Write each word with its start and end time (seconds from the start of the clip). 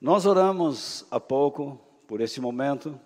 Nós 0.00 0.24
oramos 0.24 1.04
há 1.10 1.20
pouco 1.20 1.78
por 2.06 2.22
esse 2.22 2.40
momento 2.40 2.98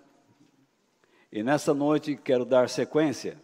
e 1.33 1.43
nesta 1.43 1.75
noite 1.75 2.15
quero 2.15 2.45
dar 2.45 2.69
sequência 2.69 3.37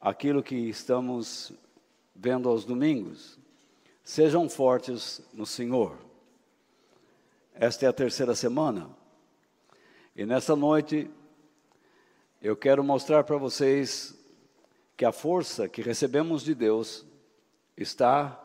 àquilo 0.00 0.42
que 0.42 0.56
estamos 0.56 1.52
vendo 2.14 2.48
aos 2.48 2.64
domingos. 2.64 3.38
Sejam 4.02 4.48
fortes 4.48 5.20
no 5.34 5.44
Senhor. 5.44 5.98
Esta 7.52 7.84
é 7.84 7.88
a 7.90 7.92
terceira 7.92 8.34
semana 8.34 8.88
e 10.16 10.24
nesta 10.24 10.56
noite 10.56 11.10
eu 12.40 12.56
quero 12.56 12.82
mostrar 12.82 13.22
para 13.24 13.36
vocês 13.36 14.18
que 14.96 15.04
a 15.04 15.12
força 15.12 15.68
que 15.68 15.82
recebemos 15.82 16.42
de 16.42 16.54
Deus 16.54 17.04
está 17.76 18.42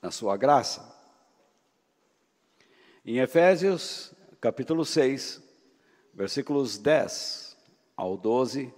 na 0.00 0.12
Sua 0.12 0.36
graça. 0.36 0.99
Em 3.02 3.18
Efésios, 3.18 4.12
capítulo 4.42 4.84
6, 4.84 5.42
versículos 6.12 6.76
10 6.76 7.56
ao 7.96 8.14
12, 8.14 8.70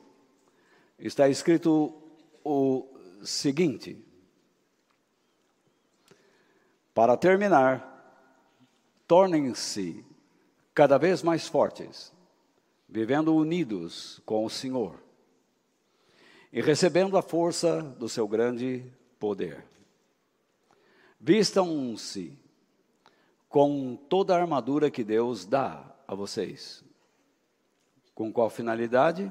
está 0.96 1.28
escrito 1.28 1.92
o 2.44 2.86
seguinte: 3.24 4.00
Para 6.94 7.16
terminar, 7.16 7.88
tornem-se 9.08 10.04
cada 10.72 10.98
vez 10.98 11.20
mais 11.20 11.48
fortes, 11.48 12.12
vivendo 12.88 13.34
unidos 13.34 14.22
com 14.24 14.44
o 14.44 14.50
Senhor 14.50 15.02
e 16.52 16.60
recebendo 16.60 17.16
a 17.16 17.22
força 17.22 17.82
do 17.82 18.08
seu 18.08 18.28
grande 18.28 18.84
poder. 19.18 19.64
Vistam-se 21.18 22.41
com 23.52 23.95
toda 23.95 24.34
a 24.34 24.41
armadura 24.41 24.91
que 24.91 25.05
Deus 25.05 25.45
dá 25.45 25.84
a 26.09 26.15
vocês. 26.15 26.83
Com 28.14 28.33
qual 28.33 28.48
finalidade? 28.48 29.31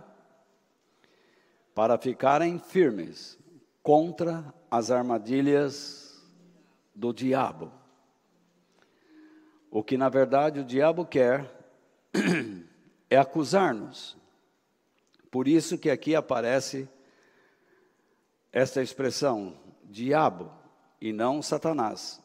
Para 1.73 1.97
ficarem 1.97 2.59
firmes 2.59 3.39
contra 3.81 4.53
as 4.69 4.91
armadilhas 4.91 6.23
do 6.93 7.11
diabo. 7.11 7.71
O 9.71 9.83
que 9.83 9.97
na 9.97 10.07
verdade 10.07 10.59
o 10.59 10.65
diabo 10.65 11.03
quer 11.03 11.51
é 13.09 13.17
acusar-nos. 13.17 14.15
Por 15.31 15.47
isso 15.47 15.79
que 15.79 15.89
aqui 15.89 16.13
aparece 16.15 16.87
esta 18.51 18.83
expressão 18.83 19.57
diabo 19.83 20.51
e 21.01 21.11
não 21.11 21.41
Satanás 21.41 22.21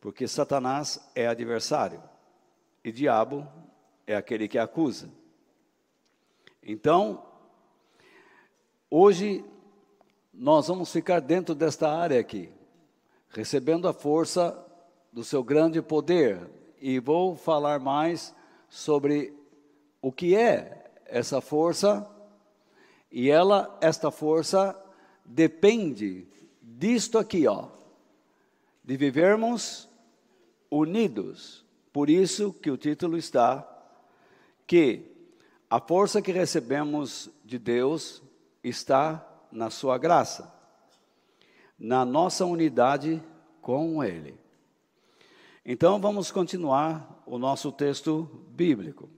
porque 0.00 0.26
Satanás 0.26 1.00
é 1.14 1.26
adversário 1.26 2.02
e 2.82 2.90
diabo 2.90 3.46
é 4.06 4.16
aquele 4.16 4.48
que 4.48 4.58
acusa. 4.58 5.10
Então, 6.62 7.22
hoje 8.90 9.44
nós 10.32 10.68
vamos 10.68 10.90
ficar 10.90 11.20
dentro 11.20 11.54
desta 11.54 11.90
área 11.90 12.18
aqui, 12.18 12.50
recebendo 13.28 13.86
a 13.86 13.92
força 13.92 14.66
do 15.12 15.22
seu 15.22 15.42
grande 15.42 15.82
poder 15.82 16.48
e 16.80 16.98
vou 16.98 17.36
falar 17.36 17.78
mais 17.78 18.34
sobre 18.68 19.34
o 20.00 20.10
que 20.10 20.34
é 20.34 20.90
essa 21.04 21.40
força 21.40 22.08
e 23.12 23.28
ela, 23.28 23.76
esta 23.80 24.10
força 24.10 24.80
depende 25.24 26.26
disto 26.62 27.18
aqui, 27.18 27.46
ó, 27.46 27.68
de 28.82 28.96
vivermos 28.96 29.89
unidos. 30.70 31.64
Por 31.92 32.08
isso 32.08 32.52
que 32.52 32.70
o 32.70 32.76
título 32.76 33.16
está 33.16 33.66
que 34.66 35.10
a 35.68 35.80
força 35.80 36.22
que 36.22 36.32
recebemos 36.32 37.28
de 37.44 37.58
Deus 37.58 38.22
está 38.62 39.26
na 39.50 39.70
sua 39.70 39.98
graça, 39.98 40.54
na 41.78 42.04
nossa 42.04 42.44
unidade 42.44 43.22
com 43.60 44.02
ele. 44.02 44.38
Então 45.64 46.00
vamos 46.00 46.30
continuar 46.30 47.22
o 47.26 47.38
nosso 47.38 47.70
texto 47.72 48.22
bíblico. 48.50 49.08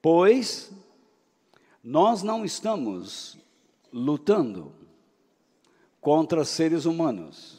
Pois 0.00 0.72
nós 1.82 2.22
não 2.22 2.44
estamos 2.44 3.36
lutando 3.92 4.74
contra 6.00 6.44
seres 6.44 6.84
humanos, 6.84 7.57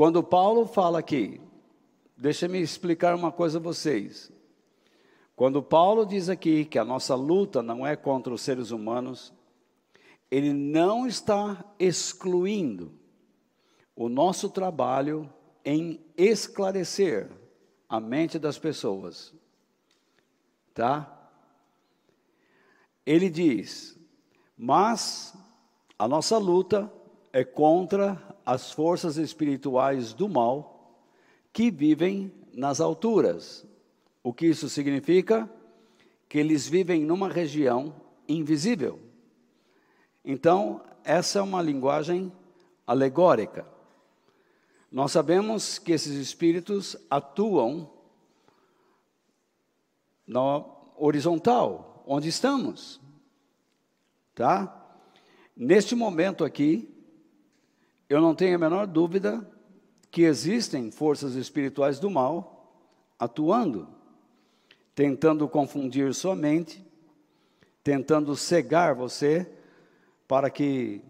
quando 0.00 0.22
Paulo 0.22 0.64
fala 0.64 0.98
aqui, 0.98 1.38
deixa-me 2.16 2.58
explicar 2.58 3.14
uma 3.14 3.30
coisa 3.30 3.58
a 3.58 3.60
vocês. 3.60 4.32
Quando 5.36 5.62
Paulo 5.62 6.06
diz 6.06 6.30
aqui 6.30 6.64
que 6.64 6.78
a 6.78 6.84
nossa 6.86 7.14
luta 7.14 7.62
não 7.62 7.86
é 7.86 7.94
contra 7.96 8.32
os 8.32 8.40
seres 8.40 8.70
humanos, 8.70 9.30
ele 10.30 10.54
não 10.54 11.06
está 11.06 11.62
excluindo 11.78 12.94
o 13.94 14.08
nosso 14.08 14.48
trabalho 14.48 15.30
em 15.62 16.00
esclarecer 16.16 17.30
a 17.86 18.00
mente 18.00 18.38
das 18.38 18.58
pessoas. 18.58 19.34
Tá? 20.72 21.30
Ele 23.04 23.28
diz: 23.28 24.00
"Mas 24.56 25.36
a 25.98 26.08
nossa 26.08 26.38
luta 26.38 26.90
é 27.32 27.44
contra 27.44 28.20
as 28.44 28.72
forças 28.72 29.16
espirituais 29.16 30.12
do 30.12 30.28
mal 30.28 30.98
que 31.52 31.70
vivem 31.70 32.32
nas 32.52 32.80
alturas. 32.80 33.66
O 34.22 34.32
que 34.32 34.46
isso 34.46 34.68
significa? 34.68 35.48
Que 36.28 36.38
eles 36.38 36.68
vivem 36.68 37.04
numa 37.04 37.28
região 37.28 37.94
invisível. 38.28 38.98
Então, 40.24 40.82
essa 41.04 41.38
é 41.38 41.42
uma 41.42 41.62
linguagem 41.62 42.32
alegórica. 42.86 43.66
Nós 44.90 45.12
sabemos 45.12 45.78
que 45.78 45.92
esses 45.92 46.14
espíritos 46.16 46.96
atuam 47.08 47.88
na 50.26 50.64
horizontal, 50.96 52.02
onde 52.06 52.28
estamos. 52.28 53.00
Tá? 54.34 54.76
Neste 55.56 55.94
momento 55.94 56.44
aqui, 56.44 56.89
eu 58.10 58.20
não 58.20 58.34
tenho 58.34 58.56
a 58.56 58.58
menor 58.58 58.88
dúvida 58.88 59.48
que 60.10 60.22
existem 60.22 60.90
forças 60.90 61.36
espirituais 61.36 62.00
do 62.00 62.10
mal 62.10 62.74
atuando, 63.16 63.86
tentando 64.96 65.48
confundir 65.48 66.12
sua 66.12 66.34
mente, 66.34 66.84
tentando 67.84 68.34
cegar 68.34 68.96
você 68.96 69.48
para 70.26 70.50
que 70.50 71.00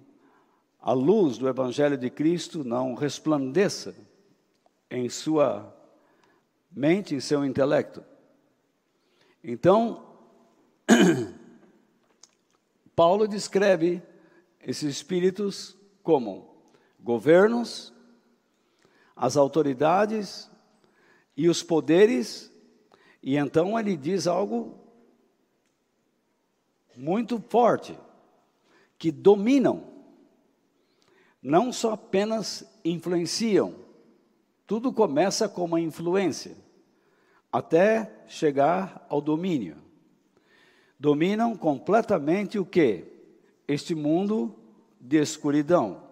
a 0.78 0.92
luz 0.92 1.38
do 1.38 1.48
Evangelho 1.48 1.96
de 1.96 2.10
Cristo 2.10 2.62
não 2.62 2.92
resplandeça 2.92 3.94
em 4.90 5.08
sua 5.08 5.74
mente, 6.70 7.14
em 7.14 7.20
seu 7.20 7.46
intelecto. 7.46 8.04
Então, 9.42 10.04
Paulo 12.94 13.26
descreve 13.26 14.02
esses 14.60 14.96
espíritos 14.96 15.74
como 16.02 16.49
governos, 17.02 17.92
as 19.16 19.36
autoridades 19.36 20.50
e 21.36 21.48
os 21.48 21.62
poderes, 21.62 22.52
e 23.22 23.36
então 23.36 23.78
ele 23.78 23.96
diz 23.96 24.26
algo 24.26 24.78
muito 26.96 27.42
forte, 27.48 27.98
que 28.98 29.10
dominam, 29.10 29.84
não 31.42 31.72
só 31.72 31.92
apenas 31.92 32.64
influenciam, 32.84 33.74
tudo 34.66 34.92
começa 34.92 35.48
com 35.48 35.64
uma 35.64 35.80
influência, 35.80 36.56
até 37.50 38.24
chegar 38.26 39.06
ao 39.08 39.20
domínio. 39.20 39.76
Dominam 40.98 41.56
completamente 41.56 42.58
o 42.58 42.64
que? 42.64 43.06
Este 43.66 43.94
mundo 43.94 44.54
de 45.00 45.16
escuridão. 45.16 46.09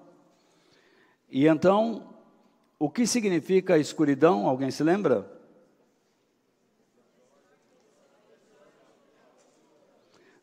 E 1.30 1.46
então, 1.46 2.14
o 2.78 2.88
que 2.88 3.06
significa 3.06 3.78
escuridão? 3.78 4.48
Alguém 4.48 4.70
se 4.70 4.82
lembra? 4.82 5.30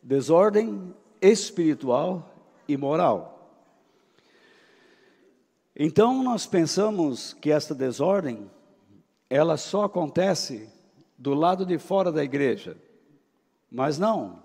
Desordem 0.02 0.94
espiritual 1.20 2.32
e 2.68 2.78
moral. 2.78 3.36
Então 5.76 6.24
nós 6.24 6.46
pensamos 6.46 7.34
que 7.34 7.52
esta 7.52 7.74
desordem 7.74 8.50
ela 9.30 9.58
só 9.58 9.86
acontece 9.86 10.70
do 11.18 11.34
lado 11.34 11.66
de 11.66 11.78
fora 11.80 12.12
da 12.12 12.24
igreja. 12.24 12.78
Mas 13.70 13.98
não. 13.98 14.44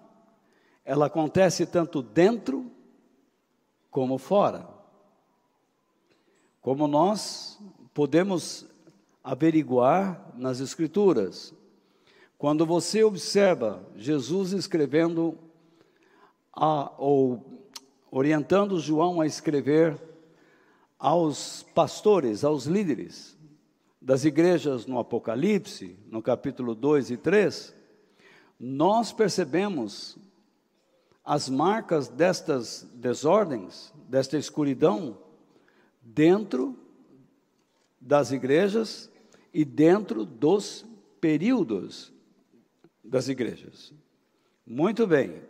Ela 0.85 1.07
acontece 1.07 1.67
tanto 1.67 2.03
dentro 2.03 2.71
como 3.91 4.17
fora. 4.17 4.80
Como 6.61 6.87
nós 6.87 7.59
podemos 7.95 8.67
averiguar 9.23 10.33
nas 10.37 10.61
Escrituras. 10.61 11.55
Quando 12.39 12.65
você 12.65 13.05
observa 13.05 13.87
Jesus 13.95 14.53
escrevendo, 14.53 15.39
a, 16.53 16.93
ou 16.99 17.69
orientando 18.11 18.81
João 18.81 19.21
a 19.21 19.27
escrever 19.27 20.01
aos 20.99 21.63
pastores, 21.75 22.45
aos 22.45 22.65
líderes 22.65 23.39
das 24.01 24.25
igrejas 24.25 24.87
no 24.87 24.99
Apocalipse, 24.99 25.99
no 26.11 26.23
capítulo 26.23 26.75
2 26.75 27.11
e 27.11 27.17
3, 27.17 27.75
nós 28.59 29.13
percebemos 29.13 30.17
as 31.25 31.49
marcas 31.49 32.09
destas 32.09 32.89
desordens, 32.95 33.93
desta 34.09 34.39
escuridão, 34.39 35.19
dentro 36.15 36.77
das 38.01 38.33
igrejas 38.33 39.11
e 39.53 39.65
dentro 39.65 40.25
dos 40.25 40.85
períodos 41.21 42.13
das 43.03 43.29
igrejas. 43.29 43.93
Muito 44.67 45.07
bem. 45.07 45.43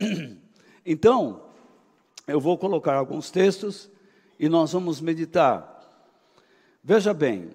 Então, 0.90 1.50
eu 2.26 2.40
vou 2.40 2.56
colocar 2.56 2.94
alguns 2.94 3.30
textos 3.30 3.90
e 4.38 4.48
nós 4.48 4.72
vamos 4.72 5.02
meditar. 5.02 6.08
Veja 6.82 7.12
bem, 7.12 7.50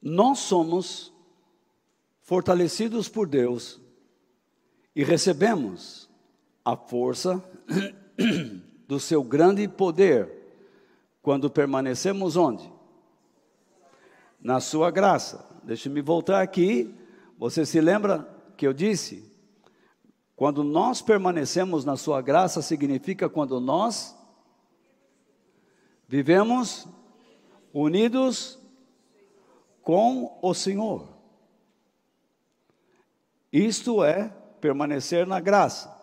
nós 0.00 0.38
somos 0.38 1.12
fortalecidos 2.22 3.08
por 3.08 3.26
Deus 3.26 3.80
e 4.94 5.02
recebemos 5.02 6.08
a 6.64 6.76
força 6.76 7.42
do 8.86 9.00
seu 9.00 9.22
grande 9.22 9.66
poder 9.66 10.30
quando 11.22 11.50
permanecemos 11.50 12.36
onde? 12.36 12.70
Na 14.40 14.60
sua 14.60 14.90
graça. 14.90 15.44
Deixe-me 15.62 16.00
voltar 16.00 16.42
aqui. 16.42 16.94
Você 17.38 17.64
se 17.64 17.80
lembra 17.80 18.28
que 18.56 18.66
eu 18.66 18.72
disse? 18.72 19.32
Quando 20.36 20.62
nós 20.64 21.00
permanecemos 21.00 21.84
na 21.84 21.96
sua 21.96 22.20
graça, 22.20 22.60
significa 22.60 23.28
quando 23.28 23.60
nós 23.60 24.14
vivemos 26.08 26.86
unidos 27.72 28.58
com 29.82 30.38
o 30.42 30.52
Senhor. 30.52 31.08
Isto 33.52 34.02
é 34.02 34.28
permanecer 34.60 35.26
na 35.26 35.38
graça. 35.38 35.94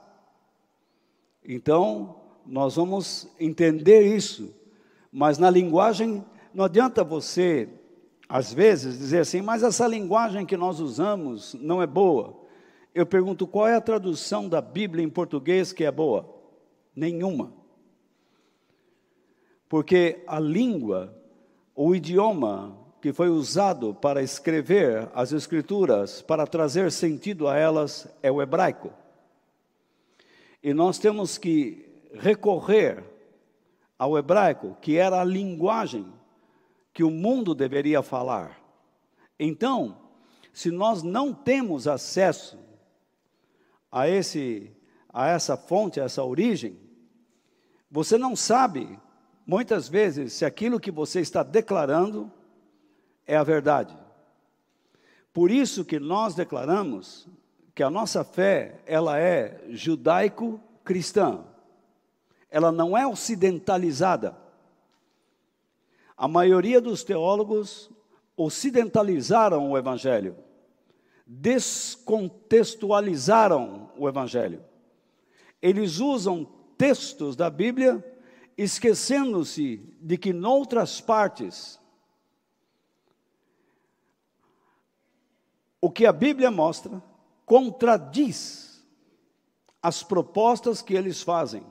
Então, 1.43 2.20
nós 2.45 2.75
vamos 2.75 3.27
entender 3.39 4.15
isso, 4.15 4.53
mas 5.11 5.37
na 5.37 5.49
linguagem, 5.49 6.23
não 6.53 6.65
adianta 6.65 7.03
você, 7.03 7.69
às 8.27 8.53
vezes, 8.53 8.97
dizer 8.97 9.19
assim, 9.19 9.41
mas 9.41 9.63
essa 9.63 9.87
linguagem 9.87 10.45
que 10.45 10.55
nós 10.55 10.79
usamos 10.79 11.53
não 11.55 11.81
é 11.81 11.87
boa. 11.87 12.39
Eu 12.93 13.05
pergunto, 13.05 13.47
qual 13.47 13.67
é 13.67 13.75
a 13.75 13.81
tradução 13.81 14.47
da 14.47 14.61
Bíblia 14.61 15.03
em 15.03 15.09
português 15.09 15.73
que 15.73 15.83
é 15.83 15.91
boa? 15.91 16.33
Nenhuma. 16.95 17.53
Porque 19.67 20.23
a 20.27 20.39
língua, 20.39 21.15
o 21.75 21.95
idioma 21.95 22.77
que 23.01 23.11
foi 23.11 23.29
usado 23.29 23.93
para 23.95 24.21
escrever 24.21 25.09
as 25.13 25.31
Escrituras, 25.31 26.21
para 26.21 26.45
trazer 26.45 26.91
sentido 26.91 27.47
a 27.47 27.57
elas, 27.57 28.07
é 28.21 28.31
o 28.31 28.41
hebraico. 28.41 28.91
E 30.61 30.73
nós 30.73 30.99
temos 30.99 31.37
que 31.37 31.90
recorrer 32.13 33.03
ao 33.97 34.17
hebraico, 34.17 34.77
que 34.81 34.97
era 34.97 35.21
a 35.21 35.25
linguagem 35.25 36.11
que 36.93 37.03
o 37.03 37.11
mundo 37.11 37.53
deveria 37.53 38.01
falar. 38.01 38.59
Então, 39.39 39.97
se 40.53 40.69
nós 40.69 41.03
não 41.03 41.33
temos 41.33 41.87
acesso 41.87 42.59
a 43.91 44.07
esse 44.07 44.71
a 45.13 45.27
essa 45.27 45.57
fonte, 45.57 45.99
a 45.99 46.05
essa 46.05 46.23
origem, 46.23 46.79
você 47.89 48.17
não 48.17 48.33
sabe 48.33 48.97
muitas 49.45 49.89
vezes 49.89 50.31
se 50.31 50.45
aquilo 50.45 50.79
que 50.79 50.89
você 50.89 51.19
está 51.19 51.43
declarando 51.43 52.31
é 53.27 53.35
a 53.35 53.43
verdade. 53.43 53.93
Por 55.33 55.51
isso 55.51 55.83
que 55.83 55.99
nós 55.99 56.33
declaramos 56.33 57.27
que 57.75 57.83
a 57.83 57.89
nossa 57.89 58.23
fé, 58.23 58.81
ela 58.85 59.19
é 59.19 59.61
judaico-cristã. 59.69 61.43
Ela 62.51 62.71
não 62.71 62.95
é 62.97 63.05
ocidentalizada. 63.07 64.37
A 66.17 66.27
maioria 66.27 66.81
dos 66.81 67.03
teólogos 67.03 67.89
ocidentalizaram 68.35 69.71
o 69.71 69.77
evangelho, 69.77 70.35
descontextualizaram 71.25 73.89
o 73.97 74.05
evangelho. 74.07 74.63
Eles 75.61 75.99
usam 75.99 76.45
textos 76.77 77.37
da 77.37 77.49
Bíblia 77.49 78.05
esquecendo-se 78.57 79.77
de 80.01 80.17
que 80.17 80.33
noutras 80.33 80.99
partes 80.99 81.79
o 85.79 85.89
que 85.89 86.05
a 86.05 86.11
Bíblia 86.11 86.51
mostra 86.51 87.01
contradiz 87.45 88.85
as 89.81 90.03
propostas 90.03 90.81
que 90.81 90.93
eles 90.93 91.21
fazem 91.21 91.63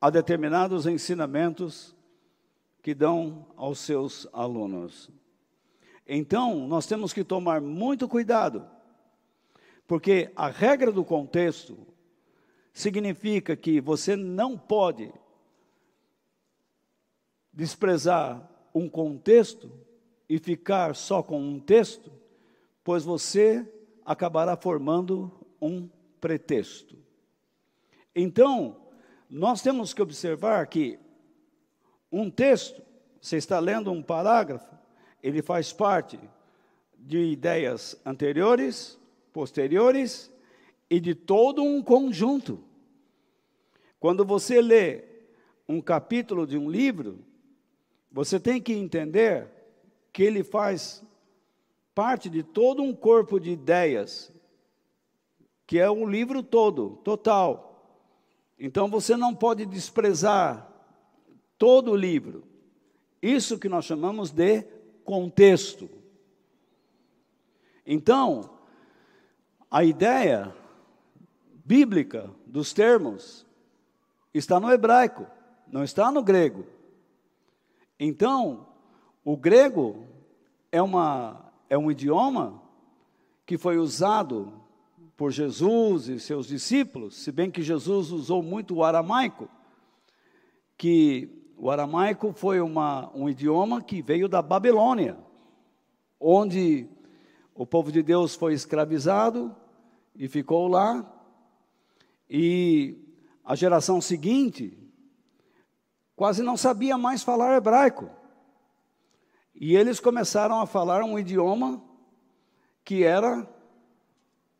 a 0.00 0.10
determinados 0.10 0.86
ensinamentos 0.86 1.94
que 2.82 2.94
dão 2.94 3.46
aos 3.56 3.78
seus 3.78 4.28
alunos. 4.32 5.10
Então, 6.06 6.66
nós 6.68 6.86
temos 6.86 7.12
que 7.12 7.24
tomar 7.24 7.60
muito 7.60 8.08
cuidado, 8.08 8.68
porque 9.86 10.30
a 10.36 10.48
regra 10.48 10.92
do 10.92 11.04
contexto 11.04 11.76
significa 12.72 13.56
que 13.56 13.80
você 13.80 14.14
não 14.14 14.56
pode 14.56 15.12
desprezar 17.52 18.48
um 18.74 18.88
contexto 18.88 19.72
e 20.28 20.38
ficar 20.38 20.94
só 20.94 21.22
com 21.22 21.40
um 21.40 21.58
texto 21.58 22.12
pois 22.86 23.02
você 23.02 23.68
acabará 24.04 24.56
formando 24.56 25.32
um 25.60 25.88
pretexto. 26.20 26.96
Então, 28.14 28.76
nós 29.28 29.62
temos 29.62 29.92
que 29.92 30.02
observar 30.02 30.66
que 30.66 30.98
um 32.10 32.30
texto, 32.30 32.80
você 33.20 33.36
está 33.36 33.58
lendo 33.58 33.90
um 33.90 34.02
parágrafo, 34.02 34.74
ele 35.22 35.42
faz 35.42 35.72
parte 35.72 36.18
de 36.96 37.18
ideias 37.18 38.00
anteriores, 38.04 38.98
posteriores 39.32 40.30
e 40.88 41.00
de 41.00 41.14
todo 41.14 41.62
um 41.62 41.82
conjunto. 41.82 42.62
Quando 43.98 44.24
você 44.24 44.60
lê 44.60 45.04
um 45.68 45.80
capítulo 45.80 46.46
de 46.46 46.56
um 46.56 46.70
livro, 46.70 47.24
você 48.10 48.38
tem 48.38 48.60
que 48.60 48.72
entender 48.72 49.48
que 50.12 50.22
ele 50.22 50.44
faz 50.44 51.04
parte 51.94 52.28
de 52.28 52.42
todo 52.42 52.82
um 52.82 52.94
corpo 52.94 53.40
de 53.40 53.50
ideias, 53.50 54.32
que 55.66 55.78
é 55.78 55.90
um 55.90 56.08
livro 56.08 56.42
todo, 56.42 56.96
total. 57.02 57.65
Então 58.58 58.88
você 58.88 59.16
não 59.16 59.34
pode 59.34 59.66
desprezar 59.66 60.70
todo 61.58 61.92
o 61.92 61.96
livro. 61.96 62.44
Isso 63.20 63.58
que 63.58 63.68
nós 63.68 63.84
chamamos 63.84 64.30
de 64.30 64.62
contexto. 65.04 65.88
Então, 67.84 68.50
a 69.70 69.84
ideia 69.84 70.54
bíblica 71.64 72.30
dos 72.46 72.72
termos 72.72 73.46
está 74.34 74.58
no 74.58 74.70
hebraico, 74.70 75.26
não 75.66 75.84
está 75.84 76.10
no 76.10 76.22
grego. 76.22 76.66
Então, 77.98 78.66
o 79.24 79.36
grego 79.36 80.06
é 80.70 80.82
uma 80.82 81.44
é 81.68 81.76
um 81.76 81.90
idioma 81.90 82.62
que 83.44 83.58
foi 83.58 83.78
usado 83.78 84.52
por 85.16 85.32
Jesus 85.32 86.08
e 86.08 86.20
seus 86.20 86.46
discípulos, 86.46 87.16
se 87.16 87.32
bem 87.32 87.50
que 87.50 87.62
Jesus 87.62 88.10
usou 88.10 88.42
muito 88.42 88.76
o 88.76 88.84
aramaico, 88.84 89.48
que 90.76 91.30
o 91.56 91.70
aramaico 91.70 92.32
foi 92.34 92.60
uma, 92.60 93.10
um 93.14 93.28
idioma 93.28 93.80
que 93.80 94.02
veio 94.02 94.28
da 94.28 94.42
Babilônia, 94.42 95.16
onde 96.20 96.86
o 97.54 97.66
povo 97.66 97.90
de 97.90 98.02
Deus 98.02 98.34
foi 98.34 98.52
escravizado 98.52 99.56
e 100.14 100.28
ficou 100.28 100.68
lá, 100.68 101.10
e 102.28 102.98
a 103.42 103.54
geração 103.54 104.00
seguinte 104.02 104.76
quase 106.14 106.42
não 106.42 106.58
sabia 106.58 106.98
mais 106.98 107.22
falar 107.22 107.56
hebraico. 107.56 108.10
E 109.54 109.74
eles 109.74 109.98
começaram 109.98 110.60
a 110.60 110.66
falar 110.66 111.02
um 111.02 111.18
idioma 111.18 111.82
que 112.84 113.02
era 113.02 113.48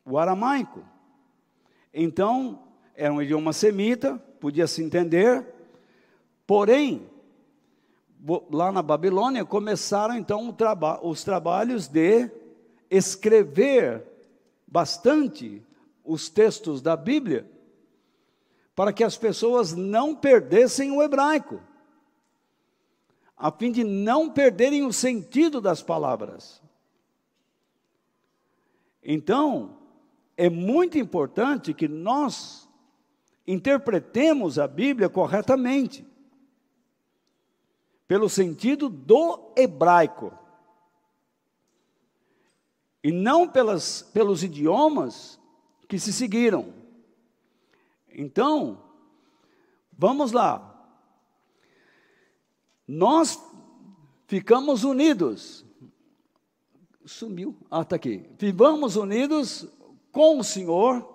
o 0.07 0.17
aramaico. 0.17 0.83
Então, 1.93 2.63
era 2.95 3.13
um 3.13 3.21
idioma 3.21 3.51
semita, 3.51 4.17
podia 4.39 4.65
se 4.65 4.81
entender, 4.81 5.45
porém, 6.45 7.09
lá 8.51 8.71
na 8.71 8.81
Babilônia, 8.81 9.43
começaram 9.45 10.15
então 10.15 10.51
traba 10.51 11.05
os 11.05 11.23
trabalhos 11.23 11.87
de 11.87 12.31
escrever 12.89 14.03
bastante 14.65 15.61
os 16.03 16.29
textos 16.29 16.81
da 16.81 16.95
Bíblia, 16.95 17.49
para 18.73 18.93
que 18.93 19.03
as 19.03 19.17
pessoas 19.17 19.73
não 19.73 20.15
perdessem 20.15 20.91
o 20.91 21.03
hebraico, 21.03 21.61
a 23.35 23.51
fim 23.51 23.71
de 23.71 23.83
não 23.83 24.29
perderem 24.29 24.85
o 24.85 24.93
sentido 24.93 25.59
das 25.59 25.81
palavras. 25.81 26.61
Então, 29.03 29.77
é 30.37 30.49
muito 30.49 30.99
importante 30.99 31.73
que 31.73 31.87
nós 31.87 32.69
interpretemos 33.47 34.59
a 34.59 34.67
Bíblia 34.67 35.09
corretamente, 35.09 36.05
pelo 38.07 38.29
sentido 38.29 38.87
do 38.87 39.51
hebraico, 39.57 40.31
e 43.03 43.11
não 43.11 43.47
pelas, 43.47 44.03
pelos 44.13 44.43
idiomas 44.43 45.39
que 45.87 45.97
se 45.97 46.13
seguiram. 46.13 46.73
Então, 48.09 48.83
vamos 49.97 50.31
lá. 50.31 50.75
Nós 52.87 53.41
ficamos 54.27 54.83
unidos. 54.83 55.65
Sumiu. 57.05 57.55
Ah, 57.71 57.81
está 57.81 57.95
aqui. 57.95 58.29
Vivamos 58.37 58.97
unidos 58.97 59.67
com 60.17 60.39
o 60.39 60.43
Senhor. 60.43 61.07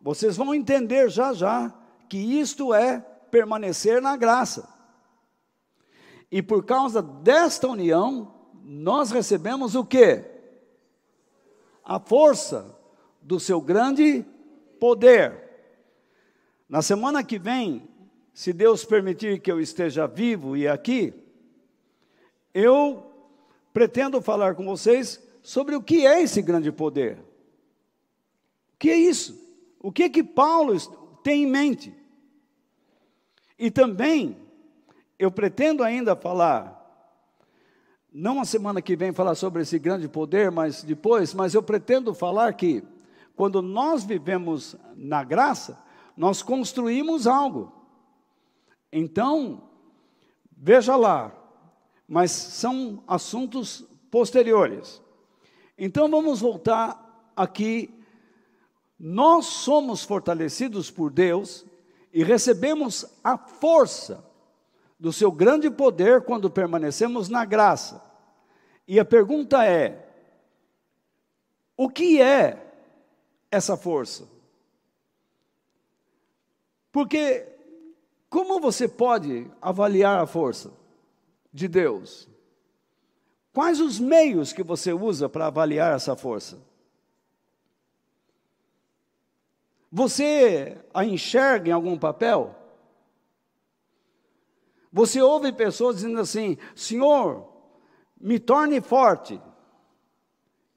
Vocês 0.00 0.36
vão 0.36 0.54
entender 0.54 1.10
já 1.10 1.32
já 1.32 1.74
que 2.08 2.16
isto 2.16 2.72
é 2.72 3.00
permanecer 3.28 4.00
na 4.00 4.16
graça. 4.16 4.72
E 6.30 6.40
por 6.40 6.64
causa 6.64 7.02
desta 7.02 7.66
união, 7.66 8.32
nós 8.62 9.10
recebemos 9.10 9.74
o 9.74 9.84
que? 9.84 10.24
A 11.84 11.98
força 11.98 12.72
do 13.20 13.40
seu 13.40 13.60
grande 13.60 14.24
poder. 14.78 15.42
Na 16.68 16.82
semana 16.82 17.24
que 17.24 17.40
vem, 17.40 17.88
se 18.32 18.52
Deus 18.52 18.84
permitir 18.84 19.40
que 19.40 19.50
eu 19.50 19.60
esteja 19.60 20.06
vivo 20.06 20.56
e 20.56 20.68
aqui, 20.68 21.12
eu 22.54 23.10
pretendo 23.72 24.22
falar 24.22 24.54
com 24.54 24.64
vocês 24.64 25.20
sobre 25.42 25.74
o 25.74 25.82
que 25.82 26.06
é 26.06 26.22
esse 26.22 26.40
grande 26.40 26.70
poder. 26.70 27.26
O 28.76 28.78
que 28.78 28.90
é 28.90 28.96
isso? 28.96 29.36
O 29.80 29.90
que 29.90 30.02
é 30.02 30.08
que 30.08 30.22
Paulo 30.22 30.78
tem 31.24 31.44
em 31.44 31.46
mente? 31.46 31.94
E 33.58 33.70
também, 33.70 34.36
eu 35.18 35.30
pretendo 35.30 35.82
ainda 35.82 36.14
falar, 36.14 36.76
não 38.12 38.38
a 38.38 38.44
semana 38.44 38.82
que 38.82 38.94
vem 38.94 39.12
falar 39.12 39.34
sobre 39.34 39.62
esse 39.62 39.78
grande 39.78 40.08
poder, 40.08 40.50
mas 40.50 40.82
depois, 40.82 41.32
mas 41.32 41.54
eu 41.54 41.62
pretendo 41.62 42.12
falar 42.12 42.52
que 42.52 42.84
quando 43.34 43.62
nós 43.62 44.04
vivemos 44.04 44.76
na 44.94 45.24
graça, 45.24 45.82
nós 46.14 46.42
construímos 46.42 47.26
algo. 47.26 47.72
Então, 48.92 49.70
veja 50.54 50.96
lá, 50.96 51.32
mas 52.06 52.30
são 52.30 53.02
assuntos 53.06 53.86
posteriores. 54.10 55.02
Então 55.78 56.10
vamos 56.10 56.40
voltar 56.40 57.30
aqui. 57.36 57.92
Nós 58.98 59.46
somos 59.46 60.02
fortalecidos 60.02 60.90
por 60.90 61.10
Deus 61.10 61.64
e 62.12 62.24
recebemos 62.24 63.04
a 63.22 63.36
força 63.36 64.24
do 64.98 65.12
seu 65.12 65.30
grande 65.30 65.70
poder 65.70 66.22
quando 66.22 66.50
permanecemos 66.50 67.28
na 67.28 67.44
graça. 67.44 68.02
E 68.88 68.98
a 68.98 69.04
pergunta 69.04 69.64
é: 69.64 70.08
o 71.76 71.88
que 71.88 72.20
é 72.20 72.66
essa 73.50 73.76
força. 73.76 74.28
Porque 76.90 77.46
como 78.30 78.60
você 78.60 78.88
pode 78.88 79.50
avaliar 79.60 80.20
a 80.20 80.26
força 80.26 80.72
de 81.52 81.68
Deus? 81.68 82.28
Quais 83.52 83.80
os 83.80 83.98
meios 83.98 84.52
que 84.52 84.62
você 84.62 84.92
usa 84.92 85.28
para 85.28 85.46
avaliar 85.46 85.94
essa 85.94 86.16
força? 86.16 86.58
Você 89.96 90.76
a 90.92 91.06
enxerga 91.06 91.70
em 91.70 91.72
algum 91.72 91.96
papel? 91.98 92.54
Você 94.92 95.22
ouve 95.22 95.50
pessoas 95.54 95.96
dizendo 95.96 96.20
assim: 96.20 96.58
Senhor, 96.74 97.48
me 98.20 98.38
torne 98.38 98.78
forte. 98.82 99.40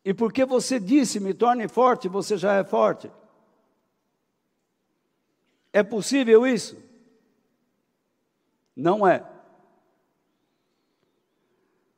E 0.06 0.14
porque 0.14 0.46
você 0.46 0.80
disse, 0.80 1.20
me 1.20 1.34
torne 1.34 1.68
forte, 1.68 2.08
você 2.08 2.38
já 2.38 2.54
é 2.54 2.64
forte. 2.64 3.12
É 5.74 5.84
possível 5.84 6.48
isso? 6.48 6.82
Não 8.74 9.06
é. 9.06 9.30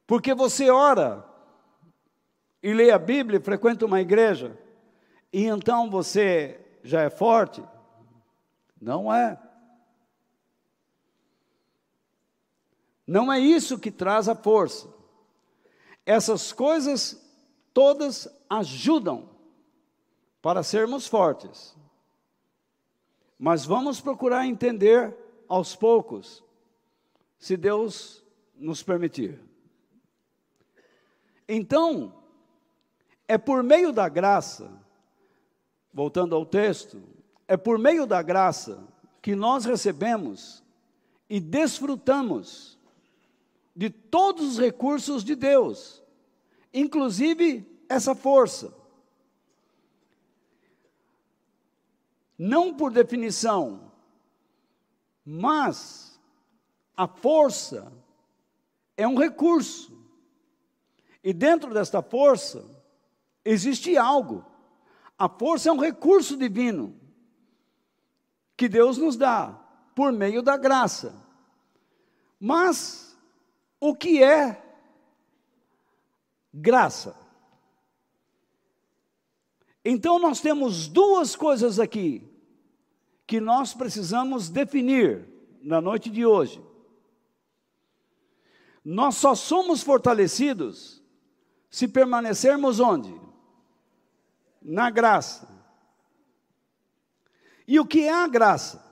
Porque 0.08 0.34
você 0.34 0.72
ora 0.72 1.24
e 2.64 2.74
lê 2.74 2.90
a 2.90 2.98
Bíblia, 2.98 3.40
frequenta 3.40 3.86
uma 3.86 4.02
igreja, 4.02 4.58
e 5.32 5.46
então 5.46 5.88
você 5.88 6.60
já 6.84 7.02
é 7.02 7.10
forte? 7.10 7.64
Não 8.80 9.14
é. 9.14 9.40
Não 13.06 13.32
é 13.32 13.40
isso 13.40 13.78
que 13.78 13.92
traz 13.92 14.30
a 14.30 14.36
força. 14.36 14.88
Essas 16.06 16.52
coisas 16.52 17.22
todas 17.74 18.28
ajudam 18.50 19.30
para 20.42 20.64
sermos 20.64 21.08
fortes. 21.08 21.76
Mas 23.38 23.66
vamos 23.66 24.00
procurar 24.00 24.46
entender 24.46 25.16
aos 25.48 25.76
poucos, 25.76 26.44
se 27.38 27.58
Deus 27.58 28.24
nos 28.56 28.82
permitir. 28.82 29.40
Então, 31.48 32.24
é 33.28 33.38
por 33.38 33.62
meio 33.62 33.92
da 33.92 34.08
graça, 34.08 34.81
voltando 35.94 36.36
ao 36.36 36.46
texto, 36.46 37.02
é 37.48 37.58
por 37.58 37.78
meio 37.78 38.06
da 38.06 38.22
graça 38.22 38.84
que 39.22 39.36
nós 39.36 39.66
recebemos 39.66 40.64
e 41.30 41.40
desfrutamos 41.40 42.78
de 43.76 43.90
todos 43.90 44.54
os 44.54 44.60
recursos 44.60 45.24
de 45.24 45.36
Deus 45.36 46.02
inclusive 46.74 47.66
essa 47.90 48.16
força. 48.16 48.74
Não 52.38 52.74
por 52.74 52.92
definição, 52.92 53.92
mas 55.24 56.20
a 56.96 57.08
força 57.08 57.92
é 58.98 59.08
um 59.08 59.16
recurso. 59.16 59.92
E 61.24 61.34
dentro 61.34 61.72
desta 61.74 62.02
força 62.02 62.66
existe 63.46 63.96
algo. 63.96 64.44
A 65.22 65.30
força 65.30 65.70
é 65.70 65.72
um 65.72 65.78
recurso 65.78 66.36
divino 66.36 67.00
que 68.58 68.68
Deus 68.68 68.98
nos 68.98 69.16
dá 69.16 69.52
por 69.96 70.12
meio 70.12 70.42
da 70.42 70.58
graça. 70.58 71.14
Mas 72.40 73.16
o 73.80 73.96
que 73.96 74.24
é 74.24 74.60
graça. 76.52 77.16
Então 79.86 80.18
nós 80.18 80.42
temos 80.42 80.88
duas 80.88 81.36
coisas 81.36 81.80
aqui 81.80 82.28
que 83.28 83.40
nós 83.40 83.76
precisamos 83.76 84.50
definir 84.50 85.30
na 85.62 85.80
noite 85.80 86.10
de 86.10 86.26
hoje. 86.26 86.60
Nós 88.84 89.18
só 89.18 89.36
somos 89.36 89.84
fortalecidos 89.84 91.00
se 91.70 91.88
permanecermos 91.88 92.80
onde? 92.80 93.31
Na 94.62 94.90
graça. 94.90 95.48
E 97.68 97.80
o 97.80 97.86
que 97.86 98.04
é 98.04 98.14
a 98.14 98.28
graça? 98.28 98.84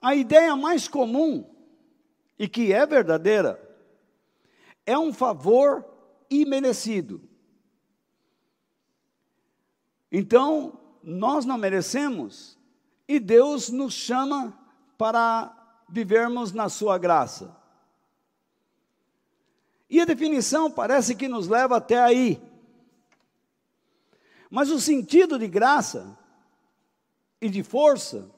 A 0.00 0.14
ideia 0.14 0.54
mais 0.54 0.86
comum 0.86 1.48
e 2.38 2.48
que 2.48 2.72
é 2.72 2.86
verdadeira 2.86 3.60
é 4.86 4.96
um 4.98 5.12
favor 5.12 5.84
imerecido. 6.30 7.20
Então, 10.10 10.80
nós 11.02 11.44
não 11.44 11.58
merecemos 11.58 12.58
e 13.06 13.18
Deus 13.18 13.70
nos 13.70 13.94
chama 13.94 14.58
para 14.96 15.54
vivermos 15.88 16.52
na 16.52 16.68
sua 16.68 16.98
graça. 16.98 17.56
E 19.88 20.00
a 20.00 20.04
definição 20.04 20.70
parece 20.70 21.14
que 21.14 21.28
nos 21.28 21.48
leva 21.48 21.76
até 21.78 21.98
aí. 21.98 22.40
Mas 24.50 24.70
o 24.70 24.80
sentido 24.80 25.38
de 25.38 25.46
graça 25.46 26.18
e 27.40 27.48
de 27.48 27.62
força 27.62 28.30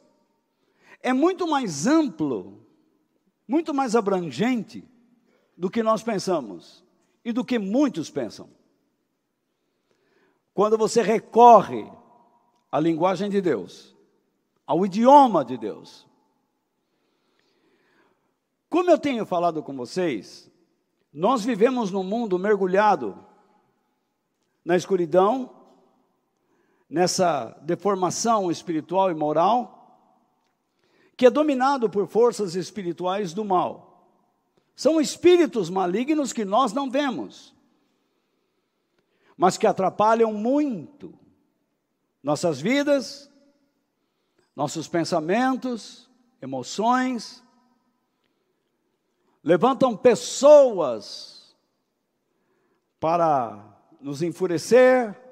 é 1.02 1.12
muito 1.12 1.46
mais 1.46 1.86
amplo, 1.86 2.66
muito 3.46 3.72
mais 3.72 3.94
abrangente 3.96 4.86
do 5.56 5.70
que 5.70 5.82
nós 5.82 6.02
pensamos 6.02 6.84
e 7.24 7.32
do 7.32 7.44
que 7.44 7.58
muitos 7.58 8.10
pensam. 8.10 8.48
Quando 10.52 10.76
você 10.76 11.02
recorre 11.02 11.90
à 12.70 12.78
linguagem 12.78 13.30
de 13.30 13.40
Deus, 13.40 13.96
ao 14.66 14.86
idioma 14.86 15.44
de 15.44 15.58
Deus. 15.58 16.06
Como 18.68 18.88
eu 18.88 18.96
tenho 18.96 19.26
falado 19.26 19.64
com 19.64 19.76
vocês, 19.76 20.48
nós 21.12 21.44
vivemos 21.44 21.90
num 21.90 22.04
mundo 22.04 22.38
mergulhado 22.38 23.18
na 24.64 24.76
escuridão, 24.76 25.50
nessa 26.90 27.56
deformação 27.62 28.50
espiritual 28.50 29.12
e 29.12 29.14
moral, 29.14 29.80
que 31.16 31.26
é 31.26 31.30
dominado 31.30 31.88
por 31.88 32.08
forças 32.08 32.56
espirituais 32.56 33.32
do 33.32 33.44
mal. 33.44 34.08
São 34.74 35.00
espíritos 35.00 35.70
malignos 35.70 36.32
que 36.32 36.44
nós 36.44 36.72
não 36.72 36.90
vemos, 36.90 37.54
mas 39.36 39.56
que 39.56 39.66
atrapalham 39.66 40.32
muito 40.32 41.14
nossas 42.22 42.60
vidas, 42.60 43.30
nossos 44.56 44.88
pensamentos, 44.88 46.10
emoções, 46.42 47.42
levantam 49.44 49.96
pessoas 49.96 51.56
para 52.98 53.78
nos 54.00 54.22
enfurecer, 54.22 55.29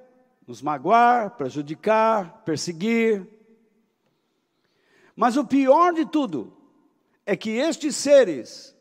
nos 0.48 0.62
magoar, 0.62 1.36
prejudicar, 1.36 2.42
perseguir. 2.42 3.28
Mas 5.14 5.36
o 5.36 5.44
pior 5.44 5.92
de 5.92 6.06
tudo 6.06 6.56
é 7.26 7.36
que 7.36 7.50
estes 7.50 7.94
seres 7.94 8.74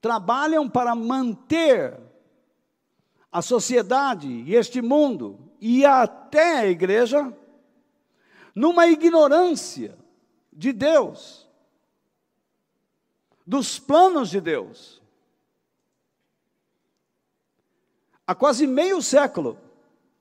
trabalham 0.00 0.68
para 0.68 0.96
manter 0.96 1.96
a 3.30 3.40
sociedade 3.40 4.26
e 4.26 4.56
este 4.56 4.82
mundo 4.82 5.38
e 5.60 5.86
até 5.86 6.58
a 6.58 6.66
igreja 6.66 7.32
numa 8.52 8.88
ignorância 8.88 9.96
de 10.52 10.72
Deus, 10.72 11.48
dos 13.46 13.78
planos 13.78 14.28
de 14.28 14.40
Deus. 14.40 15.00
Há 18.26 18.34
quase 18.34 18.66
meio 18.66 19.00
século 19.00 19.65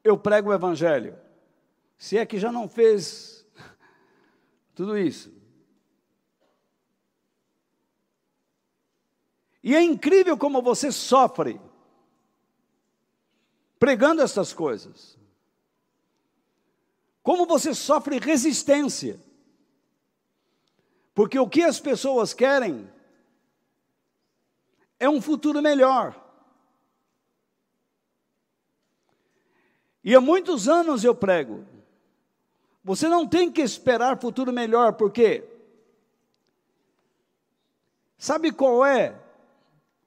eu 0.05 0.15
prego 0.15 0.51
o 0.51 0.53
Evangelho. 0.53 1.19
Se 1.97 2.15
é 2.15 2.25
que 2.27 2.38
já 2.38 2.51
não 2.51 2.69
fez 2.69 3.43
tudo 4.75 4.95
isso. 4.95 5.33
E 9.63 9.75
é 9.75 9.81
incrível 9.81 10.38
como 10.38 10.62
você 10.62 10.91
sofre 10.91 11.59
pregando 13.79 14.21
essas 14.21 14.53
coisas. 14.53 15.17
Como 17.24 17.47
você 17.47 17.74
sofre 17.74 18.19
resistência. 18.19 19.19
Porque 21.15 21.39
o 21.39 21.50
que 21.50 21.63
as 21.63 21.79
pessoas 21.79 22.31
querem 22.31 22.88
é 25.00 25.09
um 25.09 25.19
futuro 25.19 25.63
melhor. 25.63 26.25
E 30.05 30.13
há 30.13 30.21
muitos 30.21 30.69
anos 30.69 31.03
eu 31.03 31.15
prego. 31.15 31.65
Você 32.83 33.09
não 33.09 33.27
tem 33.27 33.51
que 33.51 33.62
esperar 33.62 34.21
futuro 34.21 34.53
melhor, 34.53 34.93
porque 34.93 35.43
sabe 38.15 38.51
qual 38.51 38.85
é 38.85 39.19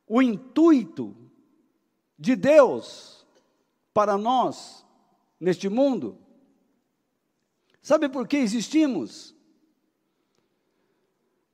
o 0.07 0.23
intuito 0.23 1.17
de 2.17 2.37
Deus 2.37 3.27
para 3.93 4.17
nós 4.17 4.87
neste 5.41 5.69
mundo? 5.69 6.17
Sabe 7.83 8.09
por 8.09 8.29
que 8.29 8.37
existimos? 8.37 9.35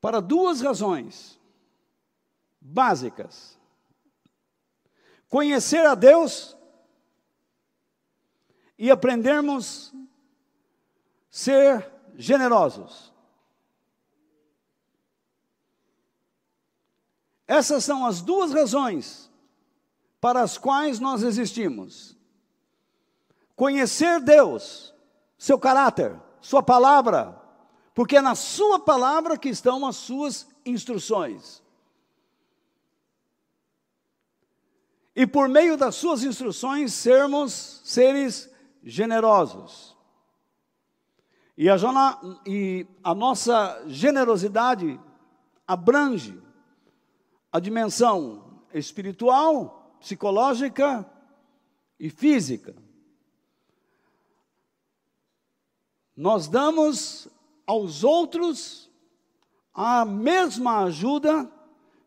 Para 0.03 0.21
duas 0.21 0.61
razões 0.61 1.41
básicas: 2.61 3.59
conhecer 5.31 5.87
a 5.87 5.95
Deus 5.95 6.55
e 8.79 8.91
aprendermos 8.91 9.93
ser 11.31 11.91
generosos. 12.17 13.13
Essas 17.47 17.85
são 17.85 18.07
as 18.07 18.21
duas 18.21 18.53
razões 18.53 19.31
para 20.21 20.41
as 20.41 20.57
quais 20.57 20.99
nós 20.99 21.23
existimos. 21.23 22.17
Conhecer 23.55 24.21
Deus, 24.21 24.95
seu 25.37 25.59
caráter, 25.59 26.19
sua 26.41 26.63
palavra, 26.63 27.41
porque 27.95 28.17
é 28.17 28.23
na 28.23 28.35
sua 28.35 28.79
palavra 28.81 29.39
que 29.39 29.49
estão 29.49 29.87
as 29.87 29.97
suas 29.97 30.49
instruções. 30.65 31.63
E 35.15 35.27
por 35.27 35.49
meio 35.49 35.77
das 35.77 35.95
suas 35.95 36.25
instruções 36.25 36.93
sermos 36.93 37.81
seres 37.85 38.51
generosos. 38.85 39.97
E 41.57 41.69
a, 41.71 41.77
e 42.47 42.87
a 43.03 43.15
nossa 43.15 43.83
generosidade 43.87 45.01
abrange 45.67 46.41
a 47.51 47.59
dimensão 47.59 48.63
espiritual, 48.73 49.97
psicológica 50.01 51.09
e 51.99 52.11
física. 52.11 52.75
Nós 56.17 56.49
damos 56.49 57.29
aos 57.67 58.05
outros 58.05 58.91
a 59.73 60.05
mesma 60.05 60.85
ajuda 60.85 61.51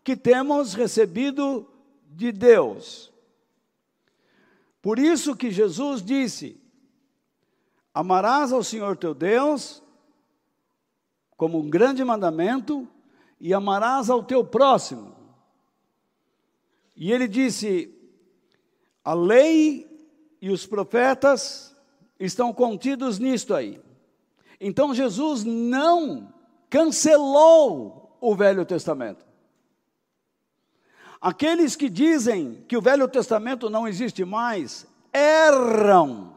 que 0.03 0.15
temos 0.15 0.73
recebido 0.73 1.69
de 2.05 2.31
Deus. 2.31 3.11
Por 4.81 4.99
isso 4.99 5.35
que 5.35 5.51
Jesus 5.51 6.01
disse: 6.01 6.61
Amarás 7.97 8.53
ao 8.53 8.63
Senhor 8.63 8.95
teu 8.95 9.15
Deus 9.15 9.81
como 11.35 11.57
um 11.57 11.67
grande 11.67 12.03
mandamento 12.03 12.87
e 13.39 13.55
amarás 13.55 14.07
ao 14.07 14.21
teu 14.21 14.45
próximo. 14.45 15.15
E 16.95 17.11
ele 17.11 17.27
disse: 17.27 17.91
a 19.03 19.15
lei 19.15 20.07
e 20.39 20.51
os 20.51 20.63
profetas 20.63 21.75
estão 22.19 22.53
contidos 22.53 23.17
nisto 23.17 23.55
aí. 23.55 23.81
Então 24.61 24.93
Jesus 24.93 25.43
não 25.43 26.31
cancelou 26.69 28.15
o 28.21 28.35
Velho 28.35 28.63
Testamento. 28.63 29.25
Aqueles 31.19 31.75
que 31.75 31.89
dizem 31.89 32.63
que 32.67 32.77
o 32.77 32.81
Velho 32.81 33.07
Testamento 33.07 33.71
não 33.71 33.87
existe 33.87 34.23
mais, 34.23 34.85
erram. 35.11 36.36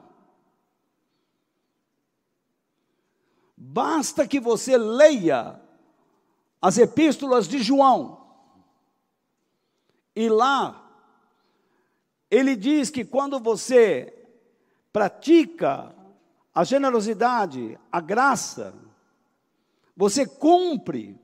Basta 3.72 4.26
que 4.26 4.40
você 4.40 4.76
leia 4.76 5.60
as 6.60 6.76
epístolas 6.76 7.46
de 7.46 7.62
João. 7.62 8.20
E 10.16 10.28
lá, 10.28 10.90
ele 12.28 12.56
diz 12.56 12.90
que 12.90 13.04
quando 13.04 13.38
você 13.38 14.12
pratica 14.92 15.94
a 16.52 16.64
generosidade, 16.64 17.78
a 17.92 18.00
graça, 18.00 18.74
você 19.96 20.26
cumpre 20.26 21.16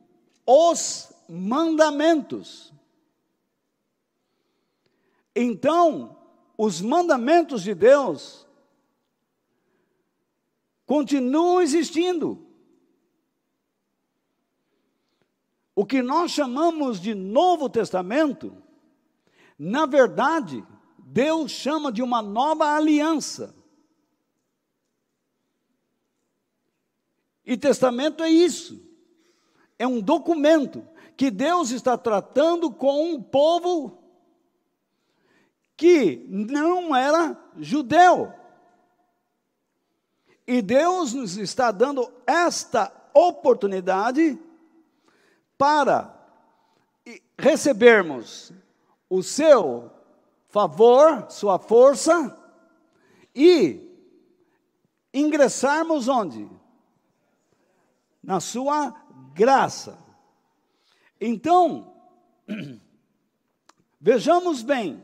os 0.46 1.12
mandamentos. 1.28 2.72
Então, 5.34 6.16
os 6.56 6.80
mandamentos 6.80 7.64
de 7.64 7.74
Deus 7.74 8.45
continuam 10.86 11.60
existindo. 11.60 12.46
O 15.74 15.84
que 15.84 16.00
nós 16.00 16.30
chamamos 16.30 16.98
de 16.98 17.14
Novo 17.14 17.68
Testamento, 17.68 18.56
na 19.58 19.84
verdade, 19.84 20.64
Deus 20.96 21.50
chama 21.50 21.92
de 21.92 22.02
uma 22.02 22.22
nova 22.22 22.74
aliança. 22.74 23.54
E 27.44 27.56
testamento 27.56 28.24
é 28.24 28.30
isso. 28.30 28.82
É 29.78 29.86
um 29.86 30.00
documento 30.00 30.86
que 31.16 31.30
Deus 31.30 31.70
está 31.70 31.96
tratando 31.96 32.70
com 32.72 33.14
um 33.14 33.22
povo 33.22 34.02
que 35.76 36.24
não 36.28 36.96
era 36.96 37.38
judeu. 37.58 38.32
E 40.46 40.62
Deus 40.62 41.12
nos 41.12 41.36
está 41.36 41.72
dando 41.72 42.12
esta 42.26 42.92
oportunidade 43.12 44.38
para 45.58 46.14
recebermos 47.38 48.52
o 49.10 49.22
seu 49.22 49.90
favor, 50.48 51.30
sua 51.30 51.58
força 51.58 52.36
e 53.34 53.86
ingressarmos 55.12 56.08
onde? 56.08 56.48
Na 58.22 58.40
sua 58.40 58.94
graça. 59.34 59.98
Então, 61.20 61.94
vejamos 64.00 64.62
bem, 64.62 65.02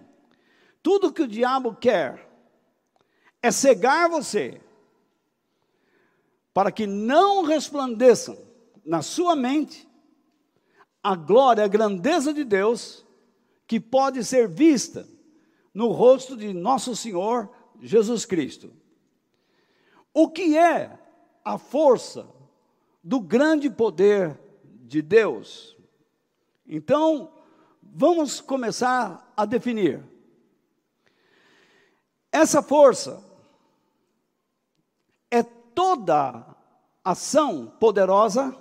tudo 0.83 1.13
que 1.13 1.23
o 1.23 1.29
diabo 1.29 1.75
quer 1.75 2.31
é 3.43 3.51
cegar 3.51 4.09
você, 4.09 4.62
para 6.53 6.71
que 6.71 6.87
não 6.87 7.45
resplandeçam 7.45 8.37
na 8.85 9.03
sua 9.03 9.35
mente 9.35 9.89
a 11.03 11.15
glória, 11.17 11.65
a 11.65 11.69
grandeza 11.69 12.33
de 12.33 12.45
Deus, 12.45 13.05
que 13.67 13.81
pode 13.81 14.25
ser 14.25 14.49
vista 14.49 15.09
no 15.73 15.89
rosto 15.89 16.37
de 16.37 16.53
nosso 16.53 16.95
Senhor 16.95 17.51
Jesus 17.81 18.25
Cristo. 18.25 18.73
O 20.13 20.29
que 20.29 20.57
é 20.57 20.99
a 21.45 21.57
força 21.57 22.29
do 23.03 23.19
grande 23.19 23.71
poder 23.71 24.39
de 24.65 25.01
Deus? 25.01 25.77
Então, 26.67 27.33
vamos 27.83 28.41
começar 28.41 29.33
a 29.37 29.45
definir. 29.45 30.03
Essa 32.31 32.63
força 32.63 33.23
toda 35.75 36.47
ação 37.05 37.67
poderosa 37.81 38.57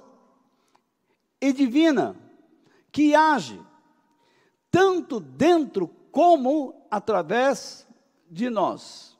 e 1.40 1.54
divina 1.54 2.16
que 2.92 3.16
age 3.16 3.60
tanto 4.70 5.20
dentro 5.20 5.88
como 6.12 6.86
através 6.90 7.88
de 8.30 8.50
nós. 8.50 9.18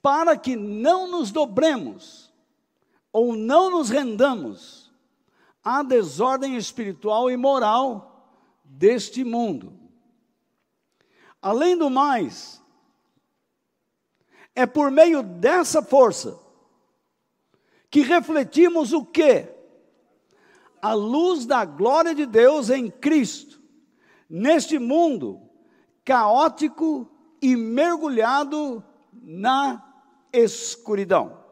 Para 0.00 0.36
que 0.36 0.56
não 0.56 1.10
nos 1.10 1.30
dobremos 1.30 2.32
ou 3.12 3.36
não 3.36 3.70
nos 3.70 3.90
rendamos 3.90 4.92
à 5.62 5.82
desordem 5.82 6.56
espiritual 6.56 7.30
e 7.30 7.36
moral 7.36 8.12
deste 8.64 9.22
mundo. 9.22 9.72
Além 11.40 11.76
do 11.76 11.90
mais, 11.90 12.61
é 14.54 14.66
por 14.66 14.90
meio 14.90 15.22
dessa 15.22 15.82
força 15.82 16.38
que 17.90 18.00
refletimos 18.00 18.92
o 18.92 19.04
que? 19.04 19.48
A 20.80 20.94
luz 20.94 21.44
da 21.46 21.64
glória 21.64 22.14
de 22.14 22.26
Deus 22.26 22.70
em 22.70 22.90
Cristo, 22.90 23.60
neste 24.28 24.78
mundo 24.78 25.40
caótico 26.04 27.10
e 27.40 27.54
mergulhado 27.54 28.82
na 29.12 29.84
escuridão. 30.32 31.42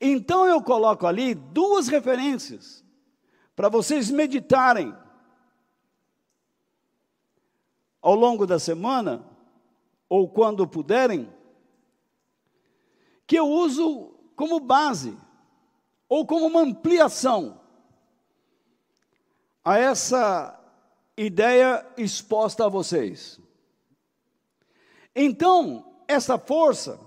Então 0.00 0.46
eu 0.46 0.62
coloco 0.62 1.06
ali 1.06 1.34
duas 1.34 1.88
referências 1.88 2.84
para 3.56 3.68
vocês 3.68 4.10
meditarem 4.10 4.94
ao 8.00 8.14
longo 8.14 8.46
da 8.46 8.58
semana, 8.58 9.24
ou 10.10 10.28
quando 10.28 10.68
puderem, 10.68 11.32
que 13.26 13.36
eu 13.36 13.48
uso 13.48 14.14
como 14.36 14.60
base, 14.60 15.16
ou 16.08 16.26
como 16.26 16.46
uma 16.46 16.60
ampliação 16.60 17.60
a 19.64 19.78
essa 19.78 20.60
ideia 21.16 21.86
exposta 21.96 22.66
a 22.66 22.68
vocês. 22.68 23.40
Então, 25.14 26.02
essa 26.08 26.36
força 26.36 27.00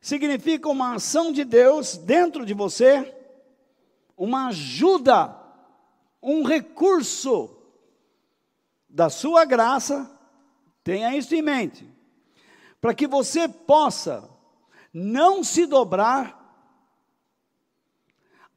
significa 0.00 0.68
uma 0.68 0.94
ação 0.94 1.30
de 1.30 1.44
Deus 1.44 1.96
dentro 1.96 2.46
de 2.46 2.54
você, 2.54 3.14
uma 4.16 4.48
ajuda, 4.48 5.36
um 6.22 6.42
recurso 6.42 7.56
da 8.88 9.10
sua 9.10 9.44
graça, 9.44 10.10
tenha 10.82 11.14
isso 11.16 11.34
em 11.34 11.42
mente, 11.42 11.86
para 12.80 12.94
que 12.94 13.06
você 13.06 13.48
possa 13.48 14.29
não 14.92 15.44
se 15.44 15.66
dobrar 15.66 16.38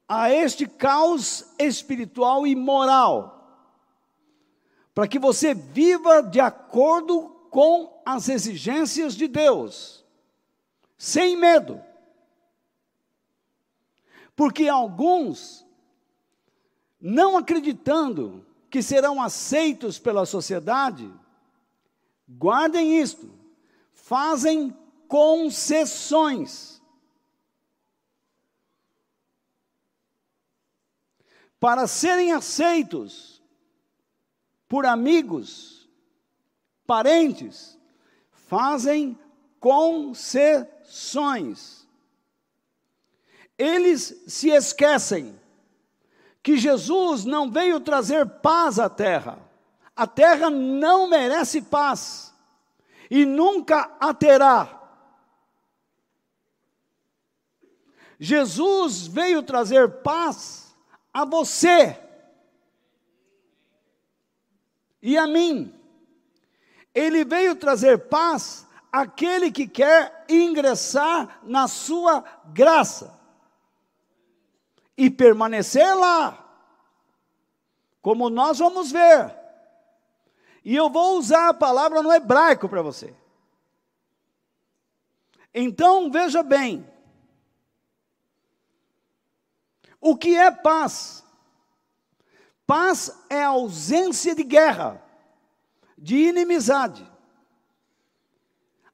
a 0.08 0.30
este 0.30 0.66
caos 0.66 1.44
espiritual 1.58 2.46
e 2.46 2.54
moral, 2.54 3.30
para 4.94 5.08
que 5.08 5.18
você 5.18 5.54
viva 5.54 6.22
de 6.22 6.40
acordo 6.40 7.28
com 7.50 8.02
as 8.04 8.28
exigências 8.28 9.14
de 9.14 9.26
Deus, 9.26 10.04
sem 10.96 11.36
medo. 11.36 11.82
Porque 14.36 14.68
alguns, 14.68 15.64
não 17.00 17.36
acreditando 17.36 18.44
que 18.68 18.82
serão 18.82 19.22
aceitos 19.22 19.98
pela 19.98 20.26
sociedade, 20.26 21.10
guardem 22.28 23.00
isto, 23.00 23.30
fazem 23.92 24.76
concessões. 25.14 26.82
Para 31.60 31.86
serem 31.86 32.32
aceitos 32.32 33.40
por 34.68 34.84
amigos, 34.84 35.88
parentes, 36.84 37.78
fazem 38.32 39.16
concessões. 39.60 40.66
Eles 43.56 44.20
se 44.26 44.50
esquecem 44.50 45.40
que 46.42 46.56
Jesus 46.56 47.24
não 47.24 47.48
veio 47.48 47.78
trazer 47.78 48.26
paz 48.40 48.80
à 48.80 48.90
terra. 48.90 49.38
A 49.94 50.08
terra 50.08 50.50
não 50.50 51.06
merece 51.06 51.62
paz 51.62 52.34
e 53.08 53.24
nunca 53.24 53.96
a 54.00 54.12
terá. 54.12 54.73
Jesus 58.18 59.06
veio 59.06 59.42
trazer 59.42 60.02
paz 60.02 60.74
a 61.12 61.24
você 61.24 61.98
e 65.02 65.18
a 65.18 65.26
mim. 65.26 65.74
Ele 66.94 67.24
veio 67.24 67.56
trazer 67.56 68.08
paz 68.08 68.66
àquele 68.90 69.50
que 69.50 69.66
quer 69.66 70.24
ingressar 70.28 71.40
na 71.42 71.66
sua 71.66 72.24
graça 72.46 73.20
e 74.96 75.10
permanecer 75.10 75.94
lá, 75.96 76.38
como 78.00 78.30
nós 78.30 78.58
vamos 78.58 78.92
ver. 78.92 79.34
E 80.64 80.74
eu 80.74 80.88
vou 80.88 81.18
usar 81.18 81.48
a 81.48 81.54
palavra 81.54 82.02
no 82.02 82.12
hebraico 82.12 82.68
para 82.68 82.80
você. 82.80 83.14
Então, 85.52 86.10
veja 86.10 86.42
bem. 86.42 86.93
O 90.06 90.14
que 90.14 90.36
é 90.36 90.50
paz? 90.50 91.24
Paz 92.66 93.10
é 93.30 93.42
ausência 93.42 94.34
de 94.34 94.44
guerra, 94.44 95.02
de 95.96 96.14
inimizade. 96.14 97.10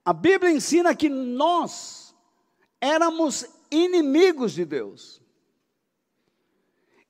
A 0.05 0.13
Bíblia 0.13 0.53
ensina 0.53 0.95
que 0.95 1.09
nós 1.09 2.15
éramos 2.81 3.45
inimigos 3.73 4.53
de 4.53 4.65
Deus. 4.65 5.21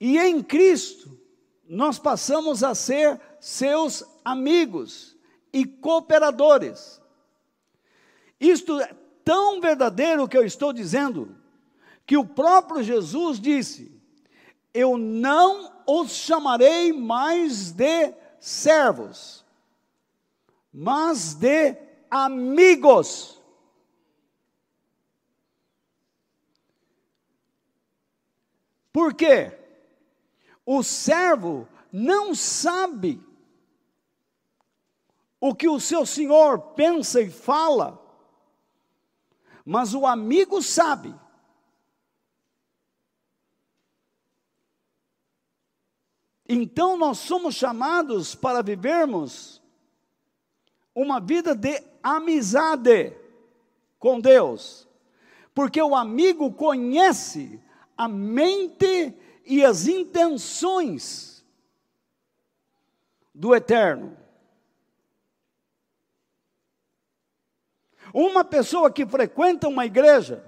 E 0.01 0.17
em 0.19 0.43
Cristo, 0.43 1.21
nós 1.69 1.99
passamos 1.99 2.65
a 2.65 2.75
ser 2.75 3.21
seus 3.39 4.03
amigos 4.25 5.15
e 5.53 5.67
cooperadores. 5.67 7.03
Isto 8.41 8.81
é 8.81 8.97
tão 9.23 9.61
verdadeiro 9.61 10.27
que 10.27 10.39
eu 10.39 10.47
estou 10.47 10.73
dizendo, 10.73 11.39
que 12.11 12.17
o 12.17 12.27
próprio 12.27 12.83
Jesus 12.83 13.39
disse: 13.39 14.03
Eu 14.75 14.99
não 14.99 15.81
os 15.87 16.11
chamarei 16.11 16.93
mais 16.93 17.71
de 17.71 18.13
servos, 18.41 19.45
mas 20.73 21.35
de 21.35 21.77
amigos. 22.11 23.41
Por 28.93 29.15
quê? 29.15 29.57
O 30.67 30.83
servo 30.83 31.69
não 31.93 32.35
sabe 32.35 33.23
o 35.41 35.55
que 35.55 35.69
o 35.69 35.79
seu 35.79 36.05
senhor 36.05 36.59
pensa 36.75 37.21
e 37.21 37.31
fala, 37.31 38.05
mas 39.65 39.95
o 39.95 40.05
amigo 40.05 40.61
sabe. 40.61 41.15
Então 46.53 46.97
nós 46.97 47.19
somos 47.19 47.55
chamados 47.55 48.35
para 48.35 48.61
vivermos 48.61 49.63
uma 50.93 51.21
vida 51.21 51.55
de 51.55 51.81
amizade 52.03 53.17
com 54.01 54.19
Deus, 54.19 54.89
porque 55.55 55.81
o 55.81 55.95
amigo 55.95 56.53
conhece 56.53 57.63
a 57.97 58.09
mente 58.09 59.15
e 59.47 59.65
as 59.65 59.87
intenções 59.87 61.47
do 63.33 63.55
eterno. 63.55 64.19
Uma 68.13 68.45
pessoa 68.45 68.91
que 68.91 69.07
frequenta 69.07 69.69
uma 69.69 69.87
igreja 69.87 70.45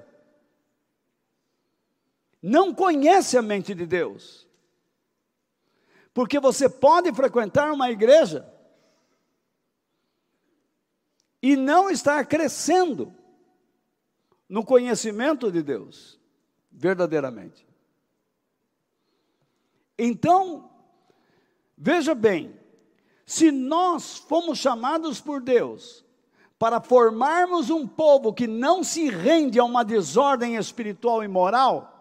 não 2.43 2.75
conhece 2.75 3.39
a 3.39 3.43
mente 3.43 3.73
de 3.73 3.87
Deus. 3.87 4.51
Porque 6.15 6.39
você 6.39 6.69
pode 6.69 7.13
frequentar 7.13 7.73
uma 7.73 7.91
igreja 7.91 8.47
e 11.41 11.57
não 11.57 11.91
estar 11.91 12.25
crescendo 12.27 13.15
no 14.49 14.65
conhecimento 14.65 15.51
de 15.51 15.63
Deus, 15.63 16.21
verdadeiramente. 16.71 17.67
Então, 19.99 20.71
veja 21.77 22.15
bem, 22.15 22.59
se 23.25 23.51
nós 23.51 24.19
fomos 24.19 24.59
chamados 24.59 25.21
por 25.21 25.41
Deus 25.41 26.05
para 26.59 26.81
formarmos 26.81 27.71
um 27.71 27.89
povo 27.89 28.33
que 28.33 28.47
não 28.47 28.85
se 28.85 29.09
rende 29.09 29.59
a 29.59 29.65
uma 29.65 29.83
desordem 29.83 30.57
espiritual 30.57 31.25
e 31.25 31.29
moral, 31.29 31.92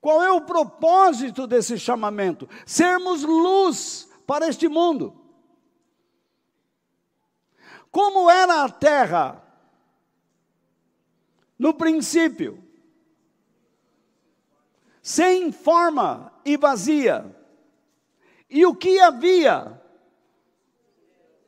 qual 0.00 0.22
é 0.22 0.32
o 0.32 0.40
propósito 0.40 1.46
desse 1.46 1.78
chamamento? 1.78 2.48
Sermos 2.64 3.22
luz 3.22 4.08
para 4.26 4.48
este 4.48 4.66
mundo. 4.66 5.14
Como 7.90 8.30
era 8.30 8.64
a 8.64 8.68
terra 8.70 9.44
no 11.58 11.74
princípio? 11.74 12.64
Sem 15.02 15.52
forma 15.52 16.32
e 16.44 16.56
vazia. 16.56 17.36
E 18.48 18.64
o 18.64 18.74
que 18.74 18.98
havia? 19.00 19.80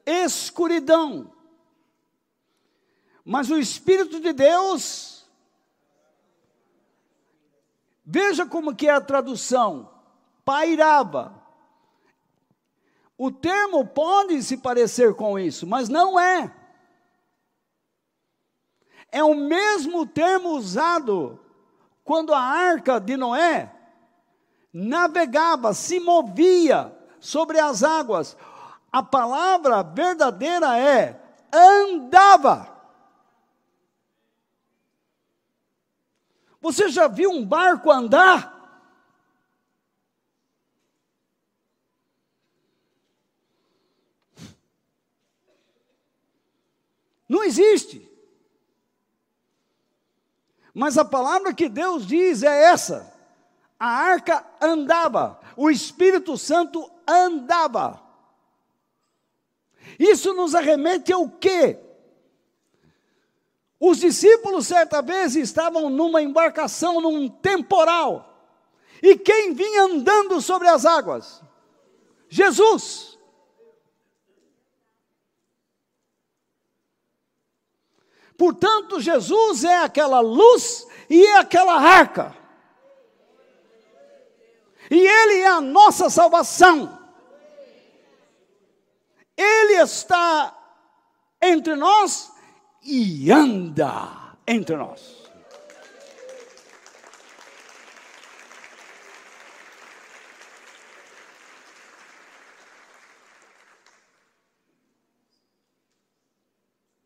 Escuridão. 0.04 1.32
Mas 3.24 3.50
o 3.50 3.58
Espírito 3.58 4.20
de 4.20 4.32
Deus 4.32 5.21
Veja 8.12 8.44
como 8.44 8.77
que 8.77 8.88
é 8.88 8.92
a 8.92 9.01
tradução. 9.01 9.88
Pairava. 10.44 11.33
O 13.16 13.31
termo 13.31 13.87
pode 13.87 14.42
se 14.42 14.59
parecer 14.59 15.14
com 15.14 15.38
isso, 15.38 15.66
mas 15.66 15.88
não 15.88 16.20
é. 16.20 16.55
É 19.11 19.25
o 19.25 19.35
mesmo 19.35 20.05
termo 20.05 20.51
usado 20.51 21.40
quando 22.05 22.35
a 22.35 22.38
arca 22.38 23.01
de 23.01 23.16
Noé 23.16 23.72
navegava, 24.70 25.72
se 25.72 25.98
movia 25.98 26.94
sobre 27.18 27.59
as 27.59 27.83
águas. 27.83 28.37
A 28.92 29.03
palavra 29.03 29.83
verdadeira 29.83 30.79
é 30.79 31.18
andava. 31.51 32.71
Você 36.62 36.88
já 36.88 37.09
viu 37.09 37.29
um 37.29 37.44
barco 37.44 37.90
andar? 37.90 38.53
Não 47.29 47.42
existe. 47.42 48.09
Mas 50.72 50.96
a 50.96 51.05
palavra 51.05 51.53
que 51.53 51.68
Deus 51.68 52.07
diz 52.07 52.44
é 52.44 52.64
essa: 52.70 53.12
a 53.77 53.88
arca 53.88 54.46
andava, 54.61 55.40
o 55.57 55.68
Espírito 55.68 56.38
Santo 56.38 56.88
andava. 57.09 58.01
Isso 59.98 60.33
nos 60.33 60.55
arremete 60.55 61.12
ao 61.12 61.29
quê? 61.29 61.91
Os 63.84 63.98
discípulos, 63.98 64.68
certa 64.68 65.02
vez, 65.02 65.34
estavam 65.34 65.90
numa 65.90 66.22
embarcação, 66.22 67.00
num 67.00 67.28
temporal. 67.28 68.32
E 69.02 69.18
quem 69.18 69.52
vinha 69.54 69.82
andando 69.82 70.40
sobre 70.40 70.68
as 70.68 70.86
águas? 70.86 71.42
Jesus. 72.28 73.18
Portanto, 78.38 79.00
Jesus 79.00 79.64
é 79.64 79.78
aquela 79.78 80.20
luz 80.20 80.86
e 81.10 81.26
é 81.26 81.38
aquela 81.38 81.74
arca. 81.74 82.36
E 84.92 84.96
Ele 84.96 85.40
é 85.40 85.48
a 85.48 85.60
nossa 85.60 86.08
salvação. 86.08 87.00
Ele 89.36 89.72
está 89.82 90.56
entre 91.40 91.74
nós 91.74 92.30
e 92.82 93.30
anda 93.30 94.36
entre 94.46 94.76
nós. 94.76 95.30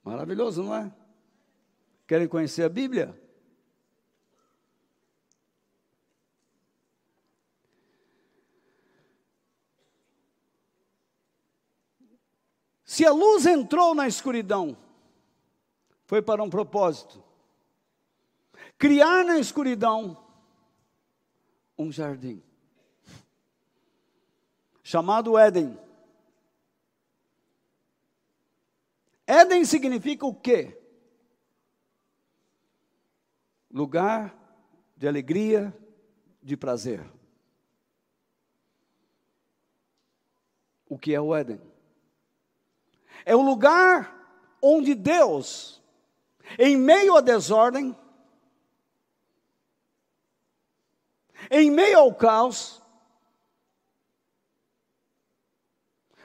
Maravilhoso, 0.03 0.63
não 0.63 0.75
é? 0.75 0.93
Querem 2.07 2.29
conhecer 2.29 2.63
a 2.63 2.69
Bíblia? 2.69 3.21
Se 12.85 13.05
a 13.05 13.11
luz 13.11 13.45
entrou 13.45 13.95
na 13.95 14.07
escuridão, 14.07 14.77
foi 16.07 16.23
para 16.23 16.43
um 16.43 16.49
propósito: 16.49 17.23
criar 18.79 19.25
na 19.25 19.39
escuridão 19.39 20.25
um 21.77 21.93
jardim, 21.93 22.43
chamado 24.83 25.37
Éden. 25.37 25.79
Éden 29.27 29.65
significa 29.65 30.25
o 30.25 30.35
quê? 30.35 30.81
Lugar 33.71 34.35
de 34.97 35.09
alegria, 35.09 35.77
de 36.41 36.57
prazer. 36.57 37.05
O 40.89 40.97
que 40.97 41.13
é 41.13 41.21
o 41.21 41.35
Éden? 41.35 41.61
É 43.25 43.35
o 43.35 43.43
lugar 43.43 44.15
onde 44.63 44.95
Deus 44.95 45.83
em 46.59 46.77
meio 46.77 47.17
à 47.17 47.21
desordem, 47.21 47.97
em 51.51 51.71
meio 51.71 51.99
ao 51.99 52.15
caos, 52.15 52.83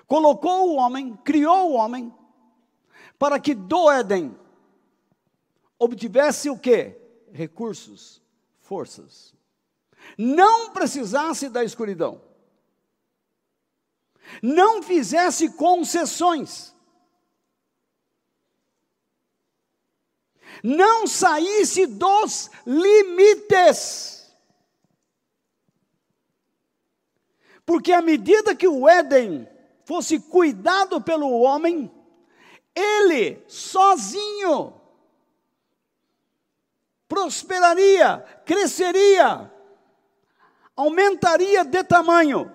colocou 0.08 0.70
o 0.70 0.76
homem, 0.76 1.16
criou 1.18 1.72
o 1.72 1.74
homem, 1.74 2.14
para 3.18 3.40
que 3.40 3.54
do 3.54 3.90
Éden 3.90 4.38
obtivesse 5.78 6.50
o 6.50 6.58
que? 6.58 6.98
Recursos, 7.32 8.22
forças. 8.60 9.34
Não 10.18 10.72
precisasse 10.72 11.50
da 11.50 11.64
escuridão. 11.64 12.22
Não 14.42 14.82
fizesse 14.84 15.52
concessões. 15.54 16.76
Não 20.64 21.08
saísse 21.08 21.86
dos 21.86 22.50
limites. 22.66 24.32
Porque 27.66 27.92
à 27.92 28.02
medida 28.02 28.56
que 28.56 28.68
o 28.68 28.88
Éden 28.88 29.48
fosse 29.86 30.20
cuidado 30.20 31.02
pelo 31.02 31.30
homem, 31.42 31.92
ele 32.76 33.44
sozinho 33.48 34.82
prosperaria, 37.08 38.20
cresceria, 38.46 39.52
aumentaria 40.76 41.66
de 41.66 41.84
tamanho. 41.84 42.52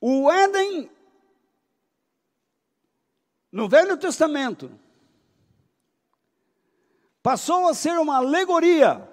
O 0.00 0.30
Éden, 0.30 0.90
no 3.50 3.68
Velho 3.68 3.96
Testamento, 3.96 4.70
passou 7.22 7.68
a 7.68 7.74
ser 7.74 7.98
uma 7.98 8.16
alegoria. 8.16 9.08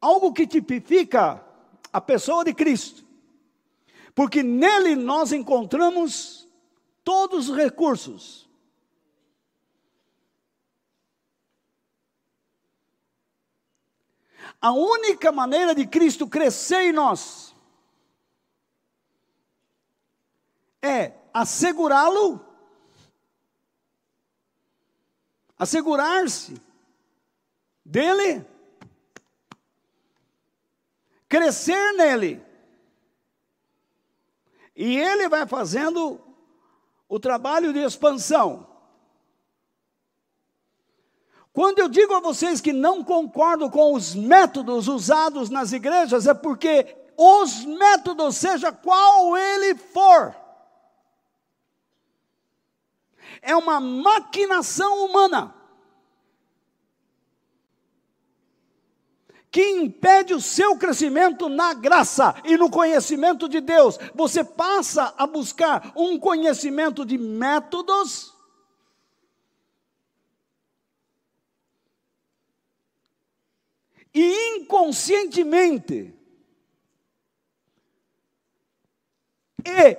Algo 0.00 0.32
que 0.32 0.46
tipifica 0.46 1.44
a 1.92 2.00
pessoa 2.00 2.44
de 2.44 2.54
Cristo. 2.54 3.04
Porque 4.14 4.42
nele 4.42 4.94
nós 4.94 5.32
encontramos 5.32 6.48
todos 7.02 7.48
os 7.48 7.56
recursos. 7.56 8.43
A 14.64 14.72
única 14.72 15.30
maneira 15.30 15.74
de 15.74 15.86
Cristo 15.86 16.26
crescer 16.26 16.84
em 16.84 16.92
nós 16.92 17.54
é 20.80 21.12
assegurá-lo, 21.34 22.42
assegurar-se 25.58 26.58
dele, 27.84 28.42
crescer 31.28 31.92
nele. 31.92 32.42
E 34.74 34.96
ele 34.96 35.28
vai 35.28 35.46
fazendo 35.46 36.18
o 37.06 37.20
trabalho 37.20 37.70
de 37.70 37.80
expansão. 37.80 38.73
Quando 41.54 41.78
eu 41.78 41.88
digo 41.88 42.12
a 42.12 42.18
vocês 42.18 42.60
que 42.60 42.72
não 42.72 43.04
concordo 43.04 43.70
com 43.70 43.94
os 43.94 44.12
métodos 44.12 44.88
usados 44.88 45.48
nas 45.48 45.70
igrejas, 45.70 46.26
é 46.26 46.34
porque 46.34 46.96
os 47.16 47.64
métodos, 47.64 48.36
seja 48.36 48.72
qual 48.72 49.36
ele 49.36 49.76
for, 49.76 50.34
é 53.40 53.54
uma 53.54 53.78
maquinação 53.78 55.04
humana 55.04 55.54
que 59.48 59.64
impede 59.64 60.34
o 60.34 60.40
seu 60.40 60.76
crescimento 60.76 61.48
na 61.48 61.72
graça 61.72 62.34
e 62.42 62.56
no 62.56 62.68
conhecimento 62.68 63.48
de 63.48 63.60
Deus. 63.60 63.96
Você 64.12 64.42
passa 64.42 65.14
a 65.16 65.24
buscar 65.24 65.92
um 65.94 66.18
conhecimento 66.18 67.06
de 67.06 67.16
métodos 67.16 68.33
e 74.14 74.56
inconscientemente 74.56 76.14
e 79.66 79.98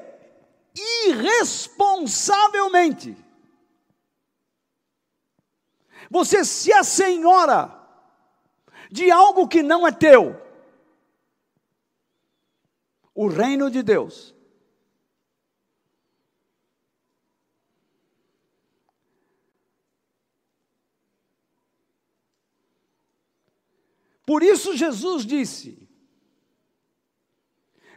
irresponsavelmente 1.10 3.18
você 6.10 6.46
se 6.46 6.72
assenhora 6.72 7.76
de 8.92 9.12
algo 9.12 9.48
que 9.48 9.64
não 9.64 9.88
é 9.88 9.92
teu. 9.92 10.40
O 13.14 13.28
reino 13.28 13.70
de 13.72 13.82
Deus. 13.82 14.35
Por 24.26 24.42
isso 24.42 24.76
Jesus 24.76 25.26
disse: 25.26 25.88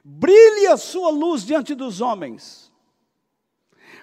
brilhe 0.04 0.66
a 0.66 0.76
sua 0.76 1.10
luz 1.10 1.44
diante 1.44 1.74
dos 1.74 2.00
homens, 2.00 2.72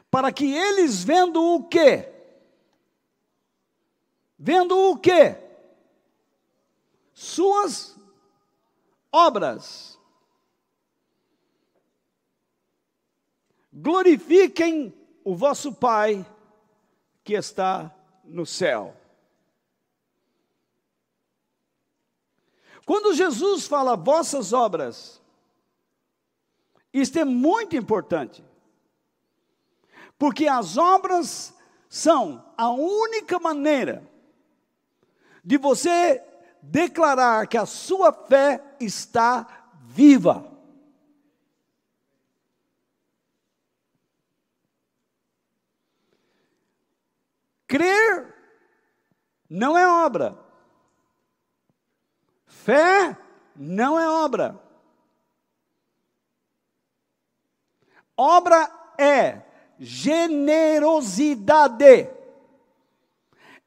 para 0.09 0.31
que 0.31 0.51
eles 0.51 1.03
vendo 1.03 1.41
o 1.41 1.63
quê? 1.63 2.11
Vendo 4.37 4.77
o 4.77 4.97
quê? 4.97 5.37
Suas 7.13 7.97
obras. 9.11 9.99
Glorifiquem 13.71 14.93
o 15.23 15.35
vosso 15.35 15.73
Pai 15.73 16.25
que 17.23 17.33
está 17.33 17.93
no 18.23 18.45
céu. 18.45 18.95
Quando 22.85 23.15
Jesus 23.15 23.65
fala 23.65 23.95
vossas 23.95 24.53
obras, 24.53 25.19
isto 26.93 27.17
é 27.17 27.25
muito 27.25 27.75
importante, 27.75 28.45
porque 30.19 30.47
as 30.47 30.77
obras 30.77 31.53
são 31.89 32.45
a 32.55 32.69
única 32.69 33.39
maneira 33.39 34.07
de 35.43 35.57
você 35.57 36.23
declarar 36.61 37.47
que 37.47 37.57
a 37.57 37.65
sua 37.65 38.13
fé 38.13 38.63
está 38.79 39.69
viva. 39.81 40.51
Crer 47.67 48.35
não 49.49 49.77
é 49.77 49.87
obra. 49.87 50.44
Fé 52.65 53.17
não 53.55 53.97
é 53.99 54.09
obra. 54.09 54.59
Obra 58.17 58.67
é 58.97 59.43
generosidade. 59.77 62.09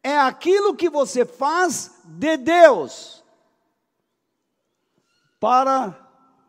É 0.02 0.18
aquilo 0.18 0.74
que 0.74 0.90
você 0.90 1.24
faz 1.24 2.02
de 2.04 2.36
Deus 2.38 3.22
para 5.38 5.96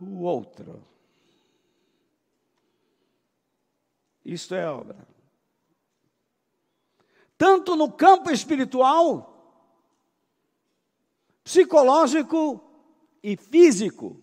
o 0.02 0.24
outro. 0.24 0.84
Isto 4.26 4.56
é 4.56 4.68
obra. 4.68 5.08
Tanto 7.38 7.76
no 7.76 7.92
campo 7.92 8.32
espiritual, 8.32 9.39
psicológico 11.50 12.64
e 13.24 13.36
físico. 13.36 14.22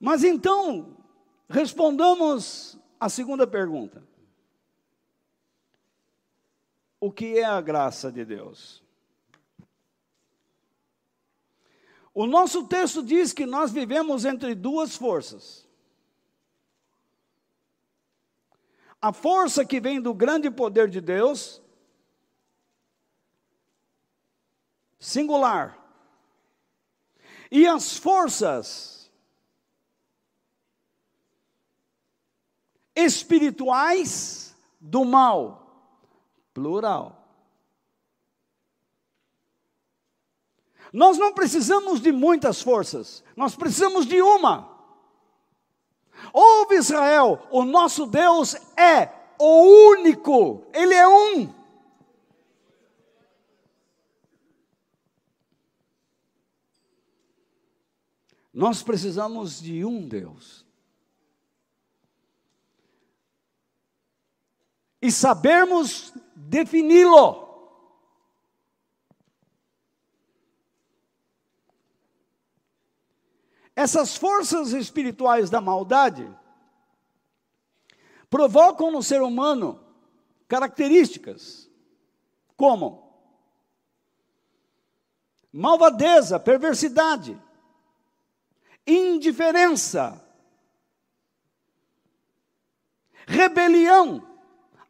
Mas 0.00 0.24
então, 0.24 0.96
respondamos 1.48 2.76
a 2.98 3.08
segunda 3.08 3.46
pergunta: 3.46 4.04
O 6.98 7.12
que 7.12 7.38
é 7.38 7.44
a 7.44 7.60
graça 7.60 8.10
de 8.10 8.24
Deus? 8.24 8.82
O 12.12 12.26
nosso 12.26 12.66
texto 12.66 13.04
diz 13.04 13.32
que 13.32 13.46
nós 13.46 13.70
vivemos 13.70 14.24
entre 14.24 14.52
duas 14.56 14.96
forças. 14.96 15.64
A 19.00 19.12
força 19.12 19.64
que 19.64 19.78
vem 19.78 20.00
do 20.00 20.12
grande 20.12 20.50
poder 20.50 20.88
de 20.88 21.00
Deus 21.00 21.62
singular. 24.98 25.78
E 27.50 27.66
as 27.66 27.96
forças 27.96 29.10
espirituais 32.94 34.56
do 34.80 35.04
mal, 35.04 36.02
plural. 36.54 37.22
Nós 40.92 41.18
não 41.18 41.32
precisamos 41.34 42.00
de 42.00 42.10
muitas 42.10 42.62
forças, 42.62 43.22
nós 43.36 43.54
precisamos 43.54 44.06
de 44.06 44.22
uma. 44.22 44.74
Ouve 46.32 46.76
Israel, 46.76 47.46
o 47.50 47.64
nosso 47.64 48.06
Deus 48.06 48.54
é 48.76 49.12
o 49.38 49.90
único, 49.90 50.66
Ele 50.72 50.94
é 50.94 51.06
um. 51.06 51.54
Nós 58.56 58.82
precisamos 58.82 59.60
de 59.60 59.84
um 59.84 60.08
Deus. 60.08 60.64
E 65.02 65.12
sabermos 65.12 66.10
defini-lo. 66.34 67.44
Essas 73.76 74.16
forças 74.16 74.72
espirituais 74.72 75.50
da 75.50 75.60
maldade 75.60 76.26
provocam 78.30 78.90
no 78.90 79.02
ser 79.02 79.20
humano 79.20 79.84
características 80.48 81.70
como 82.56 83.06
malvadeza, 85.52 86.40
perversidade, 86.40 87.38
indiferença, 88.86 90.22
rebelião 93.26 94.26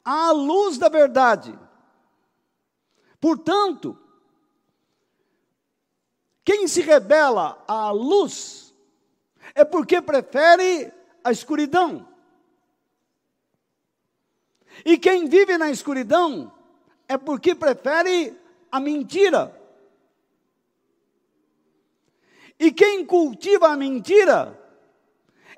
à 0.05 0.31
luz 0.31 0.77
da 0.79 0.89
verdade. 0.89 1.59
Portanto, 3.21 3.99
quem 6.45 6.69
se 6.69 6.81
rebela 6.81 7.65
à 7.67 7.91
luz 7.91 8.75
é 9.55 9.65
porque 9.65 10.01
prefere 10.01 10.93
a 11.25 11.33
escuridão. 11.33 12.07
E 14.85 14.99
quem 14.99 15.29
vive 15.29 15.57
na 15.57 15.71
escuridão 15.71 16.53
é 17.09 17.17
porque 17.17 17.55
prefere 17.55 18.39
a 18.71 18.79
mentira. 18.79 19.56
E 22.59 22.73
quem 22.73 23.05
cultiva 23.05 23.69
a 23.69 23.77
mentira 23.77 24.59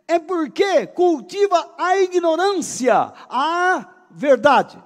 é 0.06 0.18
porque 0.18 0.86
cultiva 0.86 1.74
a 1.78 1.98
ignorância, 1.98 3.12
a 3.28 4.06
verdade. 4.10 4.82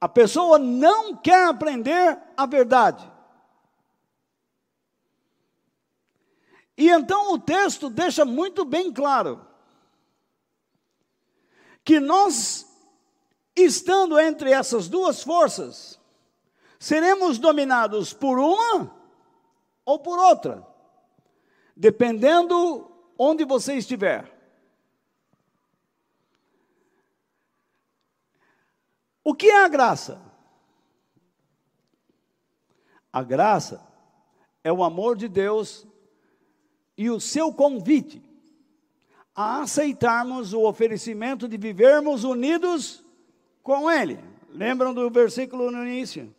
A 0.00 0.08
pessoa 0.08 0.58
não 0.58 1.16
quer 1.16 1.48
aprender 1.48 2.18
a 2.36 2.46
verdade. 2.46 3.10
E 6.76 6.88
então 6.88 7.34
o 7.34 7.38
texto 7.38 7.90
deixa 7.90 8.24
muito 8.24 8.64
bem 8.64 8.92
claro 8.92 9.46
que 11.84 12.00
nós, 12.00 12.66
estando 13.54 14.18
entre 14.18 14.50
essas 14.50 14.88
duas 14.88 15.22
forças, 15.22 16.00
seremos 16.82 17.38
dominados 17.38 18.12
por 18.12 18.40
uma 18.40 18.92
ou 19.84 20.00
por 20.00 20.18
outra, 20.18 20.66
dependendo 21.76 22.90
onde 23.16 23.44
você 23.44 23.74
estiver. 23.74 24.28
O 29.22 29.32
que 29.32 29.48
é 29.48 29.64
a 29.64 29.68
graça? 29.68 30.20
A 33.12 33.22
graça 33.22 33.80
é 34.64 34.72
o 34.72 34.82
amor 34.82 35.16
de 35.16 35.28
Deus 35.28 35.86
e 36.98 37.08
o 37.08 37.20
seu 37.20 37.54
convite 37.54 38.20
a 39.36 39.60
aceitarmos 39.60 40.52
o 40.52 40.66
oferecimento 40.66 41.46
de 41.46 41.56
vivermos 41.56 42.24
unidos 42.24 43.04
com 43.62 43.88
Ele. 43.88 44.18
Lembram 44.48 44.92
do 44.92 45.08
versículo 45.08 45.70
no 45.70 45.86
início? 45.86 46.34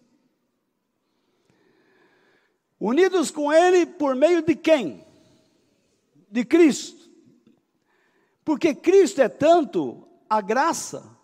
Unidos 2.84 3.31
com 3.31 3.49
Ele 3.53 3.86
por 3.86 4.13
meio 4.13 4.41
de 4.41 4.55
quem? 4.55 5.07
De 6.29 6.43
Cristo. 6.43 7.09
Porque 8.43 8.75
Cristo 8.75 9.21
é 9.21 9.29
tanto 9.29 10.05
a 10.29 10.41
graça 10.41 11.17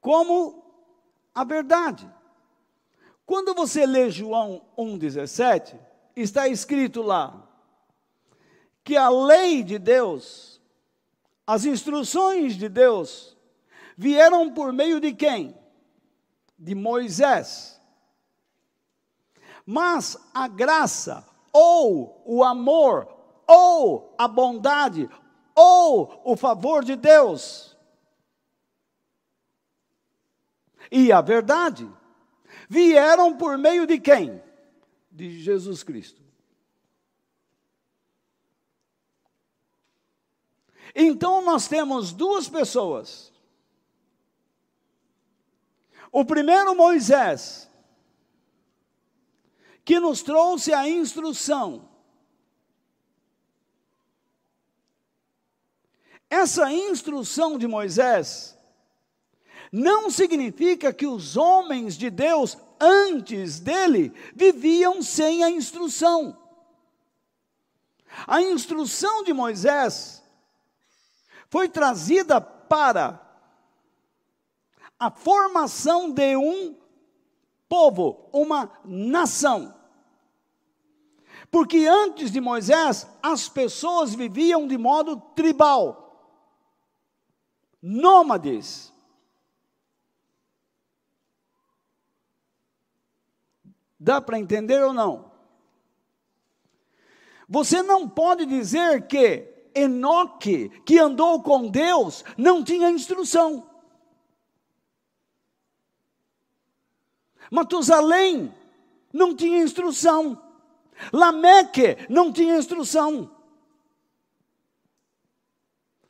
como 0.00 0.62
a 1.34 1.42
verdade. 1.42 2.08
Quando 3.26 3.54
você 3.54 3.84
lê 3.84 4.08
João 4.08 4.62
1,17, 4.78 5.76
está 6.14 6.46
escrito 6.46 7.02
lá 7.02 7.44
que 8.84 8.96
a 8.96 9.08
lei 9.08 9.64
de 9.64 9.80
Deus, 9.80 10.60
as 11.44 11.64
instruções 11.64 12.54
de 12.54 12.68
Deus, 12.68 13.36
vieram 13.96 14.54
por 14.54 14.72
meio 14.72 15.00
de 15.00 15.12
quem? 15.12 15.58
De 16.56 16.72
Moisés. 16.72 17.71
Mas 19.64 20.16
a 20.34 20.48
graça, 20.48 21.26
ou 21.52 22.22
o 22.24 22.42
amor, 22.42 23.08
ou 23.46 24.14
a 24.18 24.26
bondade, 24.26 25.08
ou 25.54 26.20
o 26.24 26.36
favor 26.36 26.84
de 26.84 26.96
Deus, 26.96 27.76
e 30.90 31.10
a 31.10 31.22
verdade, 31.22 31.88
vieram 32.68 33.36
por 33.36 33.56
meio 33.56 33.86
de 33.86 33.98
quem? 33.98 34.42
De 35.10 35.40
Jesus 35.40 35.82
Cristo. 35.82 36.20
Então 40.94 41.42
nós 41.42 41.66
temos 41.66 42.12
duas 42.12 42.48
pessoas. 42.48 43.32
O 46.10 46.26
primeiro, 46.26 46.76
Moisés, 46.76 47.70
que 49.84 49.98
nos 49.98 50.22
trouxe 50.22 50.72
a 50.72 50.88
instrução. 50.88 51.88
Essa 56.30 56.72
instrução 56.72 57.58
de 57.58 57.66
Moisés 57.66 58.56
não 59.70 60.10
significa 60.10 60.92
que 60.92 61.06
os 61.06 61.36
homens 61.36 61.96
de 61.96 62.10
Deus 62.10 62.56
antes 62.80 63.60
dele 63.60 64.12
viviam 64.34 65.02
sem 65.02 65.44
a 65.44 65.50
instrução. 65.50 66.38
A 68.26 68.42
instrução 68.42 69.24
de 69.24 69.32
Moisés 69.32 70.22
foi 71.48 71.68
trazida 71.68 72.40
para 72.40 73.20
a 74.98 75.10
formação 75.10 76.10
de 76.10 76.36
um 76.36 76.81
povo, 77.72 78.28
uma 78.34 78.70
nação. 78.84 79.74
Porque 81.50 81.86
antes 81.86 82.30
de 82.30 82.38
Moisés, 82.38 83.08
as 83.22 83.48
pessoas 83.48 84.14
viviam 84.14 84.68
de 84.68 84.76
modo 84.76 85.16
tribal, 85.34 86.36
nômades. 87.80 88.92
Dá 93.98 94.20
para 94.20 94.38
entender 94.38 94.82
ou 94.82 94.92
não? 94.92 95.32
Você 97.48 97.82
não 97.82 98.06
pode 98.06 98.44
dizer 98.44 99.06
que 99.06 99.48
Enoque, 99.74 100.68
que 100.84 100.98
andou 100.98 101.42
com 101.42 101.70
Deus, 101.70 102.22
não 102.36 102.62
tinha 102.62 102.90
instrução. 102.90 103.71
Matusalém 107.52 108.50
não 109.12 109.36
tinha 109.36 109.62
instrução. 109.62 110.42
Lameque 111.12 111.98
não 112.08 112.32
tinha 112.32 112.56
instrução. 112.56 113.30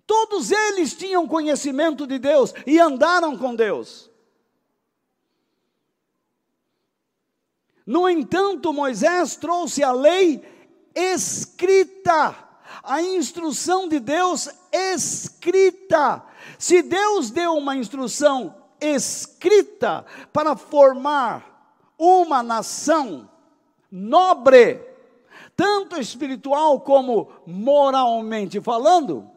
Todos 0.07 0.53
eles 0.53 0.95
tinham 0.95 1.27
conhecimento 1.27 2.07
de 2.07 2.17
Deus 2.21 2.55
e 2.65 2.79
andaram 2.79 3.37
com 3.37 3.57
Deus. 3.57 4.09
No 7.85 8.09
entanto, 8.09 8.73
Moisés 8.73 9.35
trouxe 9.35 9.83
a 9.83 9.91
lei 9.91 10.45
escrita, 10.95 12.37
a 12.85 13.03
instrução 13.03 13.89
de 13.89 13.99
Deus 13.99 14.49
escrita. 14.71 16.25
Se 16.57 16.83
Deus 16.83 17.33
deu 17.33 17.55
uma 17.55 17.75
instrução 17.75 18.62
escrita 18.83 20.05
para 20.33 20.57
formar 20.57 21.75
uma 21.99 22.43
nação 22.43 23.29
nobre, 23.91 24.81
tanto 25.57 26.01
espiritual 26.01 26.81
como 26.81 27.29
moralmente 27.47 28.61
falando. 28.61 29.31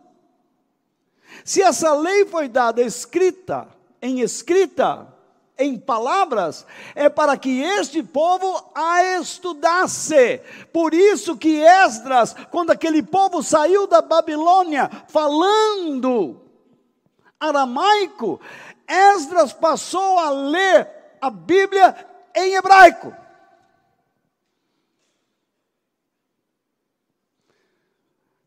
Se 1.44 1.62
essa 1.62 1.94
lei 1.94 2.26
foi 2.26 2.48
dada 2.48 2.82
escrita, 2.82 3.68
em 4.02 4.22
escrita, 4.22 5.14
em 5.58 5.78
palavras, 5.78 6.66
é 6.94 7.08
para 7.08 7.38
que 7.38 7.62
este 7.62 8.04
povo 8.04 8.72
a 8.74 9.20
estudasse. 9.20 10.42
Por 10.72 10.94
isso 10.94 11.38
que 11.38 11.62
Esdras, 11.62 12.36
quando 12.52 12.72
aquele 12.72 13.02
povo 13.02 13.42
saiu 13.42 13.88
da 13.88 14.02
Babilônia 14.02 14.90
falando 15.08 16.42
aramaico, 17.40 18.40
Esdras 18.88 19.54
passou 19.54 20.20
a 20.20 20.30
ler 20.30 20.90
a 21.22 21.30
Bíblia 21.30 21.96
em 22.36 22.54
hebraico. 22.56 23.16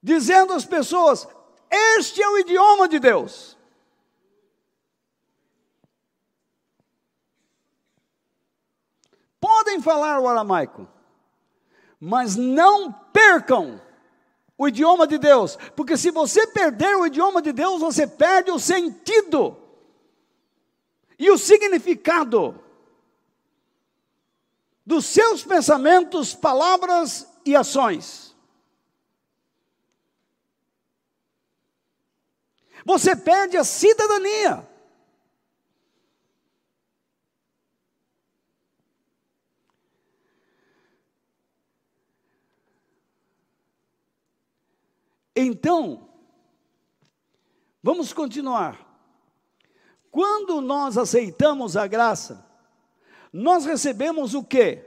Dizendo 0.03 0.53
às 0.53 0.65
pessoas: 0.65 1.27
Este 1.71 2.23
é 2.23 2.29
o 2.29 2.39
idioma 2.39 2.89
de 2.89 2.99
Deus. 2.99 3.57
Podem 9.41 9.81
falar 9.81 10.21
o 10.21 10.29
aramaico, 10.29 10.89
mas 12.01 12.37
não 12.37 12.93
percam 12.93 13.81
o 14.57 14.67
idioma 14.67 15.07
de 15.07 15.19
Deus, 15.19 15.57
porque 15.77 15.97
se 15.97 16.11
você 16.11 16.47
perder 16.49 16.97
o 16.97 17.07
idioma 17.07 17.41
de 17.41 17.53
Deus, 17.53 17.81
você 17.81 18.07
perde 18.07 18.51
o 18.51 18.59
sentido 18.59 19.68
e 21.19 21.31
o 21.31 21.37
significado 21.37 22.63
dos 24.87 25.05
seus 25.05 25.43
pensamentos, 25.43 26.35
palavras 26.35 27.27
e 27.45 27.55
ações. 27.55 28.35
Você 32.85 33.15
perde 33.15 33.57
a 33.59 33.65
cidadania. 33.65 34.67
Então, 45.37 46.09
vamos 47.83 48.13
continuar. 48.13 48.88
Quando 50.19 50.61
nós 50.61 50.99
aceitamos 50.99 51.77
a 51.77 51.87
graça, 51.87 52.45
nós 53.33 53.65
recebemos 53.65 54.35
o 54.35 54.43
quê? 54.43 54.85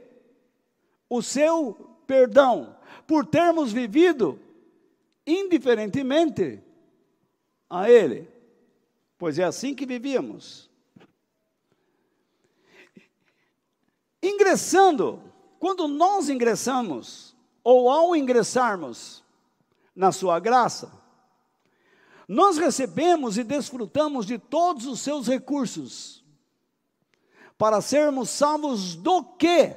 O 1.09 1.21
seu 1.21 1.73
perdão, 2.05 2.75
por 3.07 3.25
termos 3.25 3.71
vivido 3.71 4.37
indiferentemente 5.25 6.61
a 7.69 7.89
Ele, 7.89 8.27
pois 9.17 9.39
é 9.39 9.45
assim 9.45 9.73
que 9.73 9.85
vivíamos. 9.85 10.69
Ingressando, 14.21 15.23
quando 15.59 15.87
nós 15.87 16.27
ingressamos, 16.27 17.33
ou 17.63 17.89
ao 17.89 18.13
ingressarmos 18.17 19.23
na 19.95 20.11
Sua 20.11 20.41
graça, 20.41 20.91
nós 22.31 22.57
recebemos 22.57 23.37
e 23.37 23.43
desfrutamos 23.43 24.25
de 24.25 24.37
todos 24.37 24.85
os 24.85 25.01
seus 25.01 25.27
recursos 25.27 26.23
para 27.57 27.81
sermos 27.81 28.29
salvos 28.29 28.95
do 28.95 29.21
quê? 29.21 29.75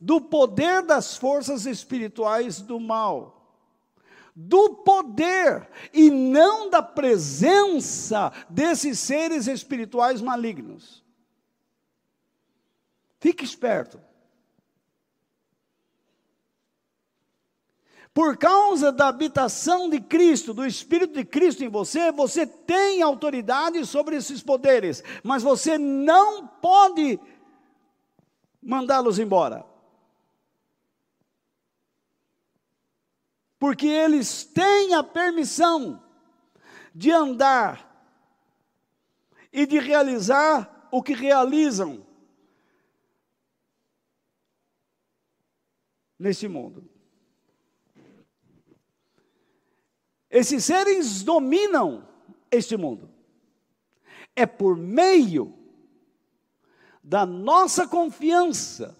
Do 0.00 0.18
poder 0.18 0.80
das 0.80 1.14
forças 1.14 1.66
espirituais 1.66 2.58
do 2.58 2.80
mal. 2.80 3.54
Do 4.34 4.76
poder 4.76 5.68
e 5.92 6.08
não 6.08 6.70
da 6.70 6.82
presença 6.82 8.32
desses 8.48 8.98
seres 8.98 9.46
espirituais 9.46 10.22
malignos. 10.22 11.04
Fique 13.18 13.44
esperto. 13.44 14.00
Por 18.12 18.36
causa 18.36 18.90
da 18.90 19.08
habitação 19.08 19.88
de 19.88 20.00
Cristo, 20.00 20.52
do 20.52 20.66
Espírito 20.66 21.14
de 21.14 21.24
Cristo 21.24 21.62
em 21.62 21.68
você, 21.68 22.10
você 22.10 22.44
tem 22.44 23.02
autoridade 23.02 23.86
sobre 23.86 24.16
esses 24.16 24.42
poderes, 24.42 25.02
mas 25.22 25.42
você 25.42 25.78
não 25.78 26.46
pode 26.46 27.20
mandá-los 28.60 29.18
embora. 29.18 29.64
Porque 33.60 33.86
eles 33.86 34.44
têm 34.44 34.94
a 34.94 35.04
permissão 35.04 36.02
de 36.92 37.12
andar 37.12 37.86
e 39.52 39.66
de 39.66 39.78
realizar 39.78 40.88
o 40.90 41.02
que 41.02 41.12
realizam 41.12 42.04
nesse 46.18 46.48
mundo. 46.48 46.89
Esses 50.30 50.64
seres 50.64 51.22
dominam 51.22 52.06
este 52.50 52.76
mundo. 52.76 53.10
É 54.36 54.46
por 54.46 54.76
meio 54.76 55.52
da 57.02 57.26
nossa 57.26 57.88
confiança, 57.88 58.96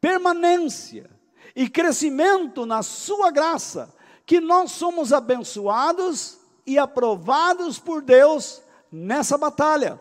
permanência 0.00 1.10
e 1.54 1.68
crescimento 1.68 2.64
na 2.64 2.82
Sua 2.82 3.30
graça 3.30 3.94
que 4.24 4.40
nós 4.40 4.72
somos 4.72 5.12
abençoados 5.12 6.38
e 6.64 6.78
aprovados 6.78 7.78
por 7.78 8.00
Deus 8.00 8.62
nessa 8.90 9.36
batalha. 9.36 10.00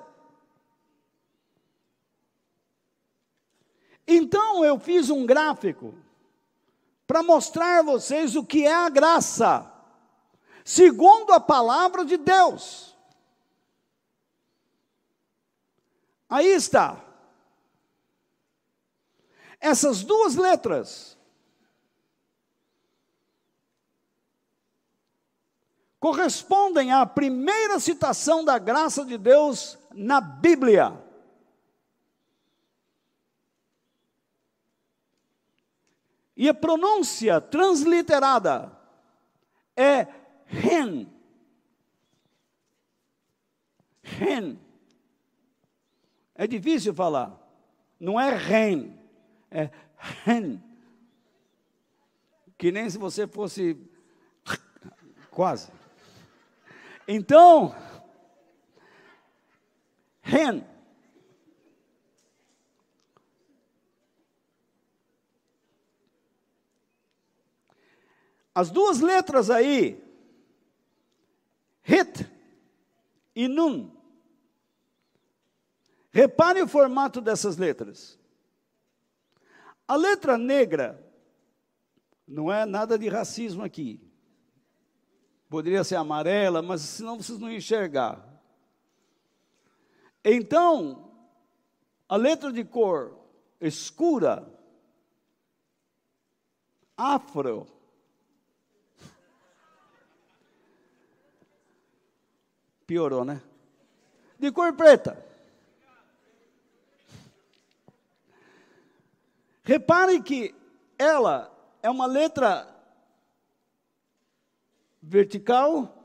Então 4.07 4.63
eu 4.63 4.79
fiz 4.79 5.09
um 5.09 5.25
gráfico 5.25 5.93
para 7.05 7.21
mostrar 7.21 7.79
a 7.79 7.83
vocês 7.83 8.35
o 8.35 8.45
que 8.45 8.65
é 8.65 8.73
a 8.73 8.89
graça 8.89 9.78
segundo 10.69 11.33
a 11.33 11.39
palavra 11.39 12.05
de 12.05 12.15
Deus. 12.15 12.95
Aí 16.29 16.45
está. 16.45 17.03
Essas 19.59 20.03
duas 20.03 20.35
letras 20.35 21.17
correspondem 25.99 26.91
à 26.91 27.03
primeira 27.03 27.79
citação 27.79 28.45
da 28.45 28.59
graça 28.59 29.03
de 29.03 29.17
Deus 29.17 29.75
na 29.91 30.21
Bíblia. 30.21 31.03
E 36.37 36.47
a 36.47 36.53
pronúncia 36.53 37.41
transliterada 37.41 38.71
é 39.75 40.18
Hen. 40.51 41.07
Hen. 44.03 44.59
É 46.35 46.47
difícil 46.47 46.93
falar. 46.93 47.37
Não 47.99 48.19
é 48.19 48.33
ren, 48.33 48.97
é 49.51 49.69
hen. 50.25 50.63
Que 52.57 52.71
nem 52.71 52.89
se 52.89 52.97
você 52.97 53.27
fosse 53.27 53.77
quase. 55.29 55.69
Então, 57.05 57.75
hen. 60.23 60.63
As 68.55 68.71
duas 68.71 68.99
letras 68.99 69.49
aí, 69.49 70.08
Hit 71.89 72.29
e 73.35 73.47
Nun. 73.47 73.89
Repare 76.11 76.61
o 76.61 76.67
formato 76.67 77.19
dessas 77.19 77.57
letras. 77.57 78.19
A 79.87 79.95
letra 79.95 80.37
negra 80.37 81.03
não 82.27 82.51
é 82.51 82.63
nada 82.63 82.95
de 82.95 83.09
racismo 83.09 83.63
aqui. 83.63 83.99
Poderia 85.49 85.83
ser 85.83 85.95
amarela, 85.95 86.61
mas 86.61 86.81
senão 86.81 87.17
vocês 87.17 87.39
não 87.39 87.51
enxergar. 87.51 88.23
Então, 90.23 91.11
a 92.07 92.15
letra 92.15 92.53
de 92.53 92.63
cor 92.63 93.17
escura, 93.59 94.47
afro, 96.95 97.78
Piorou, 102.89 103.23
né? 103.23 103.39
De 104.39 104.51
cor 104.51 104.73
preta. 104.73 105.23
Repare 109.61 110.19
que 110.23 110.55
ela 110.97 111.55
é 111.83 111.89
uma 111.91 112.07
letra 112.07 112.67
vertical 114.99 116.03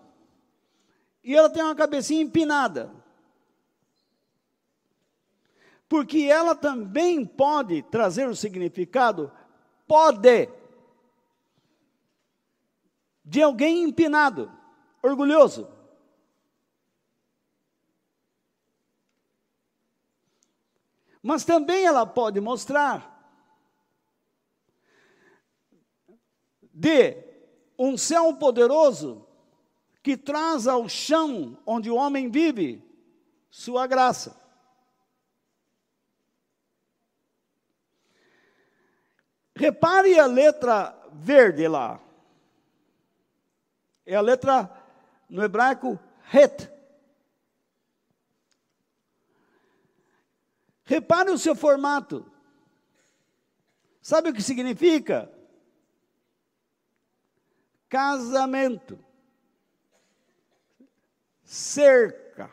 e 1.22 1.34
ela 1.34 1.48
tem 1.48 1.62
uma 1.62 1.74
cabecinha 1.74 2.20
empinada. 2.20 2.94
Porque 5.88 6.24
ela 6.24 6.54
também 6.54 7.24
pode 7.24 7.80
trazer 7.84 8.28
o 8.28 8.36
significado 8.36 9.32
pode 9.86 10.50
de 13.24 13.40
alguém 13.40 13.84
empinado, 13.84 14.52
orgulhoso. 15.02 15.73
Mas 21.24 21.42
também 21.42 21.86
ela 21.86 22.04
pode 22.04 22.38
mostrar 22.38 23.10
de 26.60 27.16
um 27.78 27.96
céu 27.96 28.36
poderoso 28.36 29.26
que 30.02 30.18
traz 30.18 30.66
ao 30.66 30.86
chão 30.86 31.56
onde 31.64 31.90
o 31.90 31.94
homem 31.94 32.30
vive 32.30 32.84
sua 33.50 33.86
graça. 33.86 34.38
Repare 39.56 40.18
a 40.18 40.26
letra 40.26 40.94
verde 41.10 41.66
lá. 41.66 42.02
É 44.04 44.14
a 44.14 44.20
letra 44.20 44.70
no 45.26 45.42
hebraico 45.42 45.98
het. 46.30 46.73
Repare 50.84 51.30
o 51.30 51.38
seu 51.38 51.54
formato. 51.54 52.30
Sabe 54.02 54.30
o 54.30 54.34
que 54.34 54.42
significa? 54.42 55.30
Casamento. 57.88 58.98
cerca. 61.54 62.50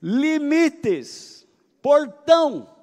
Limites, 0.00 1.46
portão. 1.82 2.74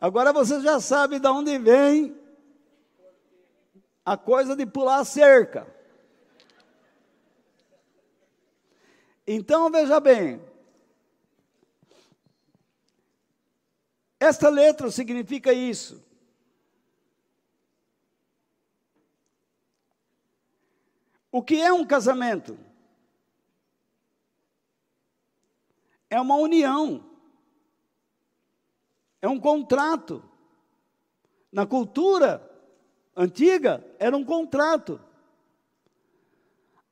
Agora 0.00 0.32
você 0.32 0.60
já 0.60 0.80
sabe 0.80 1.18
de 1.18 1.28
onde 1.28 1.58
vem 1.58 2.23
a 4.04 4.16
coisa 4.16 4.54
de 4.54 4.66
pular 4.66 4.98
a 5.00 5.04
cerca. 5.04 5.66
Então 9.26 9.70
veja 9.70 9.98
bem, 10.00 10.44
esta 14.20 14.50
letra 14.50 14.90
significa 14.90 15.52
isso. 15.52 16.04
O 21.32 21.42
que 21.42 21.60
é 21.60 21.72
um 21.72 21.84
casamento? 21.84 22.58
É 26.08 26.20
uma 26.20 26.36
união, 26.36 27.10
é 29.20 29.28
um 29.28 29.40
contrato. 29.40 30.22
Na 31.50 31.66
cultura 31.66 32.53
antiga, 33.16 33.84
era 33.98 34.16
um 34.16 34.24
contrato 34.24 35.00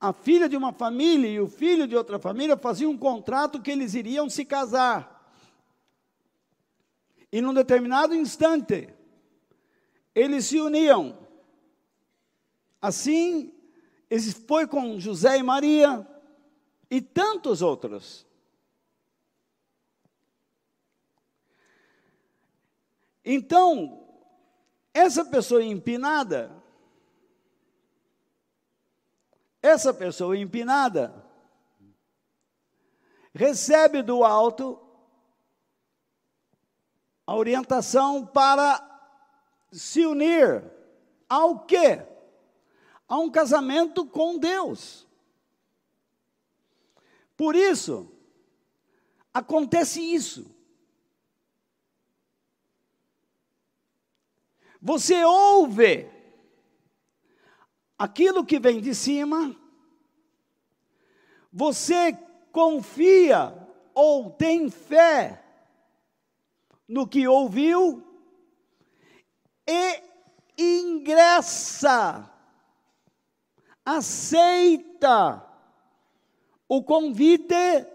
a 0.03 0.13
filha 0.13 0.49
de 0.49 0.57
uma 0.57 0.73
família 0.73 1.31
e 1.31 1.39
o 1.39 1.47
filho 1.47 1.87
de 1.87 1.95
outra 1.95 2.19
família 2.19 2.57
faziam 2.57 2.91
um 2.91 2.99
contrato 2.99 3.63
que 3.63 3.71
eles 3.71 3.95
iriam 3.95 4.29
se 4.29 4.45
casar. 4.45 5.33
E 7.31 7.41
num 7.41 7.55
determinado 7.55 8.13
instante, 8.13 8.93
eles 10.13 10.47
se 10.47 10.59
uniam. 10.59 11.17
Assim, 12.81 13.55
foi 14.45 14.67
com 14.67 14.99
José 14.99 15.39
e 15.39 15.43
Maria 15.45 16.05
e 16.91 17.01
tantos 17.01 17.63
outros. 17.63 18.27
Então, 23.25 24.02
essa 24.95 25.25
pessoa 25.25 25.63
empinada, 25.63 26.63
essa 29.63 29.95
pessoa 29.95 30.37
empinada 30.37 31.25
recebe 33.35 34.03
do 34.03 34.25
alto 34.25 34.79
a 37.27 37.35
orientação 37.35 38.27
para 38.27 38.89
se 39.71 40.05
unir 40.05 40.71
ao 41.29 41.61
quê? 41.61 42.07
A 43.09 43.19
um 43.19 43.31
casamento 43.31 44.05
com 44.05 44.39
Deus. 44.39 45.07
Por 47.37 47.57
isso, 47.57 48.13
acontece 49.33 50.01
isso. 50.01 50.52
Você 54.85 55.25
ouve 55.25 56.11
aquilo 57.97 58.45
que 58.45 58.59
vem 58.59 58.81
de 58.81 58.93
cima, 58.97 59.55
você 61.53 62.13
confia 62.51 63.57
ou 63.95 64.29
tem 64.31 64.69
fé 64.69 65.41
no 66.89 67.07
que 67.07 67.29
ouviu 67.29 68.05
e 69.65 70.03
ingressa, 70.59 72.29
aceita 73.85 75.47
o 76.69 76.83
convite 76.83 77.87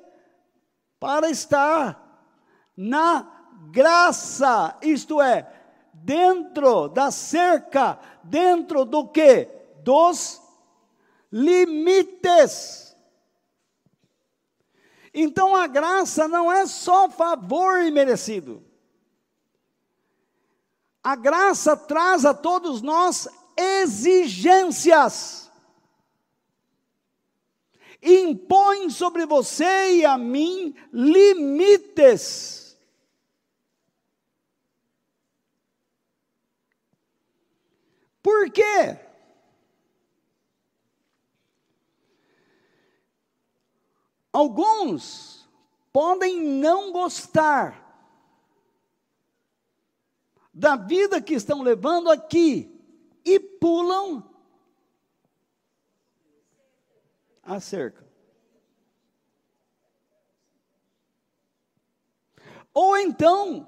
para 0.98 1.30
estar 1.30 2.32
na 2.78 3.30
graça, 3.72 4.78
isto 4.82 5.22
é, 5.22 5.67
dentro 6.08 6.88
da 6.88 7.12
cerca, 7.12 8.00
dentro 8.24 8.86
do 8.86 9.06
que? 9.10 9.58
dos 9.88 10.42
limites. 11.32 12.94
Então 15.14 15.56
a 15.56 15.66
graça 15.66 16.28
não 16.28 16.52
é 16.52 16.66
só 16.68 17.10
favor 17.10 17.82
imerecido. 17.86 18.62
A 21.02 21.16
graça 21.16 21.78
traz 21.78 22.26
a 22.26 22.34
todos 22.34 22.82
nós 22.82 23.30
exigências. 23.56 25.50
Impõe 28.04 28.90
sobre 28.90 29.26
você 29.26 30.00
e 30.00 30.06
a 30.06 30.18
mim 30.18 30.76
limites. 30.92 32.67
Por 38.28 38.52
quê? 38.52 39.00
Alguns 44.34 45.50
podem 45.94 46.42
não 46.42 46.92
gostar 46.92 47.82
da 50.54 50.76
vida 50.76 51.22
que 51.22 51.36
estão 51.36 51.62
levando 51.62 52.12
aqui 52.12 52.70
e 53.24 53.40
pulam 53.40 54.30
a 57.42 57.62
cerca. 57.62 58.06
Ou 62.74 62.98
então 62.98 63.66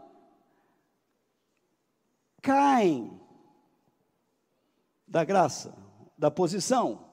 caem 2.41 3.18
da 5.10 5.24
graça, 5.24 5.76
da 6.16 6.30
posição. 6.30 7.10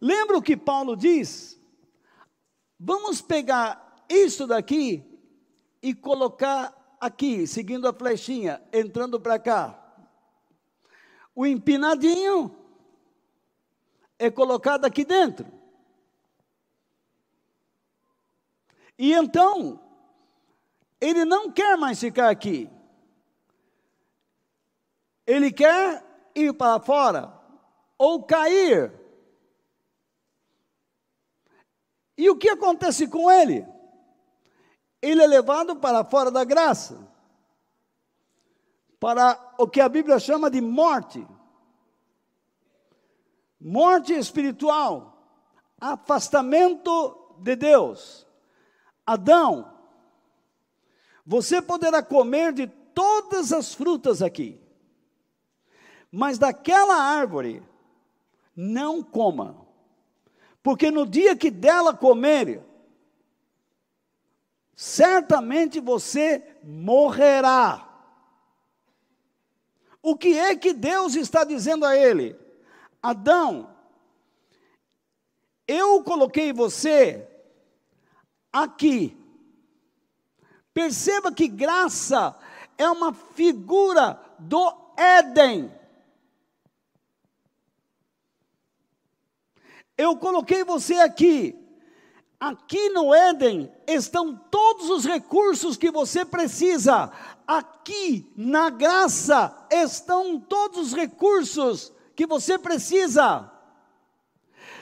Lembra 0.00 0.38
o 0.38 0.42
que 0.42 0.56
Paulo 0.56 0.96
diz? 0.96 1.60
Vamos 2.80 3.20
pegar 3.20 4.04
isso 4.08 4.46
daqui 4.46 5.04
e 5.82 5.94
colocar 5.94 6.96
aqui, 6.98 7.46
seguindo 7.46 7.86
a 7.86 7.92
flechinha, 7.92 8.62
entrando 8.72 9.20
para 9.20 9.38
cá. 9.38 9.82
O 11.34 11.46
empinadinho 11.46 12.56
é 14.18 14.30
colocado 14.30 14.86
aqui 14.86 15.04
dentro. 15.04 15.46
E 18.98 19.12
então, 19.12 19.78
ele 20.98 21.26
não 21.26 21.52
quer 21.52 21.76
mais 21.76 22.00
ficar 22.00 22.30
aqui. 22.30 22.70
Ele 25.26 25.50
quer 25.50 26.04
ir 26.34 26.52
para 26.52 26.80
fora 26.80 27.32
ou 27.98 28.22
cair 28.22 28.92
E 32.16 32.30
o 32.30 32.36
que 32.36 32.48
acontece 32.48 33.06
com 33.06 33.30
ele? 33.30 33.66
Ele 35.02 35.22
é 35.22 35.26
levado 35.26 35.76
para 35.76 36.02
fora 36.04 36.30
da 36.30 36.44
graça, 36.44 37.06
para 38.98 39.54
o 39.58 39.68
que 39.68 39.80
a 39.80 39.88
Bíblia 39.88 40.18
chama 40.18 40.50
de 40.50 40.60
morte. 40.60 41.26
Morte 43.60 44.14
espiritual, 44.14 45.30
afastamento 45.78 47.36
de 47.38 47.54
Deus. 47.54 48.26
Adão, 49.04 49.72
você 51.24 51.60
poderá 51.60 52.02
comer 52.02 52.52
de 52.52 52.66
todas 52.66 53.52
as 53.52 53.74
frutas 53.74 54.22
aqui, 54.22 54.58
mas 56.10 56.38
daquela 56.38 56.96
árvore 56.96 57.62
não 58.54 59.02
coma 59.02 59.66
porque 60.66 60.90
no 60.90 61.06
dia 61.06 61.36
que 61.36 61.48
dela 61.48 61.94
comer, 61.94 62.60
certamente 64.74 65.78
você 65.78 66.42
morrerá. 66.60 67.88
O 70.02 70.16
que 70.16 70.36
é 70.36 70.56
que 70.56 70.72
Deus 70.72 71.14
está 71.14 71.44
dizendo 71.44 71.86
a 71.86 71.96
ele? 71.96 72.36
Adão, 73.00 73.72
eu 75.68 76.02
coloquei 76.02 76.52
você 76.52 77.30
aqui. 78.52 79.16
Perceba 80.74 81.30
que 81.30 81.46
graça 81.46 82.36
é 82.76 82.90
uma 82.90 83.14
figura 83.14 84.20
do 84.36 84.76
Éden. 84.96 85.72
Eu 89.96 90.16
coloquei 90.16 90.62
você 90.64 90.94
aqui. 90.94 91.58
Aqui 92.38 92.90
no 92.90 93.14
Éden 93.14 93.72
estão 93.86 94.36
todos 94.36 94.90
os 94.90 95.06
recursos 95.06 95.76
que 95.76 95.90
você 95.90 96.24
precisa. 96.24 97.10
Aqui 97.46 98.30
na 98.36 98.68
graça 98.68 99.56
estão 99.70 100.38
todos 100.38 100.88
os 100.88 100.92
recursos 100.92 101.92
que 102.14 102.26
você 102.26 102.58
precisa. 102.58 103.50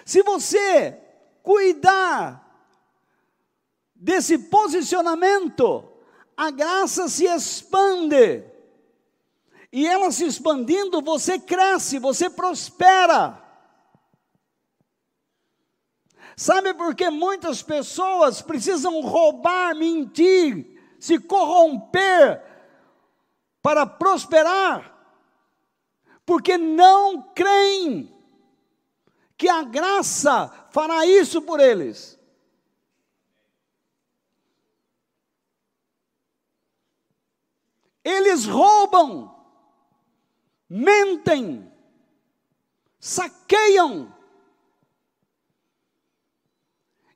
Se 0.05 0.23
você 0.23 1.01
cuidar 1.43 2.41
desse 3.95 4.37
posicionamento, 4.37 5.89
a 6.37 6.51
graça 6.51 7.09
se 7.09 7.25
expande. 7.27 8.45
E 9.73 9.87
ela 9.87 10.11
se 10.11 10.25
expandindo, 10.25 11.01
você 11.01 11.39
cresce, 11.39 11.99
você 11.99 12.29
prospera. 12.29 13.44
Sabe 16.37 16.75
por 16.75 16.95
que 16.95 17.11
muitas 17.11 17.63
pessoas 17.63 18.43
precisam 18.43 19.01
roubar, 19.01 19.75
mentir, 19.75 20.97
se 20.99 21.19
corromper 21.19 22.43
para 23.63 23.87
prosperar? 23.87 24.93
Porque 26.27 26.59
não 26.59 27.23
creem 27.35 28.13
que 29.37 29.49
a 29.49 29.63
graça 29.63 30.49
fará 30.71 31.07
isso 31.07 31.43
por 31.43 31.61
eles. 31.61 32.19
Eles 38.03 38.45
roubam, 38.45 39.35
mentem, 40.69 41.73
saqueiam, 43.01 44.14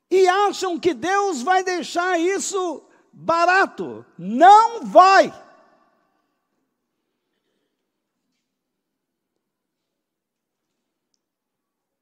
e 0.09 0.27
acham 0.27 0.79
que 0.79 0.93
Deus 0.93 1.41
vai 1.41 1.63
deixar 1.63 2.19
isso 2.19 2.83
barato. 3.13 4.05
Não 4.17 4.85
vai. 4.85 5.33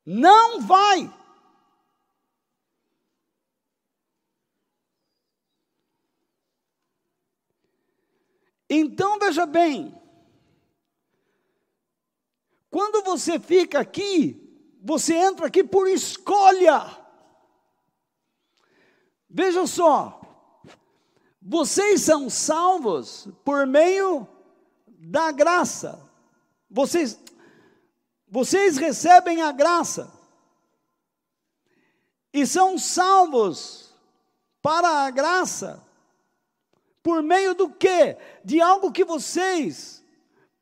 Não 0.05 0.62
vai. 0.62 1.14
Então 8.70 9.18
veja 9.20 9.45
bem, 9.45 9.97
quando 12.70 13.01
você 13.03 13.39
fica 13.39 13.80
aqui, 13.80 14.76
você 14.82 15.14
entra 15.14 15.47
aqui 15.47 15.64
por 15.64 15.88
escolha. 15.88 17.07
Veja 19.30 19.68
só, 19.68 20.22
vocês 21.42 22.02
são 22.02 22.30
salvos 22.30 23.28
por 23.44 23.66
meio 23.68 24.28
da 24.88 25.32
graça. 25.32 26.00
Vocês, 26.70 27.20
vocês 28.28 28.78
recebem 28.78 29.42
a 29.42 29.52
graça 29.52 30.12
e 32.34 32.46
são 32.46 32.78
salvos 32.78 33.94
para 34.62 35.06
a 35.06 35.10
graça 35.10 35.84
por 37.02 37.24
meio 37.24 37.56
do 37.56 37.70
quê? 37.70 38.18
De 38.44 38.60
algo 38.60 38.92
que 38.92 39.06
vocês 39.06 39.98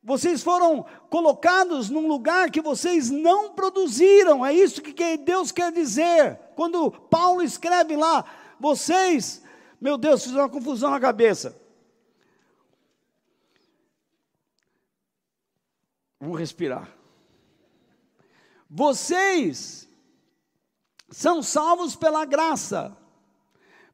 vocês 0.06 0.44
foram 0.44 0.86
colocados 1.10 1.90
num 1.90 2.08
lugar 2.08 2.52
que 2.52 2.62
vocês 2.62 3.10
não 3.10 3.54
produziram. 3.54 4.46
É 4.46 4.54
isso 4.54 4.80
que 4.80 5.18
Deus 5.18 5.52
quer 5.52 5.72
dizer. 5.72 6.40
Quando 6.56 6.92
Paulo 6.92 7.42
escreve 7.42 7.96
lá, 7.96 8.24
vocês, 8.60 9.44
meu 9.80 9.98
Deus, 9.98 10.24
fizeram 10.24 10.44
uma 10.44 10.50
confusão 10.50 10.92
na 10.92 11.00
cabeça. 11.00 11.60
Vamos 16.20 16.40
respirar. 16.40 16.90
Vocês 18.70 19.88
são 21.10 21.44
salvos 21.44 21.96
pela 21.96 22.26
graça. 22.26 22.96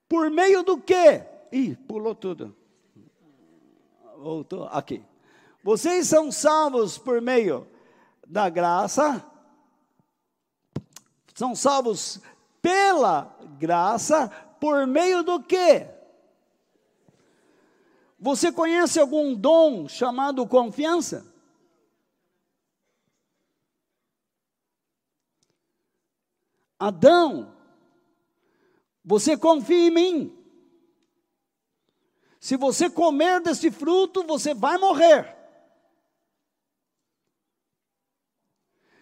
Por 0.07 0.29
meio 0.29 0.63
do 0.63 0.77
quê? 0.77 1.25
Ih, 1.51 1.75
pulou 1.75 2.15
tudo. 2.15 2.55
Voltou 4.17 4.65
aqui. 4.65 5.03
Vocês 5.63 6.07
são 6.07 6.31
salvos 6.31 6.97
por 6.97 7.21
meio 7.21 7.67
da 8.25 8.49
graça. 8.49 9.25
São 11.35 11.55
salvos 11.55 12.21
pela 12.61 13.35
graça 13.57 14.31
por 14.61 14.85
meio 14.85 15.23
do 15.23 15.41
quê? 15.41 15.89
Você 18.19 18.51
conhece 18.51 18.99
algum 18.99 19.33
dom 19.33 19.89
chamado 19.89 20.47
confiança? 20.47 21.25
Adão, 26.77 27.57
você 29.03 29.35
confia 29.35 29.87
em 29.87 29.89
mim. 29.89 30.45
Se 32.39 32.55
você 32.55 32.87
comer 32.87 33.41
desse 33.41 33.71
fruto, 33.71 34.21
você 34.21 34.53
vai 34.53 34.77
morrer. 34.77 35.35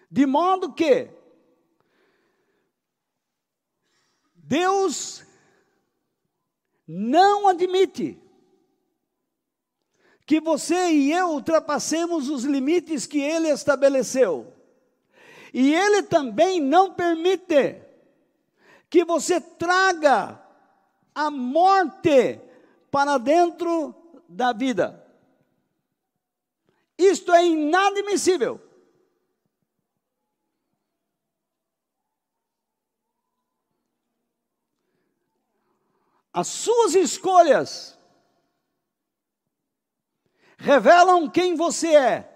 De 0.10 0.26
modo 0.26 0.72
que 0.72 1.12
Deus 4.34 5.28
não 6.92 7.48
admite 7.48 8.20
que 10.26 10.40
você 10.40 10.90
e 10.90 11.12
eu 11.12 11.28
ultrapassemos 11.30 12.30
os 12.30 12.44
limites 12.44 13.06
que 13.06 13.20
ele 13.20 13.48
estabeleceu. 13.48 14.52
E 15.54 15.72
ele 15.72 16.02
também 16.02 16.60
não 16.60 16.92
permite 16.92 17.80
que 18.90 19.06
você 19.06 19.40
traga 19.40 20.42
a 21.14 21.30
morte 21.30 22.42
para 22.90 23.20
dentro 23.20 23.94
da 24.28 24.52
vida. 24.52 25.06
Isto 26.98 27.32
é 27.32 27.46
inadmissível. 27.46 28.60
As 36.32 36.48
suas 36.48 36.94
escolhas 36.96 37.98
revelam 40.58 41.30
quem 41.30 41.56
você 41.56 41.96
é. 41.96 42.36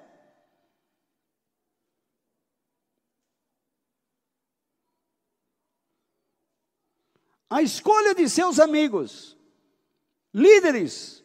A 7.50 7.62
escolha 7.62 8.16
de 8.16 8.28
seus 8.28 8.60
amigos, 8.60 9.38
líderes, 10.34 11.24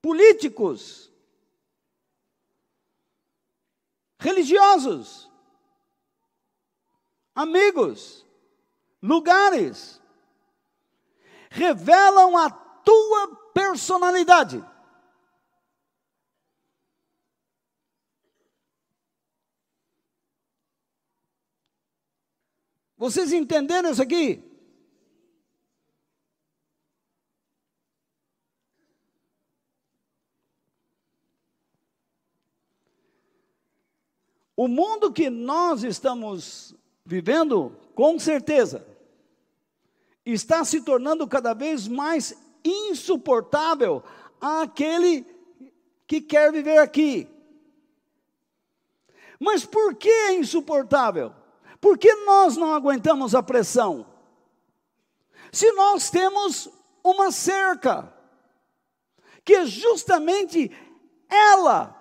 políticos, 0.00 1.12
religiosos, 4.18 5.30
amigos, 7.34 8.24
lugares, 9.02 10.00
revelam 11.56 12.36
a 12.36 12.50
tua 12.50 13.34
personalidade. 13.54 14.62
Vocês 22.98 23.32
entenderam 23.32 23.90
isso 23.90 24.02
aqui? 24.02 24.42
O 34.54 34.66
mundo 34.68 35.12
que 35.12 35.28
nós 35.28 35.84
estamos 35.84 36.74
vivendo, 37.04 37.76
com 37.94 38.18
certeza, 38.18 38.95
está 40.26 40.64
se 40.64 40.80
tornando 40.80 41.26
cada 41.28 41.54
vez 41.54 41.86
mais 41.86 42.34
insuportável 42.64 44.02
àquele 44.40 45.24
que 46.06 46.20
quer 46.20 46.52
viver 46.52 46.78
aqui. 46.78 47.28
Mas 49.38 49.64
por 49.64 49.94
que 49.94 50.08
é 50.08 50.34
insuportável? 50.34 51.32
Por 51.80 51.96
que 51.96 52.12
nós 52.24 52.56
não 52.56 52.74
aguentamos 52.74 53.34
a 53.34 53.42
pressão? 53.42 54.06
Se 55.52 55.70
nós 55.72 56.10
temos 56.10 56.68
uma 57.04 57.30
cerca, 57.30 58.12
que 59.44 59.54
é 59.54 59.66
justamente 59.66 60.70
ela 61.28 61.94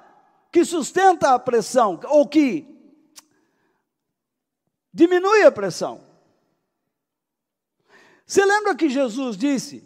que 0.51 0.65
sustenta 0.65 1.33
a 1.33 1.39
pressão, 1.39 1.99
ou 2.05 2.27
que 2.27 2.65
diminui 4.91 5.43
a 5.43 5.51
pressão. 5.51 6.01
Você 8.25 8.43
lembra 8.43 8.75
que 8.75 8.89
Jesus 8.89 9.37
disse: 9.37 9.83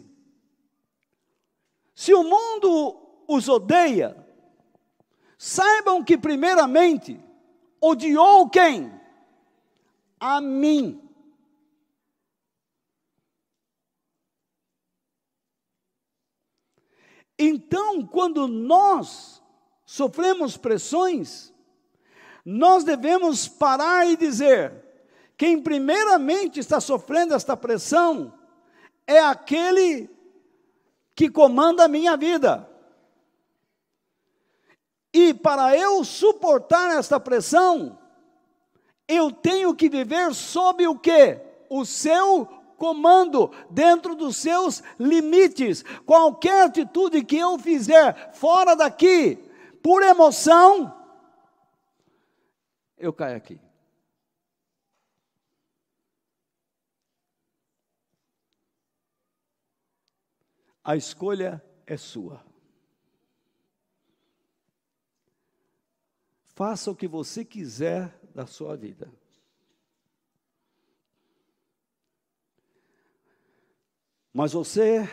se 1.94 2.14
o 2.14 2.22
mundo 2.22 3.24
os 3.28 3.48
odeia, 3.48 4.16
saibam 5.36 6.02
que, 6.02 6.16
primeiramente, 6.16 7.22
odiou 7.80 8.48
quem? 8.48 8.90
A 10.18 10.40
mim. 10.40 11.06
Então, 17.38 18.06
quando 18.06 18.46
nós 18.46 19.42
sofremos 19.86 20.56
pressões, 20.56 21.52
nós 22.44 22.84
devemos 22.84 23.46
parar 23.48 24.06
e 24.06 24.16
dizer: 24.16 24.89
quem 25.40 25.58
primeiramente 25.58 26.60
está 26.60 26.82
sofrendo 26.82 27.32
esta 27.32 27.56
pressão 27.56 28.30
é 29.06 29.20
aquele 29.20 30.10
que 31.14 31.30
comanda 31.30 31.84
a 31.84 31.88
minha 31.88 32.14
vida. 32.14 32.68
E 35.14 35.32
para 35.32 35.74
eu 35.74 36.04
suportar 36.04 36.94
esta 36.98 37.18
pressão, 37.18 37.98
eu 39.08 39.32
tenho 39.32 39.74
que 39.74 39.88
viver 39.88 40.34
sob 40.34 40.86
o 40.86 40.98
que? 40.98 41.40
O 41.70 41.86
seu 41.86 42.44
comando, 42.76 43.50
dentro 43.70 44.14
dos 44.14 44.36
seus 44.36 44.82
limites. 44.98 45.82
Qualquer 46.04 46.66
atitude 46.66 47.24
que 47.24 47.38
eu 47.38 47.58
fizer 47.58 48.34
fora 48.34 48.76
daqui, 48.76 49.36
por 49.82 50.02
emoção, 50.02 50.94
eu 52.98 53.10
caio 53.10 53.38
aqui. 53.38 53.58
A 60.82 60.96
escolha 60.96 61.62
é 61.86 61.96
sua. 61.96 62.44
Faça 66.46 66.90
o 66.90 66.96
que 66.96 67.08
você 67.08 67.44
quiser 67.44 68.18
da 68.34 68.46
sua 68.46 68.76
vida. 68.76 69.10
Mas 74.32 74.52
você, 74.52 75.08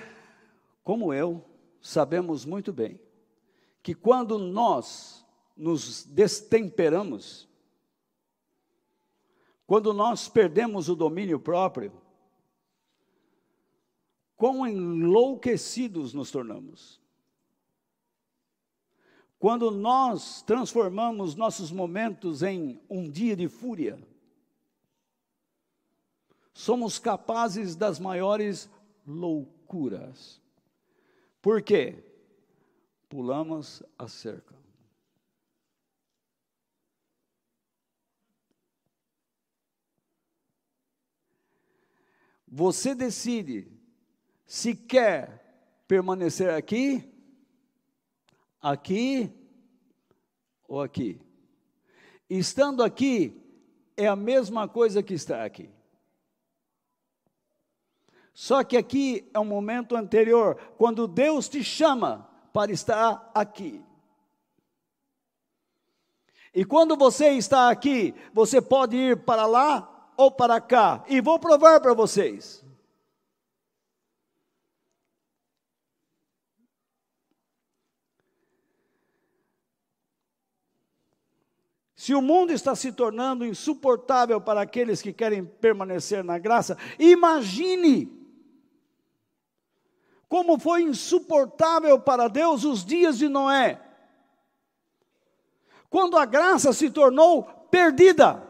como 0.84 1.14
eu, 1.14 1.44
sabemos 1.82 2.46
muito 2.46 2.72
bem 2.72 3.00
que 3.82 3.96
quando 3.96 4.38
nós 4.38 5.26
nos 5.56 6.04
destemperamos, 6.06 7.48
quando 9.66 9.94
nós 9.94 10.30
perdemos 10.30 10.88
o 10.88 10.96
domínio 10.96 11.40
próprio, 11.40 11.92
quão 14.38 14.66
enlouquecidos 14.68 16.14
nos 16.14 16.30
tornamos. 16.30 17.02
Quando 19.40 19.70
nós 19.72 20.42
transformamos 20.44 21.36
nossos 21.36 21.72
momentos 21.72 22.44
em 22.44 22.80
um 22.90 23.10
dia 23.10 23.36
de 23.36 23.50
fúria, 23.50 24.00
somos 26.54 26.98
capazes 26.98 27.76
das 27.76 28.00
maiores 28.00 28.70
loucuras. 29.06 30.42
Por 31.42 31.62
quê? 31.62 32.04
Pulamos 33.10 33.84
a 33.98 34.08
cerca. 34.08 34.56
Você 42.48 42.96
decide 42.96 43.77
se 44.48 44.74
quer 44.74 45.44
permanecer 45.86 46.50
aqui, 46.52 47.04
aqui 48.62 49.30
ou 50.66 50.82
aqui. 50.82 51.22
Estando 52.30 52.82
aqui 52.82 53.40
é 53.98 54.08
a 54.08 54.16
mesma 54.16 54.68
coisa 54.68 55.04
que 55.04 55.14
estar 55.14 55.44
aqui. 55.44 55.70
Só 58.34 58.64
que 58.64 58.78
aqui 58.78 59.30
é 59.34 59.40
um 59.40 59.46
momento 59.46 59.96
anterior, 59.96 60.56
quando 60.78 61.08
Deus 61.08 61.50
te 61.50 61.64
chama 61.64 62.30
para 62.54 62.72
estar 62.72 63.32
aqui. 63.34 63.84
E 66.54 66.64
quando 66.64 66.96
você 66.96 67.30
está 67.32 67.70
aqui, 67.70 68.16
você 68.34 68.62
pode 68.62 68.96
ir 68.96 69.26
para 69.26 69.46
lá 69.46 70.12
ou 70.16 70.32
para 70.32 70.62
cá. 70.62 71.04
E 71.08 71.20
vou 71.20 71.38
provar 71.38 71.82
para 71.82 71.94
vocês. 71.94 72.67
Se 82.08 82.16
o 82.16 82.22
mundo 82.22 82.54
está 82.54 82.74
se 82.74 82.94
tornando 82.94 83.46
insuportável 83.46 84.40
para 84.40 84.62
aqueles 84.62 85.02
que 85.02 85.12
querem 85.12 85.44
permanecer 85.44 86.24
na 86.24 86.38
graça, 86.38 86.78
imagine 86.98 88.10
como 90.30 90.58
foi 90.58 90.84
insuportável 90.84 92.00
para 92.00 92.30
Deus 92.30 92.64
os 92.64 92.86
dias 92.86 93.18
de 93.18 93.28
Noé, 93.28 93.82
quando 95.90 96.18
a 96.18 96.24
graça 96.24 96.72
se 96.72 96.90
tornou 96.90 97.44
perdida. 97.70 98.42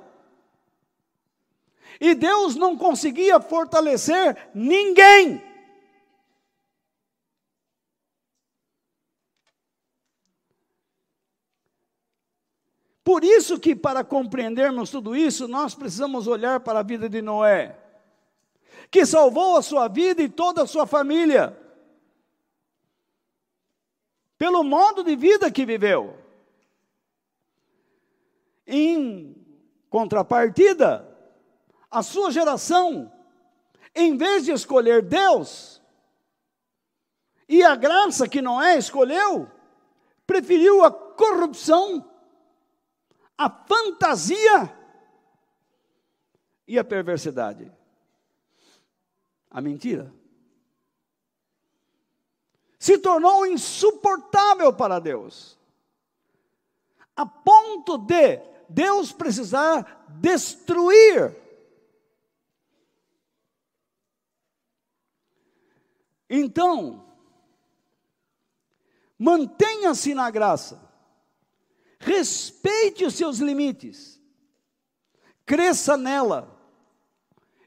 E 2.00 2.14
Deus 2.14 2.56
não 2.56 2.78
conseguia 2.78 3.40
fortalecer 3.40 4.52
ninguém. 4.54 5.42
Por 13.08 13.24
isso 13.24 13.58
que 13.58 13.74
para 13.74 14.04
compreendermos 14.04 14.90
tudo 14.90 15.16
isso, 15.16 15.48
nós 15.48 15.74
precisamos 15.74 16.28
olhar 16.28 16.60
para 16.60 16.80
a 16.80 16.84
vida 16.84 17.08
de 17.08 17.22
Noé, 17.22 17.80
que 18.92 19.06
salvou 19.06 19.56
a 19.56 19.62
sua 19.62 19.88
vida 19.88 20.22
e 20.22 20.28
toda 20.28 20.64
a 20.64 20.68
sua 20.68 20.86
família 20.86 21.58
pelo 24.38 24.62
modo 24.62 25.06
de 25.06 25.16
vida 25.16 25.50
que 25.50 25.66
viveu. 25.66 26.18
Em 28.68 29.34
contrapartida, 29.90 31.08
a 31.90 32.04
sua 32.04 32.30
geração, 32.30 33.10
em 33.96 34.18
vez 34.18 34.44
de 34.44 34.52
escolher 34.52 35.02
Deus 35.02 35.82
e 37.48 37.64
a 37.64 37.74
graça 37.74 38.28
que 38.28 38.42
Noé 38.42 38.78
escolheu, 38.78 39.50
preferiu 40.26 40.84
a 40.84 40.92
corrupção, 40.92 42.17
a 43.38 43.50
fantasia 43.50 44.76
e 46.68 46.80
a 46.80 46.84
perversidade. 46.84 47.72
A 49.50 49.62
mentira 49.62 50.14
se 52.80 52.98
tornou 52.98 53.46
insuportável 53.46 54.72
para 54.72 55.00
Deus, 55.00 55.58
a 57.16 57.26
ponto 57.26 57.98
de 57.98 58.40
Deus 58.70 59.12
precisar 59.12 60.06
destruir. 60.08 61.36
Então, 66.30 67.06
mantenha-se 69.18 70.14
na 70.14 70.30
graça, 70.30 70.87
respeite 72.00 73.06
os 73.06 73.16
seus 73.16 73.40
limites, 73.40 74.22
cresça 75.46 75.98
nela. 75.98 76.56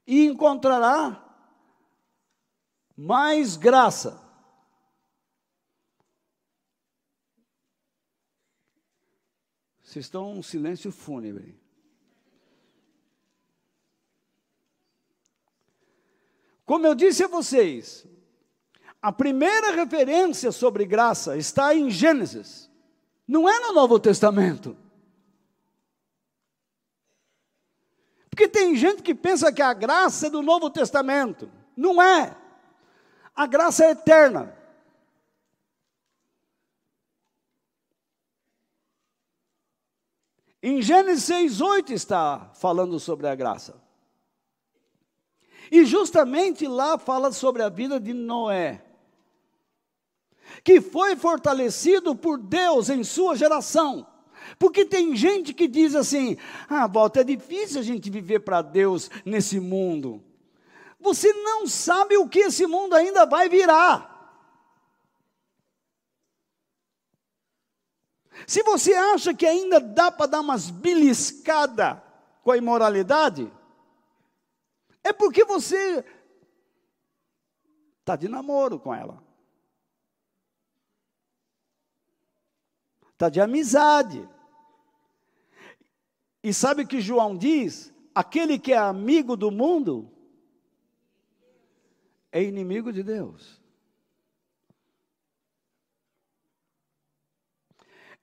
E 0.07 0.26
encontrará 0.26 1.24
mais 2.97 3.57
graça. 3.57 4.20
Vocês 9.83 10.05
estão 10.05 10.33
um 10.33 10.43
silêncio 10.43 10.93
fúnebre. 10.93 11.61
Como 16.64 16.87
eu 16.87 16.95
disse 16.95 17.24
a 17.24 17.26
vocês, 17.26 18.07
a 19.03 19.11
primeira 19.11 19.72
referência 19.72 20.53
sobre 20.53 20.85
graça 20.85 21.37
está 21.37 21.74
em 21.74 21.91
Gênesis, 21.91 22.69
não 23.31 23.49
é 23.49 23.61
no 23.61 23.72
Novo 23.72 24.01
Testamento. 24.01 24.76
Porque 28.28 28.49
tem 28.49 28.74
gente 28.74 29.05
que 29.05 29.14
pensa 29.14 29.53
que 29.53 29.62
a 29.62 29.72
graça 29.72 30.26
é 30.26 30.31
do 30.31 30.43
Novo 30.43 30.68
Testamento. 30.68 31.49
Não 31.76 32.03
é. 32.03 32.37
A 33.33 33.47
graça 33.47 33.85
é 33.85 33.91
eterna. 33.93 34.53
Em 40.61 40.83
Gênesis 40.83 41.22
6, 41.24 41.61
8 41.61 41.93
está 41.93 42.51
falando 42.55 42.99
sobre 42.99 43.28
a 43.28 43.37
graça. 43.37 43.81
E 45.70 45.85
justamente 45.85 46.66
lá 46.66 46.99
fala 46.99 47.31
sobre 47.31 47.62
a 47.62 47.68
vida 47.68 48.01
de 48.01 48.12
Noé, 48.12 48.85
que 50.62 50.80
foi 50.80 51.16
fortalecido 51.16 52.14
por 52.14 52.38
Deus 52.38 52.88
em 52.88 53.05
sua 53.05 53.36
geração. 53.36 54.07
Porque 54.59 54.84
tem 54.84 55.14
gente 55.14 55.55
que 55.55 55.68
diz 55.68 55.94
assim: 55.94 56.36
ah, 56.68 56.86
volta, 56.86 57.20
é 57.20 57.24
difícil 57.24 57.80
a 57.80 57.84
gente 57.84 58.11
viver 58.11 58.40
para 58.40 58.62
Deus 58.62 59.11
nesse 59.24 59.61
mundo. 59.61 60.22
Você 61.01 61.32
não 61.32 61.66
sabe 61.66 62.16
o 62.16 62.28
que 62.28 62.40
esse 62.40 62.66
mundo 62.66 62.94
ainda 62.94 63.24
vai 63.24 63.48
virar. 63.48 64.09
Se 68.46 68.62
você 68.62 68.94
acha 68.94 69.34
que 69.34 69.46
ainda 69.46 69.80
dá 69.80 70.11
para 70.11 70.26
dar 70.26 70.40
umas 70.40 70.70
beliscadas 70.70 71.98
com 72.42 72.51
a 72.51 72.57
imoralidade, 72.57 73.51
é 75.05 75.12
porque 75.12 75.44
você 75.44 76.05
está 78.01 78.16
de 78.16 78.28
namoro 78.28 78.78
com 78.78 78.94
ela. 78.94 79.22
Está 83.20 83.28
de 83.28 83.38
amizade. 83.38 84.26
E 86.42 86.54
sabe 86.54 86.84
o 86.84 86.88
que 86.88 87.02
João 87.02 87.36
diz? 87.36 87.92
Aquele 88.14 88.58
que 88.58 88.72
é 88.72 88.78
amigo 88.78 89.36
do 89.36 89.50
mundo 89.50 90.10
é 92.32 92.42
inimigo 92.42 92.90
de 92.90 93.02
Deus. 93.02 93.60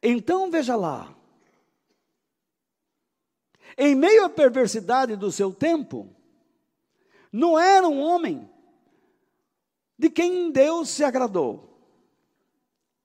Então 0.01 0.49
veja 0.49 0.75
lá, 0.75 1.15
em 3.77 3.93
meio 3.93 4.25
à 4.25 4.29
perversidade 4.31 5.15
do 5.15 5.31
seu 5.31 5.53
tempo, 5.53 6.09
não 7.31 7.59
era 7.59 7.87
um 7.87 7.99
homem 7.99 8.49
de 9.95 10.09
quem 10.09 10.51
Deus 10.51 10.89
se 10.89 11.03
agradou. 11.03 11.79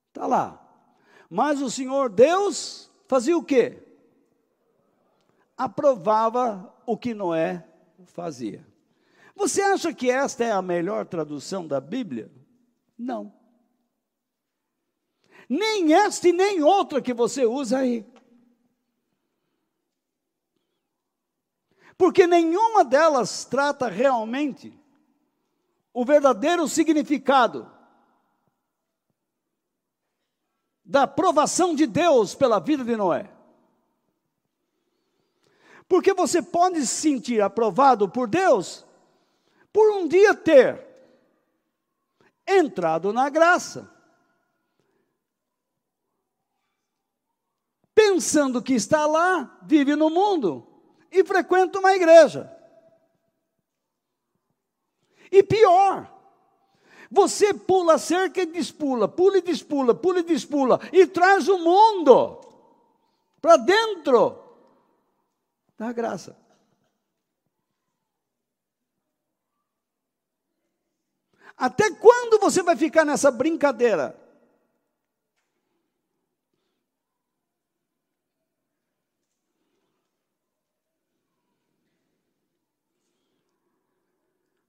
Está 0.08 0.26
lá. 0.26 0.61
Mas 1.34 1.62
o 1.62 1.70
Senhor 1.70 2.10
Deus 2.10 2.90
fazia 3.08 3.34
o 3.34 3.42
quê? 3.42 3.82
Aprovava 5.56 6.70
o 6.84 6.94
que 6.94 7.14
Noé 7.14 7.66
fazia. 8.04 8.66
Você 9.34 9.62
acha 9.62 9.94
que 9.94 10.10
esta 10.10 10.44
é 10.44 10.52
a 10.52 10.60
melhor 10.60 11.06
tradução 11.06 11.66
da 11.66 11.80
Bíblia? 11.80 12.30
Não. 12.98 13.32
Nem 15.48 15.94
esta 15.94 16.28
e 16.28 16.34
nem 16.34 16.62
outra 16.62 17.00
que 17.00 17.14
você 17.14 17.46
usa 17.46 17.78
aí. 17.78 18.04
Porque 21.96 22.26
nenhuma 22.26 22.84
delas 22.84 23.46
trata 23.46 23.88
realmente 23.88 24.78
o 25.94 26.04
verdadeiro 26.04 26.68
significado 26.68 27.71
da 30.92 31.04
aprovação 31.04 31.74
de 31.74 31.86
Deus 31.86 32.34
pela 32.34 32.60
vida 32.60 32.84
de 32.84 32.94
Noé. 32.94 33.32
Porque 35.88 36.12
você 36.12 36.42
pode 36.42 36.80
se 36.82 36.86
sentir 36.86 37.40
aprovado 37.40 38.06
por 38.10 38.28
Deus 38.28 38.84
por 39.72 39.90
um 39.90 40.06
dia 40.06 40.34
ter 40.34 40.86
entrado 42.46 43.10
na 43.10 43.30
graça, 43.30 43.90
pensando 47.94 48.60
que 48.60 48.74
está 48.74 49.06
lá, 49.06 49.58
vive 49.62 49.96
no 49.96 50.10
mundo 50.10 50.66
e 51.10 51.24
frequenta 51.24 51.78
uma 51.78 51.94
igreja. 51.94 52.54
E 55.30 55.42
pior, 55.42 56.21
você 57.12 57.52
pula 57.52 57.98
cerca 57.98 58.40
e 58.40 58.46
despula, 58.46 59.06
pula 59.06 59.36
e 59.36 59.42
despula, 59.42 59.94
pula 59.94 60.20
e 60.20 60.22
despula, 60.22 60.80
e 60.90 61.06
traz 61.06 61.46
o 61.46 61.58
mundo 61.58 62.40
para 63.38 63.58
dentro 63.58 64.42
da 65.76 65.92
graça. 65.92 66.34
Até 71.54 71.90
quando 71.90 72.40
você 72.40 72.62
vai 72.62 72.76
ficar 72.76 73.04
nessa 73.04 73.30
brincadeira? 73.30 74.18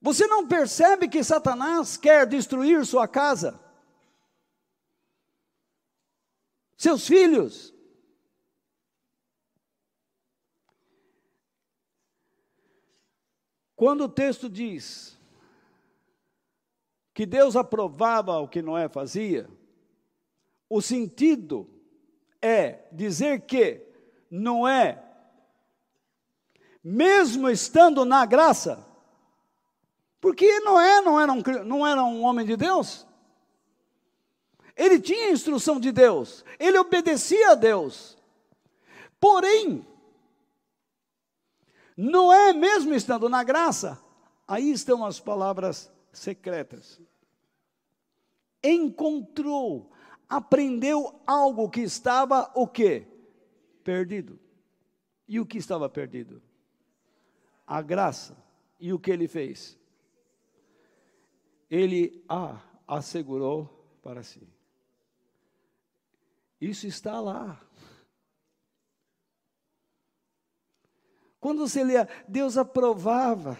Você 0.04 0.28
não 0.28 0.46
percebe 0.46 1.08
que 1.08 1.24
Satanás 1.24 1.96
quer 1.96 2.28
destruir 2.28 2.86
sua 2.86 3.08
casa? 3.08 3.58
Seus 6.76 7.08
filhos? 7.08 7.74
Quando 13.78 14.04
o 14.04 14.10
texto 14.10 14.50
diz 14.50 15.18
que 17.14 17.26
Deus 17.26 17.56
aprovava 17.56 18.38
o 18.40 18.48
que 18.50 18.62
Noé 18.62 18.90
fazia, 18.90 19.50
o 20.70 20.82
sentido 20.82 21.82
é 22.42 22.90
dizer 22.92 23.46
que 23.46 23.88
Noé, 24.30 25.02
mesmo 26.84 27.50
estando 27.50 28.04
na 28.04 28.26
graça, 28.26 28.92
porque 30.24 30.62
Noé 30.62 31.02
não 31.02 31.20
era, 31.20 31.34
um, 31.34 31.44
não 31.66 31.86
era 31.86 32.02
um 32.02 32.24
homem 32.24 32.46
de 32.46 32.56
Deus, 32.56 33.06
ele 34.74 34.98
tinha 34.98 35.32
instrução 35.32 35.82
de 35.82 35.92
Deus, 35.92 36.46
ele 36.58 36.78
obedecia 36.78 37.52
a 37.52 37.56
Deus, 37.56 38.18
porém, 39.20 39.86
Noé, 41.98 42.54
mesmo 42.54 42.94
estando 42.94 43.28
na 43.28 43.44
graça, 43.44 44.02
aí 44.48 44.72
estão 44.72 45.04
as 45.04 45.20
palavras 45.20 45.92
secretas. 46.14 47.02
Encontrou, 48.64 49.92
aprendeu 50.30 51.20
algo 51.28 51.70
que 51.70 51.82
estava 51.82 52.50
o 52.56 52.66
quê? 52.66 53.06
Perdido. 53.84 54.40
E 55.28 55.38
o 55.42 55.46
que 55.46 55.58
estava 55.58 55.90
perdido? 55.90 56.42
A 57.68 57.82
graça. 57.82 58.42
E 58.80 58.94
o 58.94 58.98
que 58.98 59.12
ele 59.12 59.28
fez? 59.28 59.83
Ele 61.74 62.24
a 62.30 62.62
assegurou 62.88 63.66
para 64.02 64.22
si. 64.22 64.48
Isso 66.62 66.86
está 66.86 67.20
lá. 67.20 67.60
Quando 71.40 71.68
você 71.68 71.84
lê, 71.84 71.96
Deus 72.28 72.58
aprovava 72.58 73.58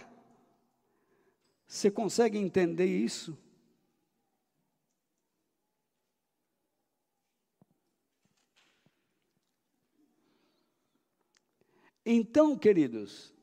você 1.74 1.90
consegue 1.90 2.38
entender 2.38 2.86
isso? 2.86 3.36
Então, 12.06 12.56
queridos, 12.56 13.34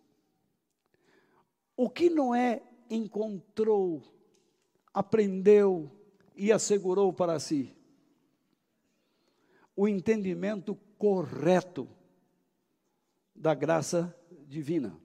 o 1.76 1.89
que 1.89 2.09
Noé 2.09 2.63
encontrou, 2.89 4.01
aprendeu 4.94 5.92
e 6.36 6.52
assegurou 6.52 7.14
para 7.14 7.39
si? 7.39 7.76
O 9.76 9.88
entendimento 9.88 10.76
correto 10.98 11.88
da 13.36 13.54
graça 13.54 14.16
divina. 14.48 14.96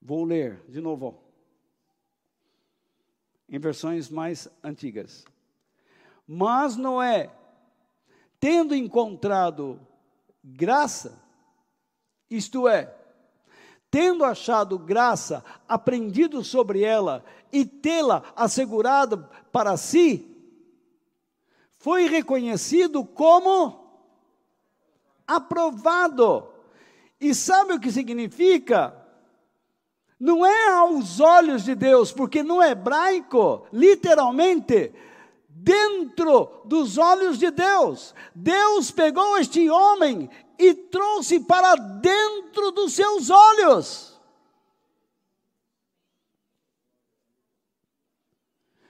Vou 0.00 0.24
ler 0.24 0.64
de 0.68 0.80
novo. 0.80 1.22
Em 3.48 3.58
versões 3.58 4.08
mais 4.08 4.48
antigas. 4.62 5.24
Mas 6.26 6.76
Noé, 6.76 7.30
tendo 8.38 8.74
encontrado 8.74 9.84
graça, 10.42 11.20
isto 12.30 12.68
é, 12.68 12.99
tendo 13.90 14.24
achado 14.24 14.78
graça, 14.78 15.44
aprendido 15.68 16.44
sobre 16.44 16.82
ela 16.82 17.24
e 17.52 17.64
tê-la 17.64 18.22
assegurado 18.36 19.28
para 19.50 19.76
si, 19.76 20.26
foi 21.76 22.06
reconhecido 22.06 23.04
como 23.04 24.04
aprovado. 25.26 26.48
E 27.20 27.34
sabe 27.34 27.74
o 27.74 27.80
que 27.80 27.90
significa? 27.90 29.00
não 30.20 30.44
é 30.44 30.68
aos 30.72 31.18
olhos 31.18 31.64
de 31.64 31.74
Deus, 31.74 32.12
porque 32.12 32.42
no 32.42 32.62
hebraico, 32.62 33.66
literalmente, 33.72 34.92
dentro 35.48 36.60
dos 36.66 36.98
olhos 36.98 37.38
de 37.38 37.50
Deus, 37.50 38.14
Deus 38.34 38.90
pegou 38.90 39.38
este 39.38 39.70
homem 39.70 40.28
e 40.60 40.74
trouxe 40.74 41.40
para 41.40 41.74
dentro 41.74 42.70
dos 42.70 42.92
seus 42.92 43.30
olhos. 43.30 44.20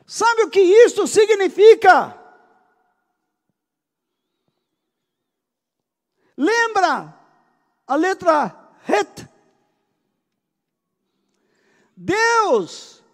Sabe 0.05 0.43
o 0.43 0.51
que 0.51 0.61
isto 0.61 1.07
significa? 1.07 2.19
Lembra 6.37 7.17
a 7.87 7.95
letra 7.95 8.73
Het? 8.89 9.29
Deus 11.95 13.05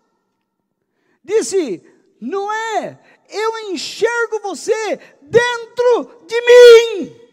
disse: 1.23 1.83
Não 2.19 2.51
é, 2.51 2.99
eu 3.29 3.71
enxergo 3.71 4.41
você 4.41 4.97
dentro 5.21 6.25
de 6.27 6.41
mim. 6.41 7.26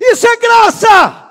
Isso 0.00 0.26
é 0.26 0.36
graça! 0.38 1.28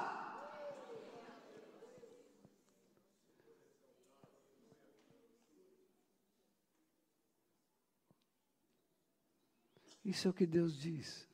Isso 10.06 10.28
é 10.28 10.32
o 10.32 10.34
que 10.34 10.46
Deus 10.46 10.80
diz. 10.80 11.28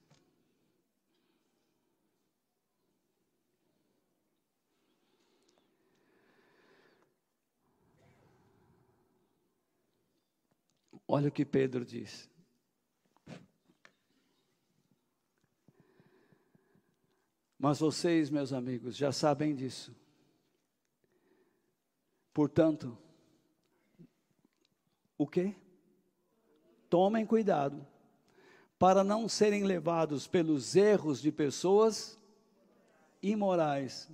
Olha 11.08 11.30
o 11.30 11.32
que 11.32 11.46
Pedro 11.46 11.86
diz. 11.86 12.30
Mas 17.66 17.80
vocês, 17.80 18.30
meus 18.30 18.54
amigos, 18.54 18.96
já 18.96 19.12
sabem 19.12 19.56
disso. 19.56 19.92
Portanto, 22.32 22.96
o 25.18 25.26
que? 25.26 25.56
Tomem 26.92 27.26
cuidado 27.26 27.84
para 28.78 29.04
não 29.04 29.28
serem 29.28 29.64
levados 29.64 30.28
pelos 30.28 30.76
erros 30.76 31.20
de 31.20 31.32
pessoas 31.32 32.20
imorais. 33.20 34.12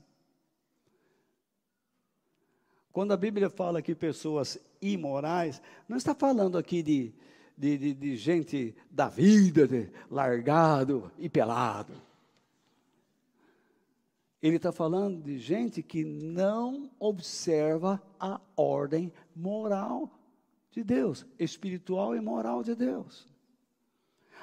Quando 2.94 3.12
a 3.12 3.18
Bíblia 3.18 3.50
fala 3.50 3.82
que 3.82 3.94
pessoas 3.94 4.58
imorais, 4.82 5.62
não 5.90 5.98
está 5.98 6.16
falando 6.16 6.58
aqui 6.58 6.82
de, 6.82 7.14
de, 7.58 7.78
de, 7.78 7.94
de 7.96 8.16
gente 8.16 8.74
da 8.90 9.10
vida, 9.10 9.68
de, 9.68 9.92
largado 10.10 11.12
e 11.18 11.28
pelado. 11.28 12.11
Ele 14.42 14.56
está 14.56 14.72
falando 14.72 15.22
de 15.22 15.38
gente 15.38 15.84
que 15.84 16.04
não 16.04 16.90
observa 17.00 18.02
a 18.20 18.42
ordem 18.58 19.14
moral 19.36 20.10
de 20.72 20.84
Deus, 20.84 21.26
espiritual 21.38 22.16
e 22.16 22.22
moral 22.22 22.64
de 22.64 22.74
Deus. 22.74 23.30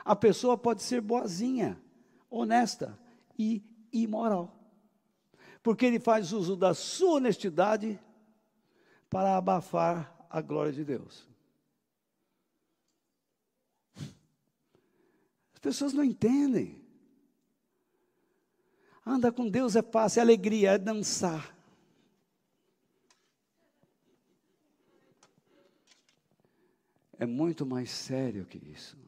A 0.04 0.14
pessoa 0.14 0.56
pode 0.56 0.82
ser 0.82 1.00
boazinha, 1.00 1.82
honesta 2.30 2.98
e 3.36 3.62
imoral, 3.92 4.54
porque 5.62 5.86
ele 5.86 5.98
faz 5.98 6.32
uso 6.32 6.56
da 6.56 6.74
sua 6.74 7.16
honestidade 7.16 7.98
para 9.10 9.36
abafar 9.36 10.26
a 10.30 10.40
glória 10.40 10.72
de 10.72 10.84
Deus. 10.84 11.26
As 15.54 15.60
pessoas 15.60 15.92
não 15.92 16.04
entendem. 16.04 16.87
Andar 19.08 19.32
com 19.32 19.48
Deus 19.48 19.74
é 19.74 19.80
fácil, 19.80 20.20
é 20.20 20.22
alegria, 20.22 20.72
é 20.72 20.78
dançar. 20.78 21.56
É 27.18 27.24
muito 27.24 27.64
mais 27.64 27.90
sério 27.90 28.44
que 28.44 28.58
isso. 28.58 28.98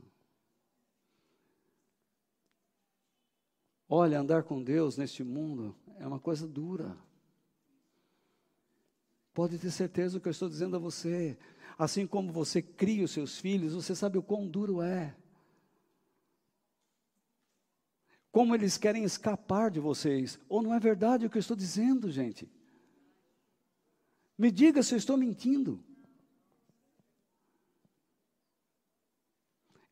Olha, 3.87 4.19
andar 4.19 4.43
com 4.43 4.63
Deus 4.63 4.97
neste 4.97 5.23
mundo 5.23 5.77
é 5.99 6.07
uma 6.07 6.19
coisa 6.19 6.49
dura. 6.49 6.97
Pode 9.35 9.59
ter 9.59 9.71
certeza 9.71 10.15
do 10.15 10.23
que 10.23 10.29
eu 10.29 10.33
estou 10.33 10.49
dizendo 10.49 10.77
a 10.77 10.79
você. 10.79 11.37
Assim 11.79 12.07
como 12.07 12.33
você 12.33 12.63
cria 12.63 13.05
os 13.05 13.11
seus 13.11 13.39
filhos, 13.39 13.75
você 13.75 13.95
sabe 13.95 14.17
o 14.17 14.23
quão 14.23 14.49
duro 14.49 14.81
é. 14.81 15.15
Como 18.31 18.55
eles 18.55 18.77
querem 18.77 19.05
escapar 19.05 19.71
de 19.71 19.81
vocês. 19.81 20.39
Ou 20.49 20.63
não 20.63 20.75
é 20.75 20.79
verdade 20.79 21.27
o 21.27 21.31
que 21.31 21.37
eu 21.37 21.41
estou 21.41 21.57
dizendo, 21.57 22.11
gente? 22.11 22.49
Me 24.39 24.51
diga 24.51 24.83
se 24.83 24.95
eu 24.95 24.99
estou 24.99 25.17
mentindo. 25.17 25.83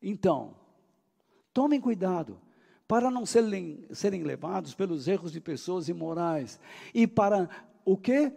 Então, 0.01 0.55
tomem 1.53 1.79
cuidado 1.79 2.39
para 2.87 3.11
não 3.11 3.25
serem, 3.25 3.85
serem 3.91 4.23
levados 4.23 4.73
pelos 4.73 5.07
erros 5.07 5.31
de 5.31 5.39
pessoas 5.39 5.89
imorais 5.89 6.59
e 6.93 7.05
para 7.05 7.47
o 7.85 7.95
quê? 7.95 8.33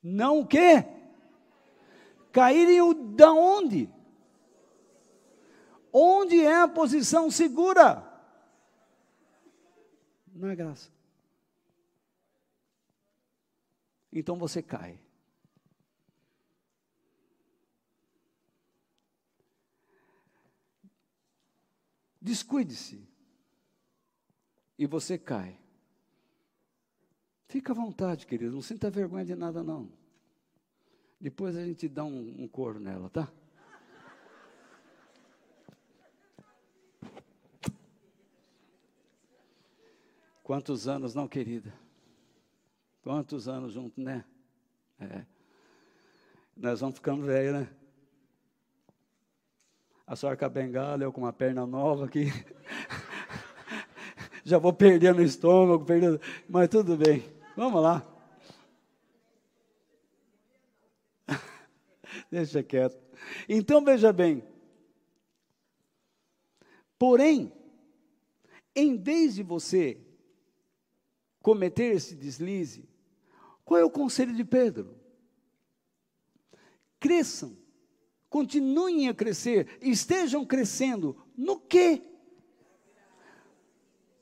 Não 0.00 0.40
o 0.40 0.46
quê? 0.46 0.86
Caírem 2.30 2.78
da 3.16 3.32
onde? 3.32 3.90
Onde 5.98 6.38
é 6.42 6.60
a 6.60 6.68
posição 6.68 7.30
segura? 7.30 8.06
Na 10.34 10.54
graça. 10.54 10.90
Então 14.12 14.36
você 14.36 14.62
cai. 14.62 15.00
Descuide-se. 22.20 23.08
E 24.78 24.86
você 24.86 25.16
cai. 25.16 25.58
Fica 27.48 27.72
à 27.72 27.74
vontade, 27.74 28.26
querido, 28.26 28.52
não 28.54 28.60
sinta 28.60 28.90
vergonha 28.90 29.24
de 29.24 29.34
nada, 29.34 29.62
não. 29.62 29.90
Depois 31.18 31.56
a 31.56 31.64
gente 31.64 31.88
dá 31.88 32.04
um, 32.04 32.42
um 32.42 32.46
coro 32.46 32.78
nela, 32.78 33.08
tá? 33.08 33.32
Quantos 40.46 40.86
anos, 40.86 41.12
não, 41.12 41.26
querida? 41.26 41.74
Quantos 43.02 43.48
anos 43.48 43.72
juntos, 43.72 43.98
né? 43.98 44.24
É. 45.00 45.24
Nós 46.56 46.78
vamos 46.78 46.94
ficando 46.94 47.26
velhos, 47.26 47.52
né? 47.52 47.68
A 50.06 50.14
senhora 50.14 50.36
com 50.36 50.44
a 50.44 50.48
bengala, 50.48 51.02
eu 51.02 51.12
com 51.12 51.22
uma 51.22 51.32
perna 51.32 51.66
nova 51.66 52.04
aqui. 52.04 52.26
Já 54.44 54.56
vou 54.56 54.72
perdendo 54.72 55.18
o 55.18 55.24
estômago, 55.24 55.84
perdendo. 55.84 56.20
Mas 56.48 56.68
tudo 56.68 56.96
bem. 56.96 57.24
Vamos 57.56 57.82
lá. 57.82 58.06
Deixa 62.30 62.62
quieto. 62.62 62.96
Então 63.48 63.84
veja 63.84 64.12
bem. 64.12 64.44
Porém, 66.96 67.52
em 68.76 68.96
vez 68.96 69.34
de 69.34 69.42
você 69.42 70.05
cometer 71.46 71.94
esse 71.94 72.16
deslize, 72.16 72.88
qual 73.64 73.78
é 73.78 73.84
o 73.84 73.90
conselho 73.90 74.34
de 74.34 74.44
Pedro? 74.44 74.98
Cresçam, 76.98 77.56
continuem 78.28 79.08
a 79.08 79.14
crescer, 79.14 79.78
estejam 79.80 80.44
crescendo 80.44 81.16
no 81.36 81.60
quê? 81.60 82.02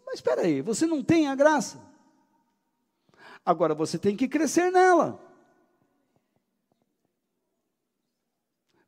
Mas 0.04 0.16
espera 0.16 0.42
aí, 0.42 0.60
você 0.60 0.86
não 0.86 1.02
tem 1.02 1.26
a 1.26 1.34
graça? 1.34 1.80
Agora 3.42 3.74
você 3.74 3.98
tem 3.98 4.14
que 4.14 4.28
crescer 4.28 4.70
nela. 4.70 5.18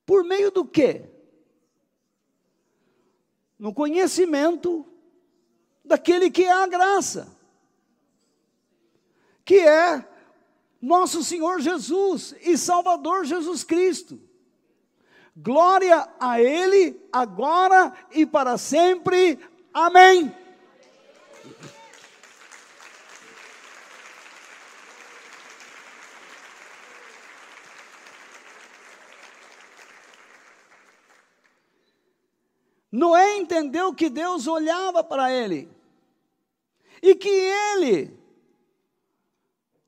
Por 0.04 0.22
meio 0.22 0.50
do 0.50 0.66
quê? 0.66 1.08
No 3.58 3.72
conhecimento 3.72 4.86
daquele 5.82 6.30
que 6.30 6.44
é 6.44 6.52
a 6.52 6.66
graça, 6.66 7.34
que 9.46 9.60
é 9.60 10.04
nosso 10.82 11.22
Senhor 11.22 11.60
Jesus 11.60 12.34
e 12.42 12.58
Salvador 12.58 13.24
Jesus 13.24 13.62
Cristo. 13.62 14.20
Glória 15.36 16.08
a 16.18 16.40
Ele, 16.40 17.00
agora 17.12 17.92
e 18.10 18.26
para 18.26 18.58
sempre. 18.58 19.38
Amém. 19.72 20.34
Noé 32.90 33.36
entendeu 33.36 33.94
que 33.94 34.08
Deus 34.08 34.46
olhava 34.46 35.04
para 35.04 35.30
ele 35.30 35.68
e 37.02 37.14
que 37.14 37.28
ele 37.28 38.25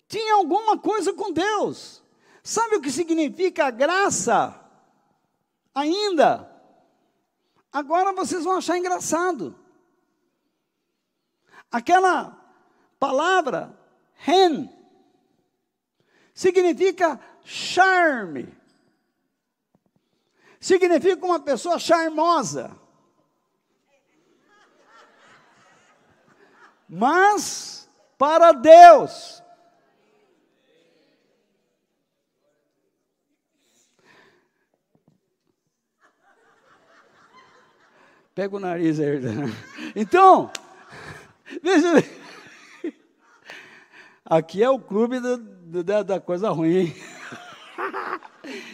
tinha 0.08 0.34
alguma 0.34 0.78
coisa 0.78 1.12
com 1.12 1.30
Deus. 1.30 2.02
Sabe 2.42 2.76
o 2.76 2.80
que 2.80 2.90
significa 2.90 3.70
graça? 3.70 4.58
Ainda. 5.74 6.50
Agora 7.70 8.12
vocês 8.12 8.42
vão 8.42 8.56
achar 8.56 8.78
engraçado. 8.78 9.54
Aquela 11.70 12.34
palavra, 12.98 13.78
hen, 14.26 14.74
significa 16.32 17.20
charme. 17.44 18.56
Significa 20.58 21.24
uma 21.24 21.38
pessoa 21.38 21.78
charmosa. 21.78 22.74
Mas 26.88 27.88
para 28.16 28.52
Deus. 28.52 29.42
Pega 38.38 38.54
o 38.54 38.60
nariz 38.60 39.00
aí. 39.00 39.18
Então, 39.96 40.48
veja. 41.60 41.88
Aqui 44.24 44.62
é 44.62 44.70
o 44.70 44.78
clube 44.78 45.18
do, 45.18 45.82
da, 45.82 46.04
da 46.04 46.20
coisa 46.20 46.50
ruim. 46.50 46.94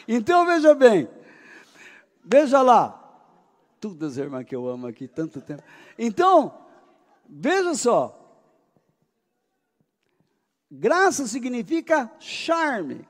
Então, 0.07 0.45
veja 0.45 0.75
bem. 0.75 1.09
Veja 2.23 2.61
lá. 2.61 2.93
Todas 3.81 4.13
as 4.13 4.19
irmãs 4.19 4.45
que 4.45 4.55
eu 4.55 4.69
amo 4.69 4.87
aqui, 4.87 5.09
tanto 5.09 5.41
tempo. 5.41 5.63
Então, 5.99 6.67
veja 7.27 7.75
só. 7.75 8.47
Graça 10.71 11.27
significa 11.27 12.13
charme. 12.21 13.09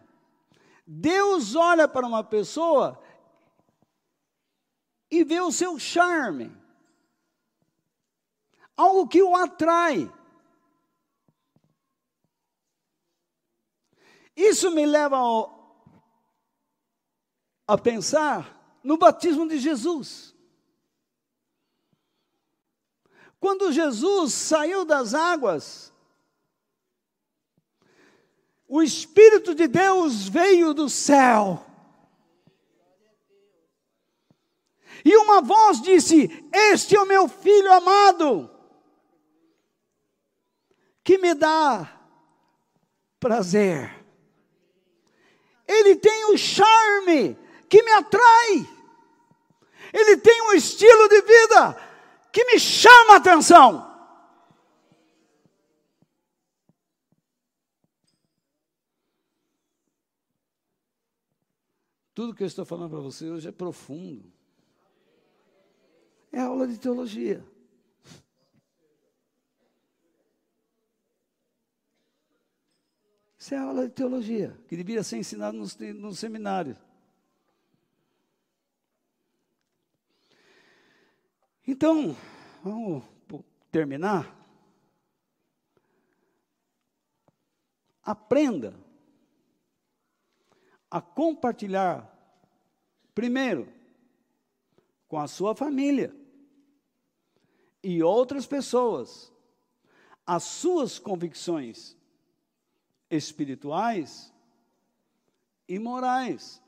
Deus 0.86 1.56
olha 1.56 1.89
para 1.89 2.06
uma 2.06 2.22
pessoa 2.22 2.98
e 5.19 5.24
vê 5.24 5.41
o 5.41 5.53
seu 5.53 5.78
charme. 5.78 6.51
Algo 8.77 9.07
que 9.07 9.23
o 9.23 9.36
atrai. 9.36 10.12
Isso 14.36 14.70
me 14.73 14.85
leva 14.85 15.16
ao, 15.16 15.86
a 17.69 17.78
pensar 17.78 18.78
no 18.82 18.99
batismo 18.99 19.49
de 19.49 19.59
Jesus. 19.59 20.35
Quando 23.39 23.73
Jesus 23.73 24.32
saiu 24.32 24.85
das 24.85 25.15
águas, 25.15 25.93
o 28.66 28.82
Espírito 28.82 29.55
de 29.55 29.69
Deus 29.69 30.27
veio 30.27 30.74
do 30.74 30.89
céu 30.89 31.64
E 35.05 35.16
uma 35.18 35.43
voz 35.43 35.82
disse: 35.82 36.28
Este 36.51 36.97
é 36.97 37.01
o 37.01 37.06
meu 37.06 37.28
filho 37.28 37.70
amado, 37.70 38.51
que 41.05 41.18
me 41.18 41.35
dá 41.35 42.01
prazer. 43.20 44.02
Ele 45.68 45.97
tem 45.97 46.32
o 46.32 46.39
charme 46.39 47.36
que 47.68 47.82
me 47.82 47.93
atrai. 47.93 48.74
Ele 49.93 50.16
tem 50.16 50.43
um 50.43 50.52
estilo 50.55 51.09
de 51.09 51.20
vida 51.22 51.74
que 52.32 52.44
me 52.47 52.59
chama 52.59 53.14
a 53.14 53.16
atenção. 53.16 53.93
Tudo 62.14 62.35
que 62.35 62.43
eu 62.43 62.47
estou 62.47 62.64
falando 62.64 62.90
para 62.90 63.01
você 63.01 63.28
hoje 63.28 63.48
é 63.48 63.52
profundo 63.52 64.34
é 66.35 66.40
aula 66.40 66.66
de 66.66 66.77
teologia. 66.78 67.44
Isso 73.39 73.55
é 73.55 73.59
aula 73.59 73.86
de 73.86 73.94
teologia, 73.94 74.59
que 74.66 74.77
deveria 74.77 75.05
ser 75.05 75.19
ensinado 75.19 75.56
no, 75.56 75.65
no 75.94 76.15
seminário. 76.15 76.77
Então, 81.66 82.16
vamos 82.65 83.05
terminar. 83.70 84.35
Aprenda 88.02 88.74
a 90.90 91.01
compartilhar, 91.01 92.11
primeiro, 93.15 93.73
com 95.06 95.19
a 95.19 95.28
sua 95.28 95.55
família 95.55 96.23
e 97.85 98.02
outras 98.02 98.47
pessoas 98.47 99.32
as 100.27 100.43
suas 100.43 100.98
convicções 100.98 101.94
espirituais 103.11 104.32
e 105.69 105.78
morais. 105.78 106.62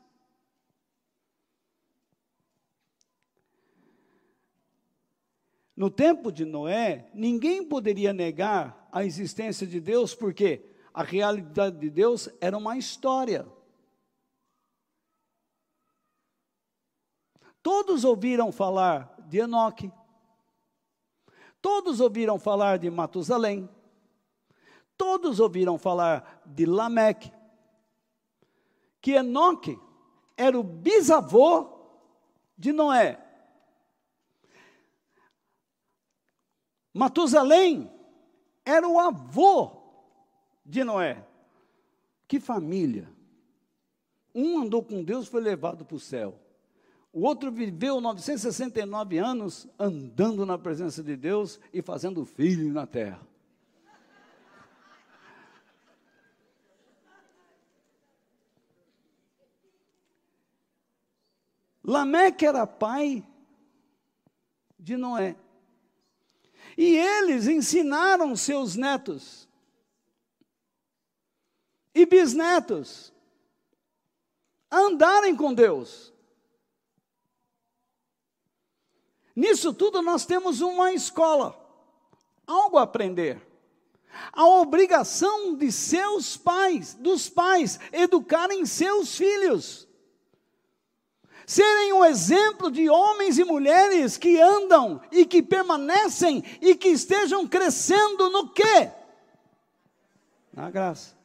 No 5.75 5.89
tempo 5.89 6.31
de 6.31 6.45
Noé, 6.45 7.09
ninguém 7.13 7.63
poderia 7.67 8.13
negar 8.13 8.87
a 8.91 9.03
existência 9.03 9.65
de 9.65 9.79
Deus, 9.79 10.13
porque 10.13 10.63
a 10.93 11.03
realidade 11.03 11.79
de 11.79 11.89
Deus 11.89 12.29
era 12.39 12.57
uma 12.57 12.77
história. 12.77 13.47
Todos 17.61 18.03
ouviram 18.03 18.51
falar 18.51 19.15
de 19.27 19.39
Enoque, 19.39 19.91
Todos 21.67 21.99
ouviram 21.99 22.39
falar 22.39 22.79
de 22.79 22.89
Matusalém. 22.89 23.69
Todos 24.95 25.41
ouviram 25.41 25.77
falar 25.77 26.41
de 26.45 26.65
Lameque. 26.65 27.29
Que 29.01 29.11
Enoque 29.11 29.77
era 30.37 30.57
o 30.57 30.63
bisavô 30.63 31.67
de 32.57 32.71
Noé. 32.71 33.21
Matusalém 36.93 37.91
era 38.63 38.87
o 38.87 38.97
avô 38.97 39.73
de 40.65 40.85
Noé. 40.85 41.27
Que 42.29 42.39
família! 42.39 43.13
Um 44.33 44.59
andou 44.59 44.81
com 44.81 45.03
Deus, 45.03 45.27
foi 45.27 45.41
levado 45.41 45.83
para 45.83 45.97
o 45.97 45.99
céu. 45.99 46.39
O 47.17 47.21
outro 47.21 47.51
viveu 47.51 47.99
969 47.99 49.17
anos 49.17 49.67
andando 49.79 50.45
na 50.45 50.55
presença 50.55 51.01
de 51.01 51.15
Deus 51.15 51.59
e 51.73 51.81
fazendo 51.81 52.23
filho 52.23 52.71
na 52.71 52.85
terra. 52.85 53.19
Lameque 61.83 62.45
era 62.45 62.67
pai 62.67 63.25
de 64.77 64.95
Noé. 64.95 65.35
E 66.77 66.97
eles 66.97 67.47
ensinaram 67.47 68.35
seus 68.35 68.75
netos 68.75 69.49
e 71.95 72.05
bisnetos 72.05 73.11
a 74.69 74.77
andarem 74.77 75.35
com 75.35 75.51
Deus. 75.51 76.15
Nisso 79.37 79.71
tudo 79.71 80.01
nós 80.01 80.25
temos 80.25 80.61
uma 80.61 80.91
escola, 80.93 81.55
algo 82.47 82.79
a 82.79 82.81
aprender. 82.81 83.39
A 84.33 84.47
obrigação 84.47 85.55
de 85.55 85.71
seus 85.71 86.35
pais, 86.35 86.95
dos 86.95 87.29
pais, 87.29 87.79
educarem 87.91 88.65
seus 88.65 89.15
filhos. 89.15 89.87
Serem 91.45 91.93
um 91.93 92.03
exemplo 92.03 92.71
de 92.71 92.89
homens 92.89 93.37
e 93.37 93.43
mulheres 93.43 94.17
que 94.17 94.41
andam 94.41 94.99
e 95.11 95.23
que 95.23 95.43
permanecem 95.43 96.43
e 96.59 96.75
que 96.75 96.87
estejam 96.87 97.47
crescendo 97.47 98.31
no 98.31 98.49
quê? 98.49 98.91
Na 100.51 100.71
graça. 100.71 101.15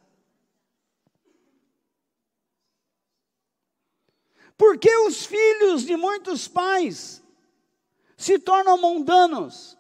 Porque 4.59 4.95
os 5.07 5.25
filhos 5.25 5.87
de 5.87 5.97
muitos 5.97 6.47
pais 6.47 7.22
se 8.23 8.39
tornam 8.39 8.79
mundanos. 8.79 9.77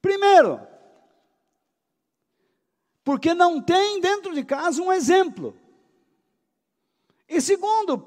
Primeiro, 0.00 0.66
porque 3.04 3.34
não 3.34 3.60
tem 3.60 4.00
dentro 4.00 4.34
de 4.34 4.42
casa 4.42 4.80
um 4.82 4.92
exemplo. 4.92 5.56
E 7.28 7.40
segundo, 7.40 7.98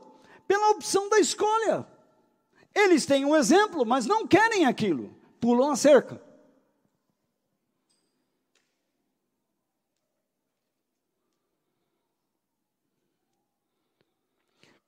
pela 0.48 0.72
opção 0.72 1.08
da 1.10 1.20
escolha. 1.20 1.88
Eles 2.74 3.06
têm 3.06 3.26
um 3.26 3.36
exemplo, 3.36 3.86
mas 3.86 4.06
não 4.06 4.28
querem 4.28 4.66
aquilo, 4.66 5.16
pulam 5.40 5.72
a 5.72 5.76
cerca. 5.76 6.22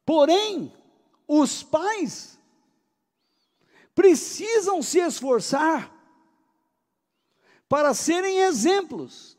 Porém, 0.06 0.74
os 1.28 1.62
pais 1.62 2.39
precisam 4.00 4.82
se 4.82 4.98
esforçar 4.98 5.94
para 7.68 7.94
serem 7.94 8.44
exemplos 8.44 9.38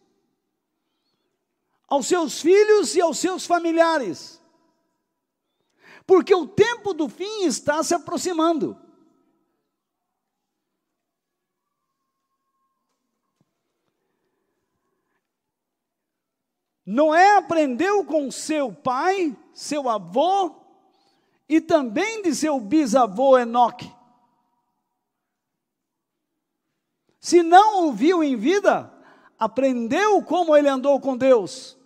aos 1.89 2.07
seus 2.07 2.43
filhos 2.43 2.95
e 2.95 3.01
aos 3.01 3.19
seus 3.19 3.47
familiares, 3.47 4.39
porque 6.07 6.35
o 6.35 6.47
tempo 6.47 6.93
do 6.93 7.09
fim 7.09 7.45
está 7.45 7.83
se 7.83 7.95
aproximando. 7.95 8.79
Noé 16.85 17.39
aprendeu 17.39 18.05
com 18.05 18.31
seu 18.31 18.71
pai, 18.71 19.35
seu 19.55 19.89
avô 19.89 20.55
e 21.49 21.63
também 21.63 22.21
de 22.21 22.35
seu 22.35 22.61
bisavô 22.61 23.39
Enoque. 23.39 24.00
Se 27.21 27.43
não 27.43 27.89
o 27.89 27.93
viu 27.93 28.25
em 28.25 28.35
vida, 28.35 28.91
aprendeu 29.39 30.23
como 30.23 30.57
ele 30.57 30.69
andou 30.69 30.99
com 30.99 31.15
Deus. 31.15 31.77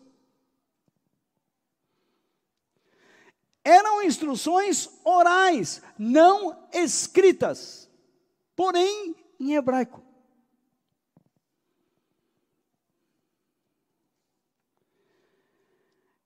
Eram 3.64 4.02
instruções 4.02 4.88
orais, 5.02 5.82
não 5.98 6.56
escritas, 6.72 7.90
porém 8.54 9.16
em 9.40 9.54
hebraico. 9.54 10.00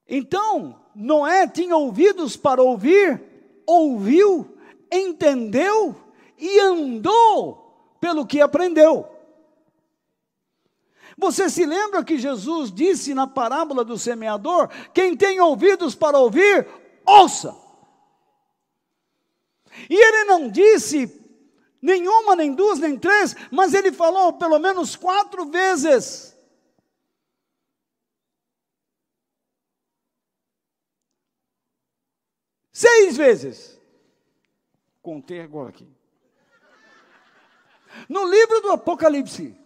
Então, 0.06 0.84
Noé 0.94 1.46
tinha 1.46 1.76
ouvidos 1.76 2.36
para 2.36 2.62
ouvir, 2.62 3.22
ouviu, 3.64 4.58
entendeu 4.90 5.94
e 6.36 6.60
andou 6.60 7.67
pelo 8.00 8.26
que 8.26 8.40
aprendeu. 8.40 9.08
Você 11.16 11.50
se 11.50 11.66
lembra 11.66 12.04
que 12.04 12.16
Jesus 12.16 12.72
disse 12.72 13.12
na 13.12 13.26
parábola 13.26 13.84
do 13.84 13.98
semeador: 13.98 14.68
quem 14.94 15.16
tem 15.16 15.40
ouvidos 15.40 15.94
para 15.94 16.18
ouvir, 16.18 16.66
ouça. 17.04 17.56
E 19.90 19.94
ele 19.94 20.24
não 20.24 20.48
disse 20.48 21.18
nenhuma, 21.82 22.36
nem 22.36 22.54
duas, 22.54 22.78
nem 22.78 22.98
três, 22.98 23.34
mas 23.50 23.74
ele 23.74 23.92
falou 23.92 24.32
pelo 24.34 24.58
menos 24.58 24.94
quatro 24.94 25.46
vezes. 25.46 26.36
Seis 32.72 33.16
vezes. 33.16 33.80
Contei 35.02 35.40
agora 35.40 35.70
aqui. 35.70 35.97
No 38.08 38.26
livro 38.28 38.60
do 38.60 38.72
Apocalipse, 38.72 39.56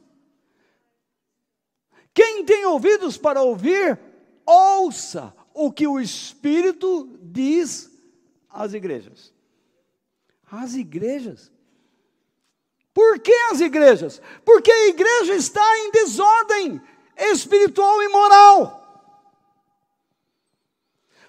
quem 2.14 2.44
tem 2.44 2.66
ouvidos 2.66 3.16
para 3.16 3.42
ouvir, 3.42 3.98
ouça 4.44 5.34
o 5.54 5.72
que 5.72 5.86
o 5.86 5.98
Espírito 5.98 7.18
diz 7.22 7.90
às 8.48 8.74
igrejas. 8.74 9.32
As 10.50 10.74
igrejas. 10.74 11.50
Por 12.92 13.18
que 13.20 13.32
as 13.50 13.60
igrejas? 13.60 14.20
Porque 14.44 14.70
a 14.70 14.88
igreja 14.88 15.34
está 15.34 15.78
em 15.78 15.90
desordem 15.90 16.80
espiritual 17.16 18.02
e 18.02 18.08
moral. 18.08 18.78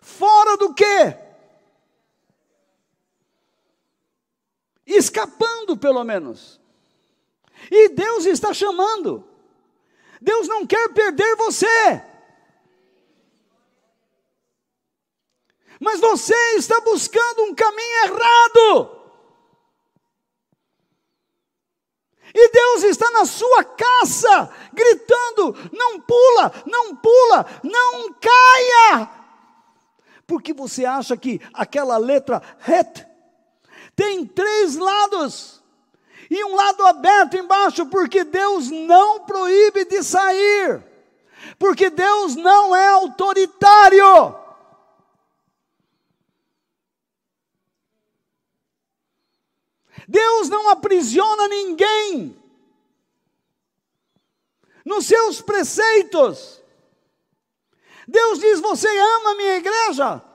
Fora 0.02 0.58
do 0.58 0.74
que? 0.74 1.18
Escapando, 4.86 5.78
pelo 5.78 6.04
menos. 6.04 6.60
E 7.70 7.90
Deus 7.90 8.26
está 8.26 8.54
chamando. 8.54 9.28
Deus 10.22 10.48
não 10.48 10.66
quer 10.66 10.90
perder 10.94 11.36
você. 11.36 12.02
Mas 15.80 16.00
você 16.00 16.36
está 16.56 16.80
buscando 16.82 17.44
um 17.44 17.56
caminho 17.56 18.04
errado. 18.06 19.04
E 22.34 22.50
Deus 22.50 22.84
está 22.84 23.12
na 23.12 23.26
sua 23.26 23.64
caça, 23.64 24.50
gritando: 24.74 25.56
não 25.72 26.00
pula, 26.00 26.54
não 26.66 26.96
pula, 26.96 27.46
não 27.64 28.14
caia. 28.14 29.10
Porque 30.26 30.54
você 30.54 30.86
acha 30.86 31.16
que 31.16 31.40
aquela 31.54 31.98
letra 31.98 32.42
het 32.66 33.06
tem 33.96 34.26
três 34.26 34.76
lados 34.76 35.63
e 36.36 36.44
um 36.46 36.56
lado 36.56 36.84
aberto 36.88 37.38
embaixo, 37.38 37.86
porque 37.86 38.24
Deus 38.24 38.72
não 38.72 39.20
proíbe 39.20 39.86
de 39.86 40.02
sair, 40.02 40.84
porque 41.60 41.92
Deus 41.92 42.36
não 42.36 42.76
é 42.76 42.88
autoritário. 42.88 44.36
Deus 50.08 50.50
não 50.50 50.70
aprisiona 50.70 51.48
ninguém 51.48 52.36
nos 54.84 55.06
seus 55.06 55.40
preceitos. 55.40 56.60
Deus 58.08 58.40
diz: 58.40 58.60
Você 58.60 58.88
ama 58.88 59.34
a 59.34 59.36
minha 59.36 59.58
igreja? 59.58 60.33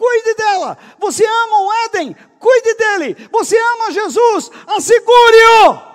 Cuide 0.00 0.34
dela. 0.34 0.78
Você 0.98 1.26
ama 1.26 1.60
o 1.60 1.72
Éden? 1.84 2.16
Cuide 2.38 2.74
dele. 2.74 3.28
Você 3.30 3.54
ama 3.58 3.92
Jesus? 3.92 4.50
Assegure-o. 4.66 5.90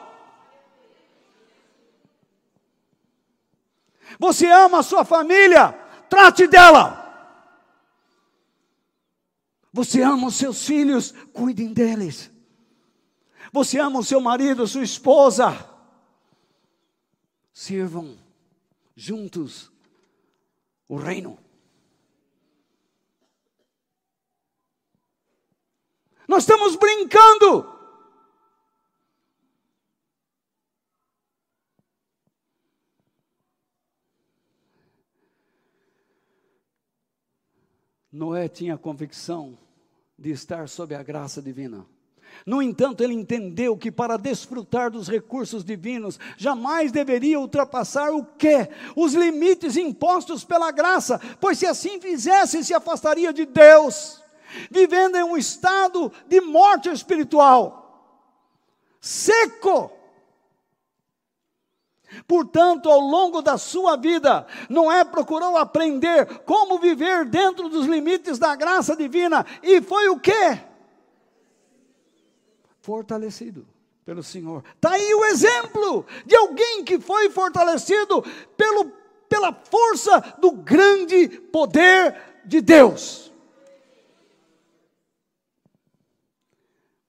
Você 4.20 4.46
ama 4.46 4.80
a 4.80 4.84
sua 4.84 5.04
família? 5.04 5.72
Trate 6.08 6.46
dela. 6.46 7.02
Você 9.74 10.04
ama 10.04 10.28
os 10.28 10.36
seus 10.36 10.64
filhos? 10.64 11.12
Cuidem 11.34 11.74
deles. 11.74 12.30
Você 13.52 13.80
ama 13.80 14.02
o 14.02 14.04
seu 14.04 14.22
marido, 14.22 14.68
sua 14.68 14.84
esposa? 14.84 15.68
Sirvam 17.52 18.16
juntos 18.96 19.72
o 20.88 20.96
reino. 20.96 21.44
Nós 26.28 26.44
estamos 26.44 26.76
brincando. 26.76 27.74
Noé 38.12 38.48
tinha 38.48 38.76
a 38.76 38.78
convicção 38.78 39.58
de 40.18 40.32
estar 40.32 40.70
sob 40.70 40.96
a 40.96 41.04
graça 41.04 41.42
divina. 41.42 41.86
No 42.46 42.62
entanto, 42.62 43.04
ele 43.04 43.14
entendeu 43.14 43.78
que 43.78 43.92
para 43.92 44.18
desfrutar 44.18 44.90
dos 44.90 45.08
recursos 45.08 45.64
divinos, 45.64 46.20
jamais 46.38 46.92
deveria 46.92 47.40
ultrapassar 47.40 48.12
o 48.12 48.26
que? 48.26 48.70
Os 48.96 49.14
limites 49.14 49.78
impostos 49.78 50.44
pela 50.44 50.72
graça, 50.72 51.20
pois 51.40 51.58
se 51.58 51.66
assim 51.66 52.00
fizesse, 52.00 52.64
se 52.64 52.74
afastaria 52.74 53.32
de 53.32 53.46
Deus 53.46 54.25
vivendo 54.70 55.16
em 55.16 55.24
um 55.24 55.38
estado 55.38 56.12
de 56.28 56.42
morte 56.42 56.90
espiritual, 56.90 57.86
seco. 59.00 59.92
Portanto, 62.28 62.90
ao 62.90 63.00
longo 63.00 63.42
da 63.42 63.58
sua 63.58 63.98
vida, 63.98 64.48
Noé 64.70 65.04
procurou 65.04 65.58
aprender 65.58 66.40
como 66.40 66.80
viver 66.80 67.26
dentro 67.26 67.68
dos 67.68 67.86
limites 67.86 68.40
da 68.40 68.56
graça 68.56 68.96
divina, 68.96 69.46
e 69.62 69.82
foi 69.82 70.08
o 70.08 70.20
que? 70.20 70.60
Fortalecido 72.80 73.68
pelo 74.06 74.22
Senhor. 74.22 74.64
Está 74.76 74.92
aí 74.92 75.14
o 75.16 75.26
exemplo 75.26 76.06
de 76.26 76.36
alguém 76.36 76.84
que 76.84 77.00
foi 77.00 77.30
fortalecido 77.30 78.24
pelo, 78.56 78.92
pela 79.28 79.52
força 79.52 80.36
do 80.40 80.52
grande 80.52 81.28
poder 81.28 82.16
de 82.46 82.62
Deus. 82.62 83.25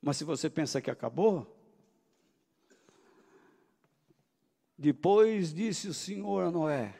Mas 0.06 0.18
se 0.18 0.22
você 0.22 0.48
pensa 0.48 0.80
que 0.80 0.88
acabou, 0.88 1.52
depois 4.78 5.52
disse 5.52 5.88
o 5.88 5.92
Senhor 5.92 6.44
a 6.44 6.50
Noé: 6.52 6.94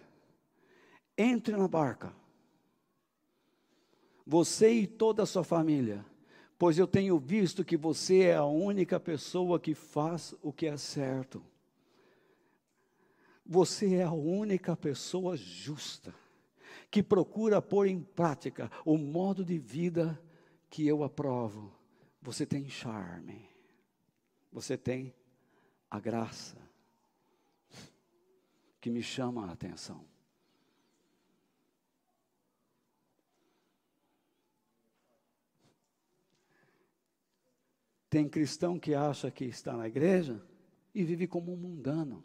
entre 1.16 1.56
na 1.56 1.68
barca, 1.68 2.12
você 4.26 4.72
e 4.72 4.88
toda 4.88 5.22
a 5.22 5.26
sua 5.26 5.44
família, 5.44 6.04
pois 6.58 6.80
eu 6.80 6.86
tenho 6.88 7.16
visto 7.16 7.64
que 7.64 7.76
você 7.76 8.22
é 8.22 8.34
a 8.34 8.44
única 8.44 8.98
pessoa 8.98 9.60
que 9.60 9.72
faz 9.72 10.34
o 10.42 10.52
que 10.52 10.66
é 10.66 10.76
certo. 10.76 11.40
Você 13.46 13.94
é 13.94 14.02
a 14.02 14.10
única 14.10 14.76
pessoa 14.76 15.36
justa 15.36 16.12
que 16.90 17.04
procura 17.04 17.62
pôr 17.62 17.86
em 17.86 18.00
prática 18.00 18.68
o 18.84 18.98
modo 18.98 19.44
de 19.44 19.58
vida 19.58 20.20
que 20.68 20.84
eu 20.84 21.04
aprovo. 21.04 21.75
Você 22.26 22.44
tem 22.44 22.68
charme, 22.68 23.48
você 24.50 24.76
tem 24.76 25.14
a 25.88 26.00
graça 26.00 26.58
que 28.80 28.90
me 28.90 29.00
chama 29.00 29.46
a 29.46 29.52
atenção. 29.52 30.04
Tem 38.10 38.28
cristão 38.28 38.76
que 38.76 38.92
acha 38.92 39.30
que 39.30 39.44
está 39.44 39.76
na 39.76 39.86
igreja 39.86 40.44
e 40.92 41.04
vive 41.04 41.28
como 41.28 41.52
um 41.52 41.56
mundano. 41.56 42.24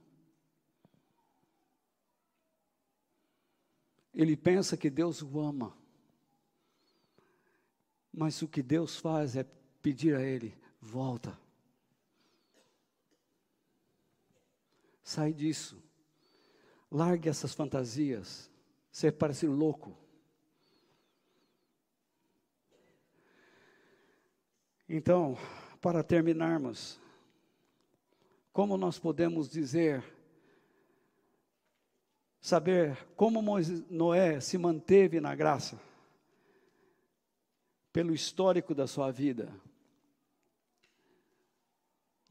Ele 4.12 4.36
pensa 4.36 4.76
que 4.76 4.90
Deus 4.90 5.22
o 5.22 5.40
ama. 5.40 5.78
Mas 8.12 8.42
o 8.42 8.48
que 8.48 8.64
Deus 8.64 8.98
faz 8.98 9.36
é 9.36 9.61
pedir 9.82 10.16
a 10.16 10.22
ele: 10.22 10.56
volta. 10.80 11.38
Sai 15.04 15.34
disso. 15.34 15.82
Largue 16.90 17.30
essas 17.30 17.54
fantasias. 17.54 18.50
Você 18.92 19.12
parece 19.12 19.48
louco. 19.48 19.98
Então, 24.88 25.38
para 25.80 26.04
terminarmos, 26.04 27.00
como 28.52 28.78
nós 28.78 29.00
podemos 29.00 29.50
dizer, 29.50 30.04
saber 32.42 32.98
como 33.16 33.42
Noé 33.90 34.42
se 34.42 34.58
manteve 34.58 35.22
na 35.22 35.34
graça? 35.34 35.80
Pelo 37.94 38.14
histórico 38.14 38.76
da 38.76 38.88
sua 38.88 39.12
vida. 39.12 39.54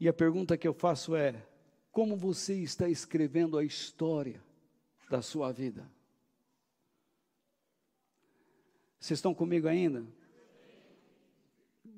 E 0.01 0.09
a 0.09 0.13
pergunta 0.13 0.57
que 0.57 0.67
eu 0.67 0.73
faço 0.73 1.15
é: 1.15 1.45
como 1.91 2.17
você 2.17 2.55
está 2.55 2.89
escrevendo 2.89 3.55
a 3.55 3.63
história 3.63 4.43
da 5.07 5.21
sua 5.21 5.51
vida? 5.51 5.87
Vocês 8.99 9.19
estão 9.19 9.31
comigo 9.31 9.67
ainda? 9.67 10.03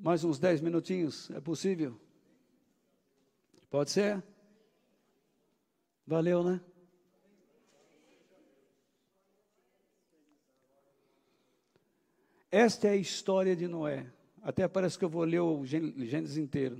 Mais 0.01 0.21
uns 0.25 0.37
dez 0.37 0.59
minutinhos, 0.59 1.31
é 1.31 1.39
possível? 1.39 1.97
Pode 3.69 3.89
ser? 3.91 4.21
Valeu, 6.05 6.43
né? 6.43 6.59
Esta 12.51 12.89
é 12.89 12.91
a 12.91 12.95
história 12.97 13.55
de 13.55 13.65
Noé. 13.65 14.11
Até 14.41 14.67
parece 14.67 14.99
que 14.99 15.05
eu 15.05 15.09
vou 15.09 15.23
ler 15.23 15.39
o 15.39 15.65
Gênesis 15.65 16.35
inteiro. 16.35 16.77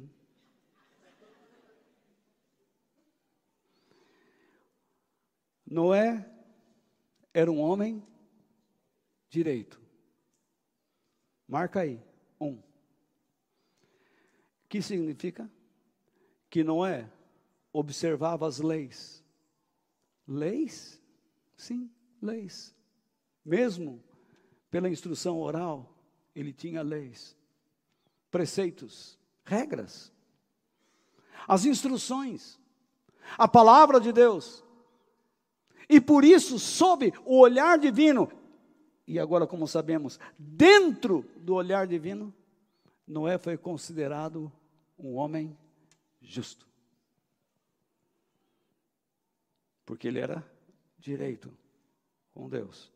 Noé 5.74 6.26
era 7.34 7.52
um 7.52 7.60
homem 7.60 8.02
direito. 9.30 9.82
Marca 11.48 11.82
aí, 11.82 12.02
um 12.40 12.62
que 14.74 14.82
significa? 14.82 15.48
Que 16.50 16.64
Noé 16.64 17.08
observava 17.72 18.48
as 18.48 18.58
leis. 18.58 19.24
Leis? 20.28 21.00
Sim, 21.56 21.92
leis. 22.20 22.74
Mesmo 23.46 24.04
pela 24.72 24.90
instrução 24.90 25.38
oral, 25.38 25.96
ele 26.34 26.52
tinha 26.52 26.82
leis, 26.82 27.38
preceitos, 28.32 29.20
regras, 29.46 30.12
as 31.48 31.66
instruções, 31.66 32.60
a 33.38 33.48
palavra 33.48 34.00
de 34.00 34.12
Deus. 34.12 34.64
E 35.90 36.00
por 36.00 36.24
isso, 36.24 36.58
sob 36.60 37.14
o 37.26 37.40
olhar 37.40 37.78
divino, 37.78 38.32
e 39.08 39.20
agora, 39.20 39.46
como 39.46 39.68
sabemos, 39.68 40.20
dentro 40.38 41.26
do 41.38 41.56
olhar 41.56 41.86
divino, 41.88 42.34
Noé 43.08 43.38
foi 43.38 43.58
considerado 43.58 44.52
um 44.98 45.16
homem 45.16 45.58
justo. 46.22 46.68
Porque 49.86 50.08
ele 50.08 50.20
era 50.20 50.44
direito 50.98 51.54
com 52.34 52.48
Deus. 52.48 52.92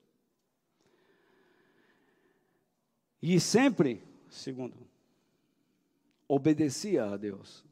E 3.22 3.40
sempre, 3.40 4.02
segundo, 4.30 4.78
obedecia 6.28 7.06
a 7.06 7.18
Deus. 7.18 7.66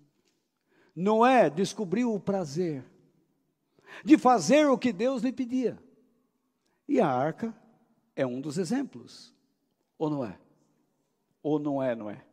Noé 0.93 1.49
descobriu 1.49 2.13
o 2.13 2.19
prazer 2.19 2.83
de 4.03 4.17
fazer 4.17 4.67
o 4.67 4.77
que 4.77 4.91
Deus 4.91 5.21
lhe 5.21 5.31
pedia. 5.31 5.77
E 6.87 6.99
a 6.99 7.07
arca 7.07 7.55
é 8.15 8.25
um 8.25 8.39
dos 8.39 8.57
exemplos. 8.57 9.33
Ou 9.97 10.09
não 10.09 10.25
é? 10.25 10.37
Ou 11.41 11.59
não 11.59 11.81
é, 11.81 11.95
não 11.95 12.09
é? 12.09 12.25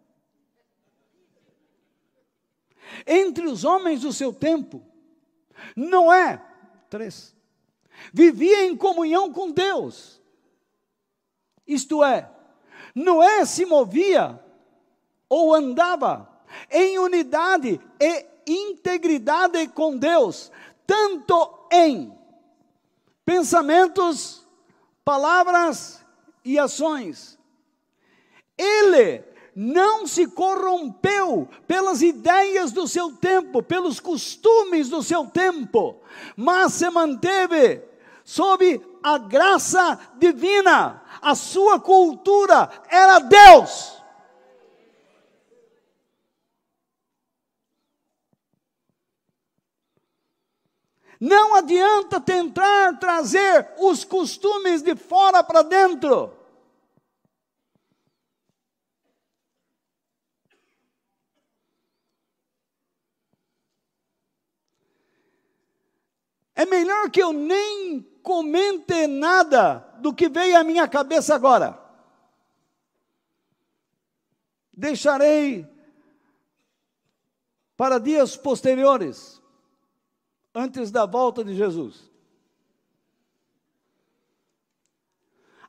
entre 3.06 3.46
os 3.46 3.64
homens 3.64 4.02
do 4.02 4.12
seu 4.12 4.32
tempo. 4.32 4.82
Noé, 5.76 6.42
três, 6.88 7.34
vivia 8.12 8.64
em 8.64 8.76
comunhão 8.76 9.32
com 9.32 9.50
Deus. 9.50 10.20
Isto 11.66 12.02
é, 12.02 12.30
Noé 12.94 13.44
se 13.44 13.64
movia 13.64 14.42
ou 15.28 15.54
andava 15.54 16.28
em 16.70 16.98
unidade 16.98 17.80
e 18.00 18.26
integridade 18.46 19.68
com 19.68 19.96
Deus, 19.96 20.50
tanto 20.92 21.66
em 21.72 22.12
pensamentos, 23.24 24.46
palavras 25.02 26.04
e 26.44 26.58
ações. 26.58 27.38
Ele 28.58 29.24
não 29.56 30.06
se 30.06 30.26
corrompeu 30.26 31.48
pelas 31.66 32.02
ideias 32.02 32.72
do 32.72 32.86
seu 32.86 33.10
tempo, 33.12 33.62
pelos 33.62 34.00
costumes 34.00 34.90
do 34.90 35.02
seu 35.02 35.24
tempo, 35.24 35.96
mas 36.36 36.74
se 36.74 36.90
manteve 36.90 37.82
sob 38.22 38.78
a 39.02 39.16
graça 39.16 39.98
divina. 40.18 41.02
A 41.22 41.34
sua 41.34 41.80
cultura 41.80 42.68
era 42.90 43.18
Deus. 43.18 44.01
Não 51.24 51.54
adianta 51.54 52.20
tentar 52.20 52.98
trazer 52.98 53.74
os 53.78 54.02
costumes 54.02 54.82
de 54.82 54.96
fora 54.96 55.40
para 55.44 55.62
dentro. 55.62 56.36
É 66.56 66.66
melhor 66.66 67.08
que 67.08 67.22
eu 67.22 67.32
nem 67.32 68.02
comente 68.20 69.06
nada 69.06 69.78
do 70.00 70.12
que 70.12 70.28
veio 70.28 70.58
à 70.58 70.64
minha 70.64 70.88
cabeça 70.88 71.36
agora. 71.36 71.80
Deixarei 74.72 75.68
para 77.76 78.00
dias 78.00 78.36
posteriores, 78.36 79.41
antes 80.54 80.90
da 80.90 81.06
volta 81.06 81.44
de 81.44 81.54
Jesus. 81.54 82.10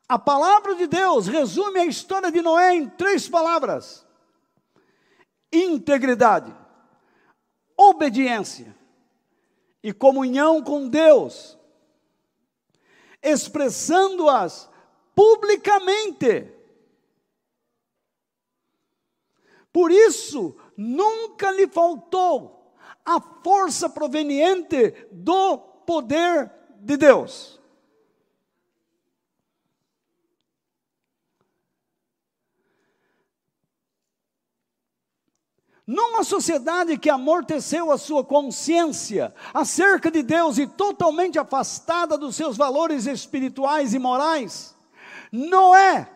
A 0.07 0.19
palavra 0.19 0.75
de 0.75 0.85
Deus 0.85 1.27
resume 1.27 1.79
a 1.79 1.85
história 1.85 2.31
de 2.31 2.41
Noé 2.41 2.75
em 2.75 2.89
três 2.89 3.27
palavras: 3.27 4.05
integridade, 5.51 6.53
obediência 7.77 8.75
e 9.81 9.93
comunhão 9.93 10.61
com 10.61 10.87
Deus, 10.87 11.57
expressando-as 13.21 14.69
publicamente. 15.15 16.51
Por 19.71 19.89
isso, 19.91 20.55
nunca 20.77 21.49
lhe 21.51 21.67
faltou 21.67 22.62
a 23.05 23.19
força 23.19 23.89
proveniente 23.89 25.07
do 25.11 25.57
poder 25.57 26.51
de 26.79 26.97
Deus. 26.97 27.61
Numa 35.85 36.23
sociedade 36.23 36.97
que 36.97 37.09
amorteceu 37.09 37.91
a 37.91 37.97
sua 37.97 38.23
consciência 38.23 39.35
acerca 39.53 40.09
de 40.09 40.23
Deus 40.23 40.57
e 40.57 40.65
totalmente 40.65 41.37
afastada 41.37 42.17
dos 42.17 42.37
seus 42.37 42.55
valores 42.55 43.05
espirituais 43.05 43.93
e 43.93 43.99
morais, 43.99 44.73
Noé 45.29 46.09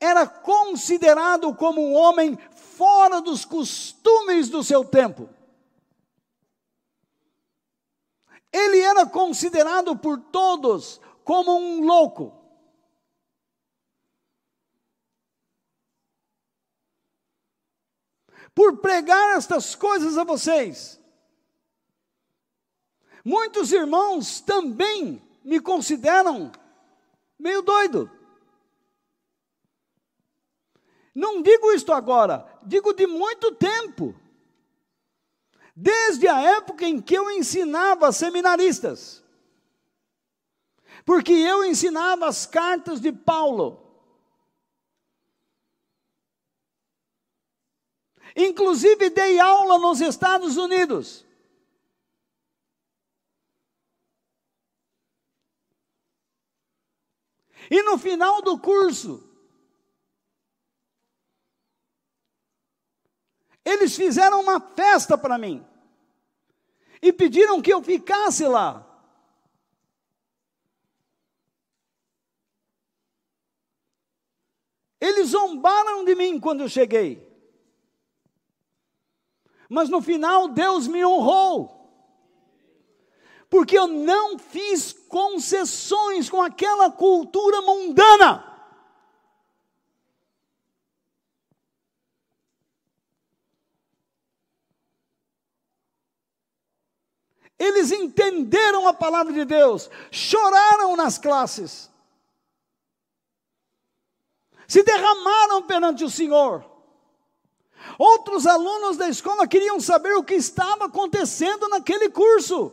era 0.00 0.26
considerado 0.26 1.54
como 1.54 1.80
um 1.80 1.94
homem 1.94 2.36
fora 2.76 3.20
dos 3.20 3.44
costumes 3.44 4.48
do 4.48 4.64
seu 4.64 4.84
tempo. 4.84 5.28
Ele 8.52 8.80
era 8.80 9.06
considerado 9.06 9.96
por 9.96 10.18
todos 10.18 11.00
como 11.24 11.56
um 11.56 11.84
louco. 11.84 12.36
Por 18.54 18.78
pregar 18.78 19.36
estas 19.36 19.74
coisas 19.74 20.18
a 20.18 20.24
vocês. 20.24 21.00
Muitos 23.24 23.70
irmãos 23.72 24.40
também 24.40 25.22
me 25.44 25.60
consideram 25.60 26.50
meio 27.38 27.62
doido. 27.62 28.10
Não 31.14 31.42
digo 31.42 31.72
isto 31.72 31.92
agora, 31.92 32.46
digo 32.62 32.92
de 32.92 33.06
muito 33.06 33.52
tempo. 33.54 34.14
Desde 35.82 36.28
a 36.28 36.38
época 36.38 36.84
em 36.84 37.00
que 37.00 37.14
eu 37.14 37.30
ensinava 37.30 38.12
seminaristas. 38.12 39.24
Porque 41.06 41.32
eu 41.32 41.64
ensinava 41.64 42.28
as 42.28 42.44
cartas 42.44 43.00
de 43.00 43.10
Paulo. 43.10 43.80
Inclusive 48.36 49.08
dei 49.08 49.40
aula 49.40 49.78
nos 49.78 50.02
Estados 50.02 50.58
Unidos. 50.58 51.24
E 57.70 57.82
no 57.82 57.96
final 57.96 58.42
do 58.42 58.58
curso, 58.58 59.30
Eles 63.62 63.94
fizeram 63.94 64.40
uma 64.40 64.58
festa 64.58 65.16
para 65.16 65.38
mim 65.38 65.69
e 67.02 67.12
pediram 67.12 67.62
que 67.62 67.72
eu 67.72 67.82
ficasse 67.82 68.46
lá. 68.46 68.86
Eles 75.00 75.28
zombaram 75.28 76.04
de 76.04 76.14
mim 76.14 76.38
quando 76.38 76.60
eu 76.60 76.68
cheguei. 76.68 77.26
Mas 79.68 79.88
no 79.88 80.02
final 80.02 80.48
Deus 80.48 80.86
me 80.86 81.04
honrou. 81.04 81.78
Porque 83.48 83.78
eu 83.78 83.86
não 83.86 84.38
fiz 84.38 84.92
concessões 84.92 86.28
com 86.28 86.42
aquela 86.42 86.90
cultura 86.90 87.62
mundana. 87.62 88.49
Eles 97.60 97.92
entenderam 97.92 98.88
a 98.88 98.94
palavra 98.94 99.34
de 99.34 99.44
Deus, 99.44 99.90
choraram 100.10 100.96
nas 100.96 101.18
classes, 101.18 101.90
se 104.66 104.82
derramaram 104.82 105.62
perante 105.64 106.02
o 106.02 106.08
Senhor. 106.08 106.64
Outros 107.98 108.46
alunos 108.46 108.96
da 108.96 109.10
escola 109.10 109.46
queriam 109.46 109.78
saber 109.78 110.14
o 110.16 110.24
que 110.24 110.34
estava 110.34 110.86
acontecendo 110.86 111.68
naquele 111.68 112.08
curso. 112.08 112.72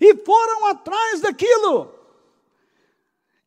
E 0.00 0.14
foram 0.24 0.66
atrás 0.66 1.20
daquilo. 1.20 1.92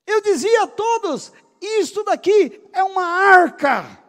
Eu 0.06 0.20
dizia 0.22 0.64
a 0.64 0.68
todos: 0.68 1.32
isto 1.62 2.04
daqui 2.04 2.62
é 2.74 2.84
uma 2.84 3.06
arca. 3.06 4.00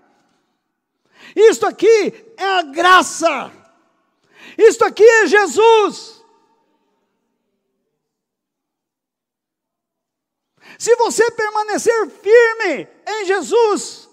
Isto 1.35 1.67
aqui 1.67 2.35
é 2.37 2.45
a 2.45 2.63
graça. 2.63 3.53
Isto 4.57 4.85
aqui 4.85 5.05
é 5.05 5.27
Jesus. 5.27 6.21
Se 10.79 10.95
você 10.97 11.31
permanecer 11.33 12.09
firme 12.09 12.89
em 13.07 13.25
Jesus, 13.27 14.09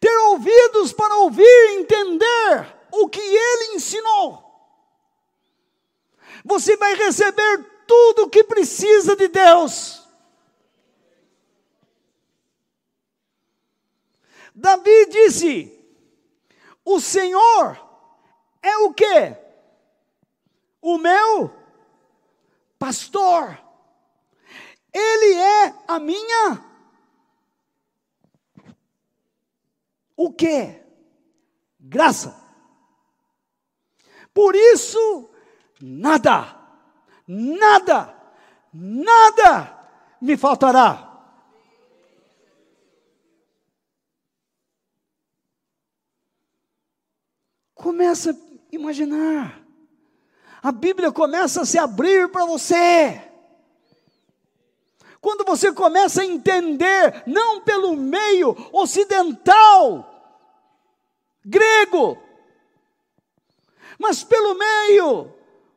ter 0.00 0.16
ouvidos 0.28 0.92
para 0.92 1.16
ouvir 1.16 1.42
e 1.42 1.80
entender 1.80 2.76
o 2.92 3.08
que 3.08 3.20
ele 3.20 3.74
ensinou, 3.74 4.42
você 6.44 6.76
vai 6.76 6.94
receber 6.94 7.64
tudo 7.86 8.24
o 8.24 8.30
que 8.30 8.44
precisa 8.44 9.16
de 9.16 9.28
Deus. 9.28 10.03
Davi 14.54 15.06
disse: 15.06 15.72
O 16.84 17.00
Senhor 17.00 17.78
é 18.62 18.76
o 18.78 18.94
que? 18.94 19.36
O 20.80 20.98
meu 20.98 21.50
pastor. 22.78 23.58
Ele 24.92 25.34
é 25.34 25.74
a 25.88 25.98
minha 25.98 26.74
o 30.16 30.32
que? 30.32 30.80
Graça. 31.78 32.34
Por 34.32 34.54
isso, 34.54 35.30
nada, 35.80 36.56
nada, 37.26 38.16
nada 38.72 39.88
me 40.20 40.36
faltará. 40.36 41.13
Começa 47.84 48.30
a 48.30 48.34
imaginar. 48.72 49.60
A 50.62 50.72
Bíblia 50.72 51.12
começa 51.12 51.60
a 51.60 51.66
se 51.66 51.76
abrir 51.76 52.30
para 52.30 52.46
você. 52.46 53.20
Quando 55.20 55.44
você 55.44 55.70
começa 55.70 56.22
a 56.22 56.24
entender, 56.24 57.22
não 57.26 57.60
pelo 57.60 57.94
meio 57.94 58.56
ocidental, 58.72 60.40
grego, 61.44 62.16
mas 63.98 64.24
pelo 64.24 64.54
meio 64.54 65.30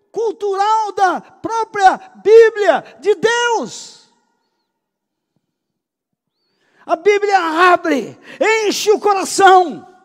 cultural 0.10 0.94
da 0.94 1.20
própria 1.20 1.98
Bíblia 2.24 2.86
de 3.02 3.16
Deus. 3.16 4.08
A 6.86 6.96
Bíblia 6.96 7.38
abre, 7.74 8.18
enche 8.66 8.94
o 8.94 9.00
coração. 9.02 9.97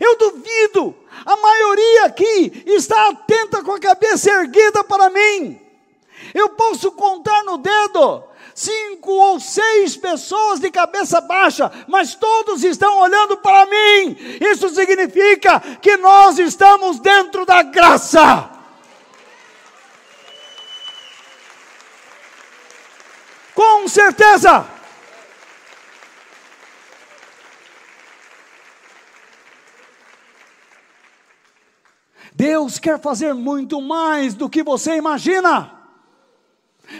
Eu 0.00 0.16
duvido 0.16 0.94
a 1.24 1.36
maioria 1.36 2.04
aqui 2.06 2.62
está 2.66 3.08
atenta 3.08 3.62
com 3.62 3.72
a 3.72 3.80
cabeça 3.80 4.30
erguida 4.30 4.82
para 4.84 5.10
mim. 5.10 5.60
Eu 6.34 6.50
posso 6.50 6.92
contar 6.92 7.42
no 7.44 7.58
dedo 7.58 8.24
cinco 8.54 9.10
ou 9.10 9.40
seis 9.40 9.96
pessoas 9.96 10.60
de 10.60 10.70
cabeça 10.70 11.20
baixa, 11.20 11.70
mas 11.88 12.14
todos 12.14 12.62
estão 12.64 12.98
olhando 12.98 13.36
para 13.36 13.66
mim. 13.66 14.16
Isso 14.40 14.68
significa 14.68 15.60
que 15.80 15.96
nós 15.96 16.38
estamos 16.38 16.98
dentro 17.00 17.44
da 17.44 17.62
graça. 17.62 18.50
Com 23.54 23.86
certeza. 23.88 24.66
Deus 32.34 32.78
quer 32.78 33.00
fazer 33.00 33.34
muito 33.34 33.80
mais 33.80 34.34
do 34.34 34.48
que 34.48 34.62
você 34.62 34.96
imagina. 34.96 35.78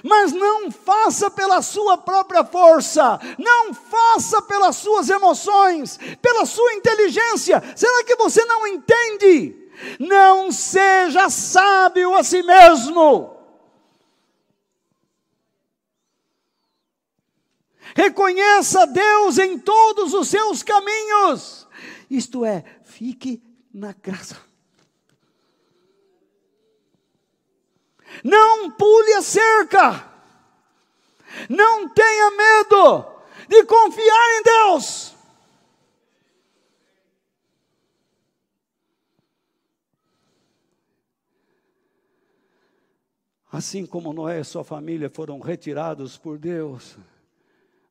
Mas 0.03 0.33
não 0.33 0.71
faça 0.71 1.31
pela 1.31 1.61
sua 1.61 1.99
própria 1.99 2.45
força, 2.45 3.21
não 3.39 3.75
faça 3.75 4.41
pelas 4.43 4.77
suas 4.77 5.11
emoções, 5.11 5.99
pela 6.21 6.47
sua 6.47 6.73
inteligência. 6.75 7.63
Será 7.77 8.05
que 8.05 8.17
você 8.17 8.45
não 8.45 8.67
entende? 8.67 9.71
Não 9.99 10.53
seja 10.53 11.29
sábio 11.29 12.15
a 12.15 12.23
si 12.23 12.43
mesmo. 12.43 13.37
Reconheça 17.95 18.87
Deus 18.87 19.39
em 19.39 19.59
todos 19.59 20.15
os 20.15 20.29
seus 20.29 20.63
caminhos. 20.63 21.67
Isto 22.09 22.45
é, 22.45 22.65
fique 22.85 23.43
na 23.73 23.93
graça. 23.93 24.52
Não 28.23 28.71
pule 28.71 29.15
a 29.15 29.23
cerca. 29.23 30.09
Não 31.49 31.89
tenha 31.89 32.31
medo 32.31 33.07
de 33.49 33.65
confiar 33.65 34.39
em 34.39 34.43
Deus. 34.43 35.15
Assim 43.51 43.85
como 43.85 44.15
Noé 44.15 44.41
e 44.41 44.45
sua 44.45 44.65
família 44.65 45.11
foram 45.11 45.39
retirados 45.39 46.17
por 46.17 46.39
Deus 46.39 46.97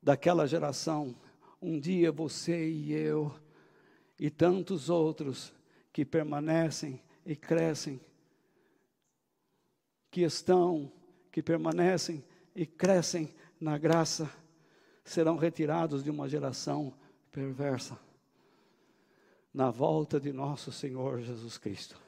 daquela 0.02 0.48
geração, 0.48 1.16
um 1.62 1.80
dia 1.80 2.12
você 2.12 2.68
e 2.68 2.92
eu 2.92 3.32
e 4.20 4.32
tantos 4.32 4.90
outros 4.90 5.54
que 5.94 6.04
permanecem 6.04 7.00
e 7.24 7.36
crescem, 7.36 8.02
que 10.12 10.22
estão, 10.22 10.92
que 11.32 11.42
permanecem 11.42 12.24
e 12.54 12.66
crescem 12.66 13.34
na 13.60 13.78
graça, 13.78 14.30
serão 15.04 15.38
retirados 15.38 16.04
de 16.04 16.12
uma 16.12 16.28
geração 16.28 16.94
perversa 17.32 17.98
na 19.54 19.72
volta 19.72 20.20
de 20.20 20.32
nosso 20.32 20.72
Senhor 20.72 21.22
Jesus 21.22 21.58
Cristo. 21.58 22.00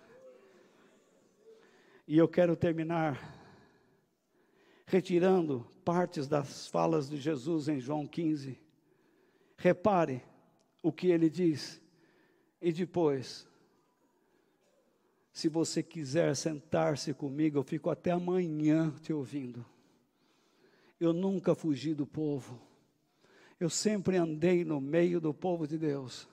E 2.05 2.17
eu 2.17 2.27
quero 2.27 2.55
terminar 2.55 3.41
retirando 4.85 5.65
partes 5.85 6.27
das 6.27 6.67
falas 6.67 7.09
de 7.09 7.17
Jesus 7.17 7.67
em 7.69 7.79
João 7.79 8.05
15. 8.05 8.59
Repare 9.57 10.21
o 10.81 10.91
que 10.91 11.07
ele 11.07 11.29
diz. 11.29 11.81
E 12.61 12.71
depois, 12.71 13.47
se 15.33 15.49
você 15.49 15.81
quiser 15.81 16.35
sentar-se 16.35 17.11
comigo, 17.11 17.57
eu 17.57 17.63
fico 17.63 17.89
até 17.89 18.11
amanhã 18.11 18.93
te 19.01 19.11
ouvindo. 19.11 19.65
Eu 20.99 21.11
nunca 21.11 21.55
fugi 21.55 21.95
do 21.95 22.05
povo. 22.05 22.61
Eu 23.59 23.67
sempre 23.67 24.15
andei 24.15 24.63
no 24.63 24.79
meio 24.79 25.19
do 25.19 25.33
povo 25.33 25.67
de 25.67 25.75
Deus. 25.75 26.27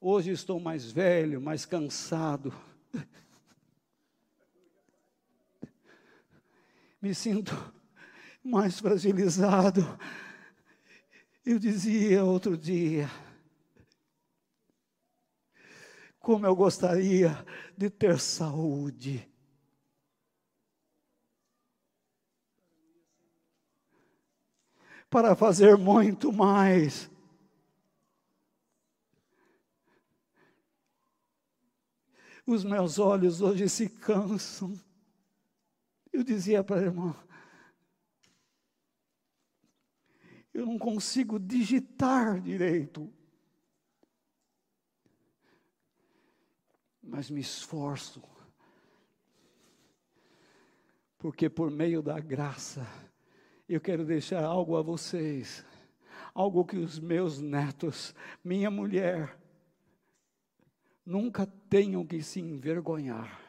Hoje 0.00 0.32
estou 0.32 0.58
mais 0.58 0.90
velho, 0.90 1.40
mais 1.40 1.64
cansado. 1.64 2.52
me 7.00 7.14
sinto 7.14 7.54
mais 8.42 8.80
fragilizado. 8.80 9.96
Eu 11.46 11.60
dizia 11.60 12.24
outro 12.24 12.56
dia, 12.56 13.08
como 16.24 16.46
eu 16.46 16.56
gostaria 16.56 17.46
de 17.76 17.90
ter 17.90 18.18
saúde. 18.18 19.30
Para 25.10 25.36
fazer 25.36 25.76
muito 25.76 26.32
mais. 26.32 27.10
Os 32.46 32.64
meus 32.64 32.98
olhos 32.98 33.42
hoje 33.42 33.68
se 33.68 33.88
cansam. 33.88 34.74
Eu 36.10 36.24
dizia 36.24 36.64
para 36.64 36.80
a 36.80 36.84
irmã, 36.84 37.14
eu 40.54 40.64
não 40.64 40.78
consigo 40.78 41.38
digitar 41.38 42.40
direito. 42.40 43.12
Mas 47.14 47.30
me 47.30 47.40
esforço. 47.40 48.20
Porque 51.16 51.48
por 51.48 51.70
meio 51.70 52.02
da 52.02 52.18
graça, 52.18 52.84
eu 53.68 53.80
quero 53.80 54.04
deixar 54.04 54.42
algo 54.42 54.76
a 54.76 54.82
vocês. 54.82 55.64
Algo 56.34 56.64
que 56.64 56.76
os 56.76 56.98
meus 56.98 57.40
netos, 57.40 58.12
minha 58.42 58.68
mulher, 58.68 59.38
nunca 61.06 61.46
tenham 61.46 62.04
que 62.04 62.20
se 62.20 62.40
envergonhar. 62.40 63.40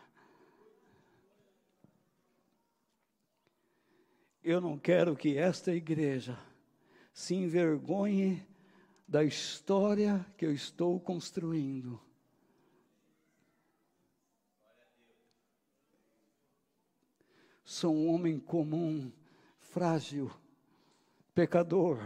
Eu 4.43 4.61
não 4.61 4.77
quero 4.77 5.15
que 5.15 5.39
esta 5.39 5.73
igreja 5.73 6.37
se 7.11 7.33
envergonhe 7.33 8.47
da 9.07 9.23
história 9.23 10.23
que 10.37 10.45
eu 10.45 10.53
estou 10.53 10.99
construindo. 10.99 12.04
Sou 17.67 17.95
um 17.95 18.13
homem 18.13 18.39
comum, 18.39 19.11
frágil, 19.57 20.31
pecador, 21.33 21.99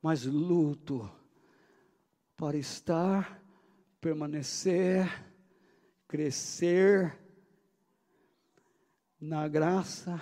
mas 0.00 0.24
luto 0.24 1.12
para 2.34 2.56
estar, 2.56 3.38
permanecer, 4.00 5.06
crescer 6.08 7.18
na 9.20 9.46
graça 9.46 10.20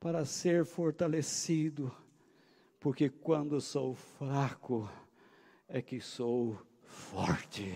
para 0.00 0.24
ser 0.24 0.64
fortalecido, 0.64 1.94
porque 2.80 3.10
quando 3.10 3.60
sou 3.60 3.94
fraco 3.94 4.90
é 5.68 5.82
que 5.82 6.00
sou 6.00 6.58
forte. 6.82 7.74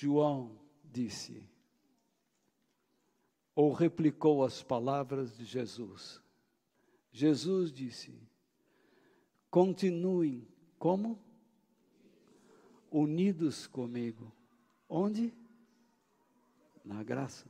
João 0.00 0.58
disse: 0.82 1.46
ou 3.54 3.70
replicou 3.70 4.42
as 4.42 4.62
palavras 4.62 5.36
de 5.36 5.44
Jesus. 5.44 6.22
Jesus 7.12 7.70
disse: 7.70 8.18
continuem 9.50 10.48
como? 10.78 11.22
Unidos 12.90 13.66
comigo. 13.66 14.32
Onde? 14.88 15.34
Na 16.82 17.02
graça. 17.02 17.46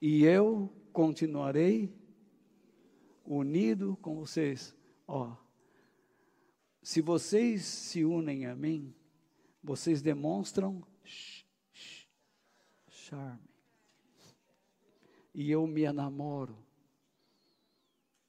E 0.00 0.24
eu 0.24 0.72
continuarei 0.92 1.92
unido 3.24 3.98
com 4.00 4.14
vocês. 4.14 4.72
Ó, 5.08 5.36
se 6.80 7.00
vocês 7.00 7.64
se 7.64 8.04
unem 8.04 8.46
a 8.46 8.54
mim, 8.54 8.94
vocês 9.66 10.00
demonstram 10.00 10.80
charme 12.88 13.50
e 15.34 15.50
eu 15.50 15.66
me 15.66 15.82
enamoro 15.82 16.56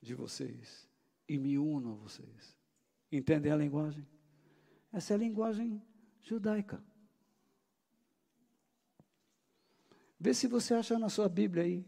de 0.02 0.16
vocês 0.16 0.90
e 1.30 1.38
me 1.38 1.58
uno 1.60 1.94
a 1.94 1.96
vocês. 1.96 2.58
Entendem 3.12 3.52
a 3.52 3.56
linguagem? 3.56 4.06
Essa 4.92 5.14
é 5.14 5.16
a 5.16 5.20
linguagem 5.20 5.80
judaica. 6.22 6.84
Vê 10.20 10.34
se 10.34 10.48
você 10.48 10.74
acha 10.74 10.98
na 10.98 11.08
sua 11.08 11.30
Bíblia 11.30 11.64
aí. 11.64 11.86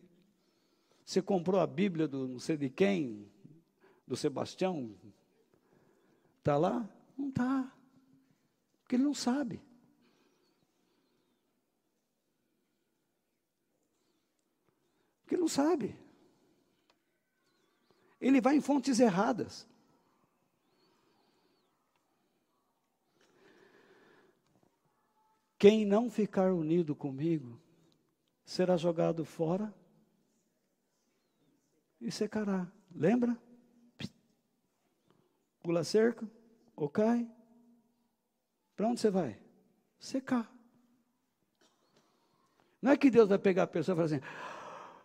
Você 1.03 1.23
comprou 1.23 1.59
a 1.59 1.65
Bíblia 1.65 2.07
do 2.07 2.27
não 2.27 2.39
sei 2.39 2.55
de 2.55 2.69
quem, 2.69 3.27
do 4.05 4.15
Sebastião? 4.15 4.95
Está 6.37 6.55
lá? 6.55 6.87
Não 7.17 7.29
está. 7.29 7.78
Porque 8.89 8.95
ele 8.95 9.03
não 9.03 9.13
sabe. 9.13 9.61
Porque 15.21 15.37
não 15.37 15.47
sabe. 15.47 15.95
Ele 18.19 18.41
vai 18.41 18.55
em 18.55 18.61
fontes 18.61 18.99
erradas. 18.99 19.67
Quem 25.59 25.85
não 25.85 26.09
ficar 26.09 26.51
unido 26.51 26.95
comigo 26.95 27.61
será 28.43 28.75
jogado 28.75 29.23
fora 29.23 29.71
e 32.01 32.11
secará. 32.11 32.67
Lembra? 32.89 33.39
Pula 35.61 35.83
cerca 35.83 36.27
ou 36.75 36.89
cai. 36.89 37.29
Para 38.79 38.87
onde 38.87 39.01
você 39.01 39.09
vai? 39.09 39.37
Secar. 39.99 40.49
Não 42.81 42.93
é 42.93 42.95
que 42.95 43.11
Deus 43.11 43.27
vai 43.27 43.37
pegar 43.37 43.63
a 43.63 43.67
pessoa 43.67 43.93
e 43.93 43.97
falar 43.97 44.05
assim: 44.05 44.21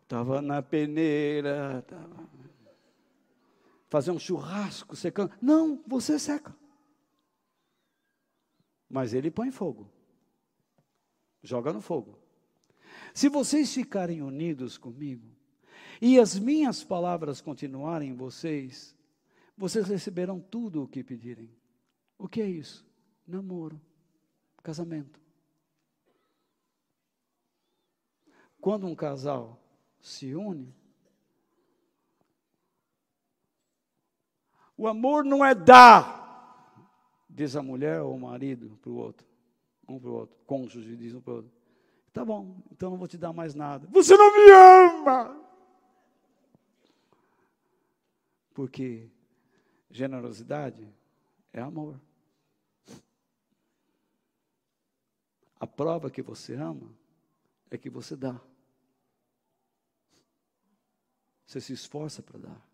Estava 0.01 0.41
na 0.41 0.63
peneira, 0.63 1.83
tava... 1.83 2.29
fazer 3.89 4.13
um 4.13 4.19
churrasco 4.21 4.95
secando. 4.95 5.33
Não, 5.43 5.83
você 5.89 6.21
seca. 6.21 6.55
Mas 8.89 9.13
ele 9.13 9.29
põe 9.29 9.51
fogo. 9.51 9.91
Joga 11.43 11.73
no 11.73 11.81
fogo. 11.81 12.17
Se 13.13 13.29
vocês 13.29 13.75
ficarem 13.75 14.23
unidos 14.23 14.79
comigo, 14.79 15.27
e 16.01 16.21
as 16.21 16.39
minhas 16.39 16.85
palavras 16.85 17.41
continuarem 17.41 18.11
em 18.11 18.15
vocês, 18.15 18.95
vocês 19.57 19.89
receberão 19.89 20.39
tudo 20.39 20.81
o 20.81 20.87
que 20.87 21.03
pedirem. 21.03 21.51
O 22.17 22.29
que 22.29 22.41
é 22.41 22.49
isso? 22.49 22.94
Namoro, 23.27 23.81
casamento. 24.63 25.21
Quando 28.61 28.87
um 28.87 28.95
casal 28.95 29.61
se 30.01 30.35
une, 30.35 30.75
o 34.77 34.89
amor 34.89 35.25
não 35.25 35.45
é 35.45 35.55
dar, 35.55 36.23
diz 37.29 37.57
a 37.57 37.63
mulher 37.63 38.01
ou 38.01 38.15
o 38.15 38.21
marido 38.21 38.79
para 38.83 38.91
o 38.91 38.97
outro, 38.97 39.27
um 39.89 39.99
para 39.99 40.11
o 40.11 40.15
outro, 40.15 40.37
cônjuge 40.47 40.97
diz 40.97 41.15
um 41.15 41.21
para 41.21 41.33
o 41.33 41.37
outro. 41.37 41.53
Tá 42.13 42.25
bom, 42.25 42.63
então 42.71 42.91
não 42.91 42.97
vou 42.97 43.09
te 43.09 43.19
dar 43.19 43.33
mais 43.33 43.55
nada. 43.55 43.89
Você 43.91 44.17
não 44.17 44.33
me 44.33 44.51
ama! 44.51 45.45
Porque 48.55 49.11
generosidade 49.91 50.89
é 51.53 51.61
amor. 51.61 52.01
A 55.65 55.67
prova 55.67 56.11
que 56.11 56.21
você 56.21 56.53
ama 56.57 56.95
é 57.71 57.79
que 57.79 57.89
você 57.89 58.15
dá. 58.15 58.39
Você 61.47 61.59
se 61.59 61.73
esforça 61.73 62.23
para 62.23 62.39
dar. 62.39 62.69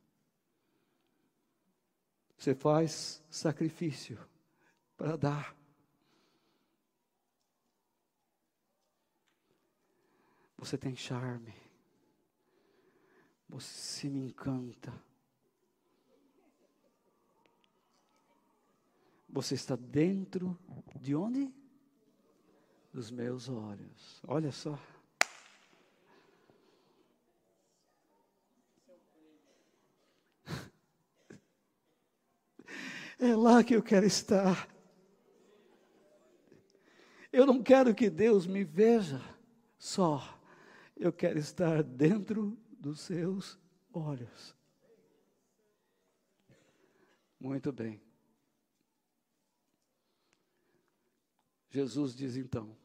Você 2.36 2.52
faz 2.52 3.22
sacrifício 3.30 4.18
para 4.96 5.16
dar. 5.16 5.56
Você 10.58 10.76
tem 10.76 10.96
charme. 10.96 11.54
Você 13.48 14.08
me 14.08 14.18
encanta. 14.18 14.92
Você 19.28 19.54
está 19.54 19.76
dentro 19.76 20.58
de 21.00 21.14
onde? 21.14 21.59
Dos 22.92 23.10
meus 23.10 23.48
olhos. 23.48 24.20
Olha 24.26 24.50
só. 24.52 24.78
É 33.22 33.36
lá 33.36 33.62
que 33.62 33.74
eu 33.74 33.82
quero 33.82 34.06
estar. 34.06 34.66
Eu 37.30 37.46
não 37.46 37.62
quero 37.62 37.94
que 37.94 38.08
Deus 38.10 38.46
me 38.46 38.64
veja 38.64 39.20
só. 39.78 40.22
Eu 40.96 41.12
quero 41.12 41.38
estar 41.38 41.82
dentro 41.82 42.58
dos 42.70 43.00
seus 43.00 43.58
olhos. 43.92 44.56
Muito 47.38 47.72
bem. 47.72 48.02
Jesus 51.70 52.14
diz 52.14 52.36
então: 52.36 52.76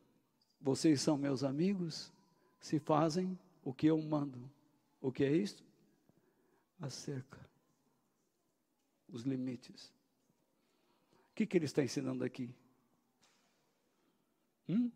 Vocês 0.66 1.00
são 1.00 1.16
meus 1.16 1.44
amigos 1.44 2.12
se 2.60 2.80
fazem 2.80 3.38
o 3.64 3.72
que 3.72 3.86
eu 3.86 4.02
mando. 4.02 4.50
O 5.00 5.12
que 5.12 5.24
é 5.24 5.32
isto? 5.32 5.64
A 6.82 6.90
cerca, 6.90 7.40
os 9.08 9.22
limites. 9.22 9.94
O 11.30 11.36
que, 11.36 11.46
que 11.46 11.56
ele 11.56 11.66
está 11.66 11.84
ensinando 11.84 12.24
aqui? 12.24 12.50
Hum? 14.68 14.92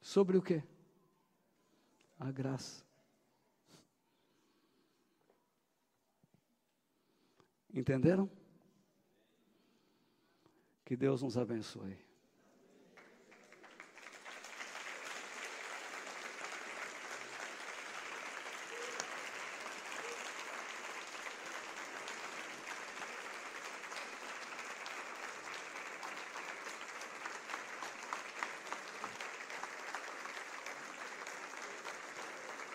Sobre 0.00 0.36
o 0.36 0.42
que? 0.42 0.60
A 2.18 2.32
graça. 2.32 2.84
Entenderam? 7.72 8.28
Que 10.84 10.96
Deus 10.96 11.22
nos 11.22 11.38
abençoe. 11.38 12.05